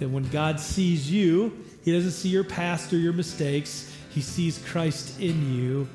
That 0.00 0.08
when 0.08 0.28
God 0.30 0.58
sees 0.58 1.10
you, 1.10 1.52
He 1.84 1.92
doesn't 1.92 2.10
see 2.10 2.30
your 2.30 2.42
past 2.44 2.92
or 2.92 2.96
your 2.96 3.12
mistakes. 3.12 3.94
He 4.10 4.20
sees 4.20 4.58
Christ 4.66 5.20
in 5.20 5.54
you 5.54 5.88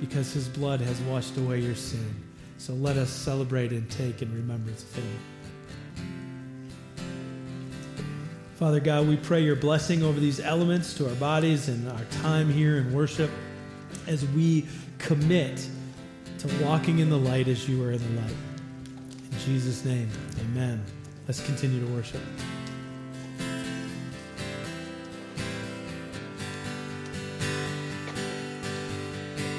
because 0.00 0.32
His 0.32 0.48
blood 0.48 0.80
has 0.80 0.98
washed 1.02 1.36
away 1.36 1.60
your 1.60 1.74
sin. 1.74 2.14
So 2.56 2.72
let 2.72 2.96
us 2.96 3.10
celebrate 3.10 3.72
and 3.72 3.88
take 3.90 4.22
in 4.22 4.32
remembrance 4.32 4.82
of 4.84 4.94
Him. 4.94 5.18
Father 8.56 8.80
God, 8.80 9.06
we 9.06 9.16
pray 9.16 9.42
your 9.42 9.54
blessing 9.54 10.02
over 10.02 10.18
these 10.18 10.40
elements 10.40 10.94
to 10.94 11.08
our 11.08 11.14
bodies 11.16 11.68
and 11.68 11.88
our 11.88 12.04
time 12.22 12.50
here 12.50 12.78
in 12.78 12.92
worship 12.92 13.30
as 14.08 14.26
we 14.28 14.66
commit 14.98 15.68
to 16.38 16.64
walking 16.64 16.98
in 16.98 17.08
the 17.08 17.18
light 17.18 17.46
as 17.46 17.68
you 17.68 17.84
are 17.84 17.92
in 17.92 18.16
the 18.16 18.20
light. 18.22 18.34
In 19.30 19.38
Jesus' 19.44 19.84
name, 19.84 20.08
amen. 20.40 20.84
Let's 21.28 21.44
continue 21.44 21.86
to 21.86 21.92
worship. 21.92 22.20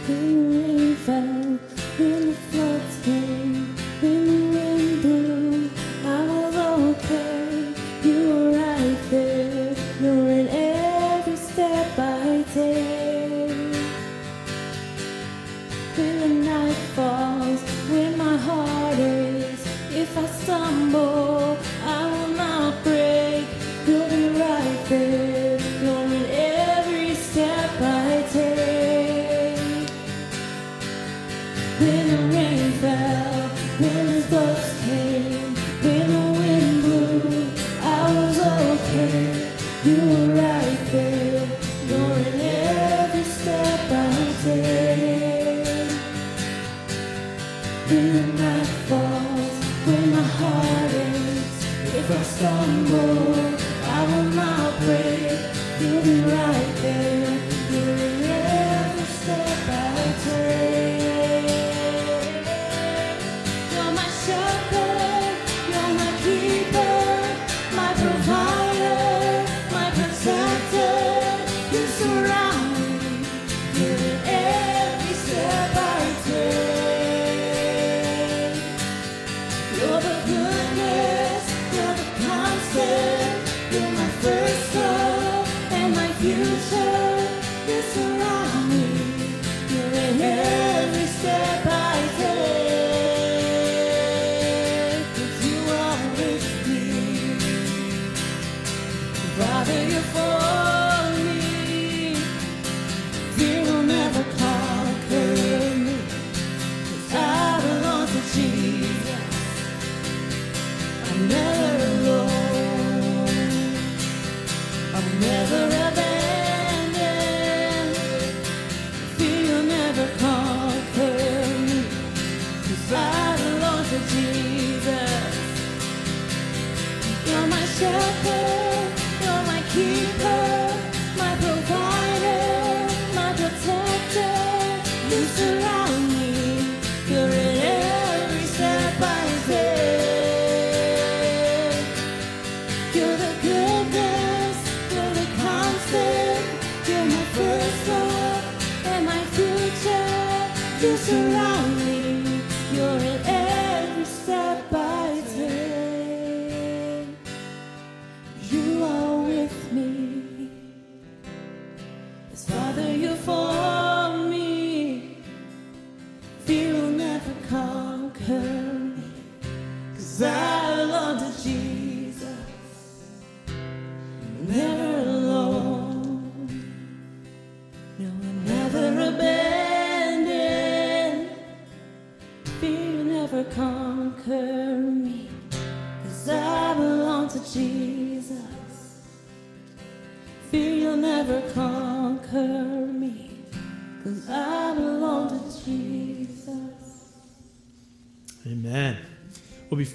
When 0.09 0.25
the 0.25 0.57
rain 0.57 0.95
fell, 0.95 1.59
when 1.99 2.21
the 2.29 2.33
floods 2.49 2.95
came, 3.05 3.75
when 4.01 4.25
the 4.25 4.39
wind 4.57 5.01
blew, 5.03 5.69
I 6.03 6.25
was 6.25 6.55
okay. 6.97 7.75
You 8.01 8.19
were 8.29 8.51
right 8.57 8.97
there, 9.11 9.75
you're 10.01 10.29
in 10.39 10.47
every 10.47 11.35
step 11.35 11.99
I 11.99 12.43
take. 12.55 13.51
When 15.95 16.15
the 16.21 16.29
night 16.49 16.81
falls, 16.95 17.61
when 17.91 18.17
my 18.17 18.35
heart 18.37 18.97
aches, 18.97 19.63
if 19.93 20.17
I 20.17 20.25
stumble, 20.25 21.55
I 21.85 22.09
will 22.09 22.33
not 22.33 22.83
break. 22.83 23.45
You'll 23.85 24.09
be 24.09 24.29
right 24.29 24.85
there, 24.89 25.28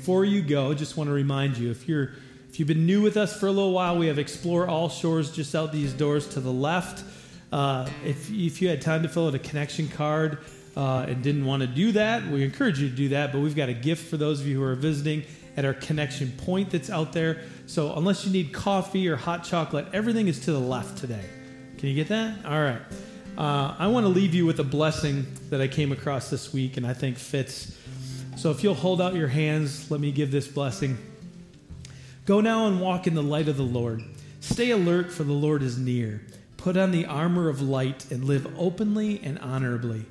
before 0.05 0.27
you 0.27 0.43
go, 0.43 0.75
just 0.75 0.99
want 0.99 1.09
to 1.09 1.15
remind 1.15 1.57
you 1.57 1.71
if 1.71 1.89
you're 1.89 2.11
if 2.51 2.59
you've 2.59 2.69
been 2.69 2.85
new 2.85 3.01
with 3.01 3.17
us 3.17 3.41
for 3.41 3.47
a 3.47 3.51
little 3.51 3.73
while, 3.73 3.97
we 3.97 4.09
have 4.09 4.19
Explore 4.19 4.69
All 4.69 4.91
Shores 4.91 5.31
just 5.33 5.55
out 5.55 5.73
these 5.73 5.95
doors 5.95 6.29
to 6.35 6.41
the 6.41 6.53
left. 6.53 7.03
Uh, 7.51 7.89
if 8.05 8.31
if 8.31 8.61
you 8.61 8.69
had 8.69 8.83
time 8.83 9.03
to 9.05 9.09
fill 9.09 9.29
out 9.29 9.35
a 9.35 9.39
connection 9.39 9.89
card 9.89 10.41
uh, 10.77 11.07
and 11.09 11.23
didn't 11.23 11.47
want 11.47 11.63
to 11.63 11.67
do 11.67 11.93
that, 11.93 12.23
we 12.27 12.45
encourage 12.45 12.79
you 12.81 12.91
to 12.91 12.95
do 12.95 13.09
that. 13.09 13.33
But 13.33 13.39
we've 13.39 13.57
got 13.57 13.71
a 13.71 13.73
gift 13.73 14.11
for 14.11 14.19
those 14.19 14.43
of 14.43 14.47
you 14.47 14.59
who 14.59 14.63
are 14.63 14.75
visiting 14.75 15.25
at 15.57 15.65
our 15.65 15.73
connection 15.73 16.31
point 16.33 16.69
that's 16.69 16.91
out 16.91 17.15
there. 17.15 17.41
So 17.65 17.95
unless 17.95 18.27
you 18.27 18.31
need 18.31 18.53
coffee 18.53 19.09
or 19.09 19.17
hot 19.17 19.43
chocolate, 19.43 19.87
everything 19.95 20.29
is 20.29 20.39
to 20.41 20.53
the 20.53 20.61
left 20.61 20.99
today. 20.99 21.25
Can 21.79 21.89
you 21.89 21.95
get 21.95 22.09
that? 22.09 22.45
All 22.45 22.61
right. 22.61 22.83
Uh, 23.39 23.75
I 23.79 23.87
want 23.87 24.05
to 24.05 24.11
leave 24.11 24.35
you 24.35 24.45
with 24.45 24.61
a 24.61 24.65
blessing 24.65 25.27
that 25.49 25.63
I 25.63 25.67
came 25.67 25.93
across 25.93 26.29
this 26.29 26.53
week 26.53 26.77
and 26.77 26.87
I 26.87 26.93
think 26.93 27.17
fits. 27.17 27.75
So 28.37 28.51
if 28.51 28.63
you'll 28.63 28.75
hold 28.75 29.01
out 29.01 29.15
your 29.15 29.29
hands, 29.29 29.91
let 29.91 30.01
me 30.01 30.13
give 30.13 30.31
this 30.31 30.49
blessing. 30.49 30.99
Go 32.27 32.41
now 32.41 32.67
and 32.67 32.81
walk 32.81 33.07
in 33.07 33.15
the 33.15 33.23
light 33.23 33.49
of 33.49 33.57
the 33.57 33.63
Lord. 33.63 34.03
Stay 34.41 34.71
alert, 34.71 35.13
for 35.13 35.25
the 35.25 35.33
Lord 35.33 35.63
is 35.63 35.79
near. 35.79 36.23
Put 36.57 36.77
on 36.77 36.91
the 36.91 37.07
armor 37.07 37.49
of 37.49 37.63
light 37.63 38.11
and 38.11 38.25
live 38.25 38.47
openly 38.59 39.21
and 39.23 39.39
honorably. 39.39 40.05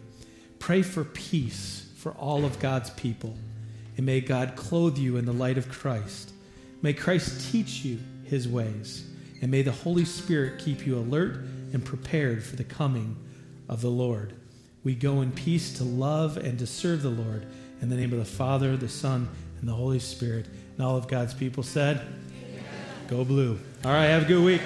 Pray 0.60 0.82
for 0.82 1.04
peace 1.04 1.90
for 1.98 2.12
all 2.14 2.46
of 2.46 2.60
God's 2.60 2.90
people. 2.92 3.36
And 3.98 4.06
may 4.06 4.22
God 4.22 4.56
clothe 4.56 4.98
you 4.98 5.18
in 5.18 5.26
the 5.26 5.34
light 5.34 5.58
of 5.58 5.70
Christ. 5.70 6.32
May 6.82 6.94
Christ 6.94 7.52
teach 7.52 7.84
you 7.84 8.00
his 8.26 8.48
ways. 8.48 9.08
And 9.42 9.52
may 9.52 9.62
the 9.62 9.72
Holy 9.72 10.06
Spirit 10.06 10.60
keep 10.60 10.86
you 10.86 10.98
alert 10.98 11.38
and 11.74 11.84
prepared 11.84 12.44
for 12.44 12.56
the 12.56 12.64
coming 12.64 13.18
of 13.68 13.82
the 13.82 13.90
Lord. 13.90 14.34
We 14.84 14.96
go 14.96 15.22
in 15.22 15.32
peace 15.32 15.74
to 15.78 15.84
love 15.84 16.38
and 16.38 16.60
to 16.60 16.68
serve 16.68 17.04
the 17.04 17.10
Lord. 17.10 17.46
In 17.84 17.90
the 17.90 17.98
name 17.98 18.14
of 18.14 18.20
the 18.20 18.24
Father, 18.24 18.78
the 18.78 18.88
Son, 18.88 19.28
and 19.60 19.68
the 19.68 19.74
Holy 19.74 20.00
Spirit. 20.00 20.46
And 20.78 20.88
all 20.88 20.96
of 20.96 21.10
God's 21.10 21.34
people 21.34 21.64
said, 21.64 22.02
Go 23.10 23.18
Go 23.18 23.26
blue. 23.26 23.60
All 23.84 23.92
right, 23.92 24.06
have 24.06 24.24
a 24.24 24.26
good 24.26 24.42
week. 24.42 24.62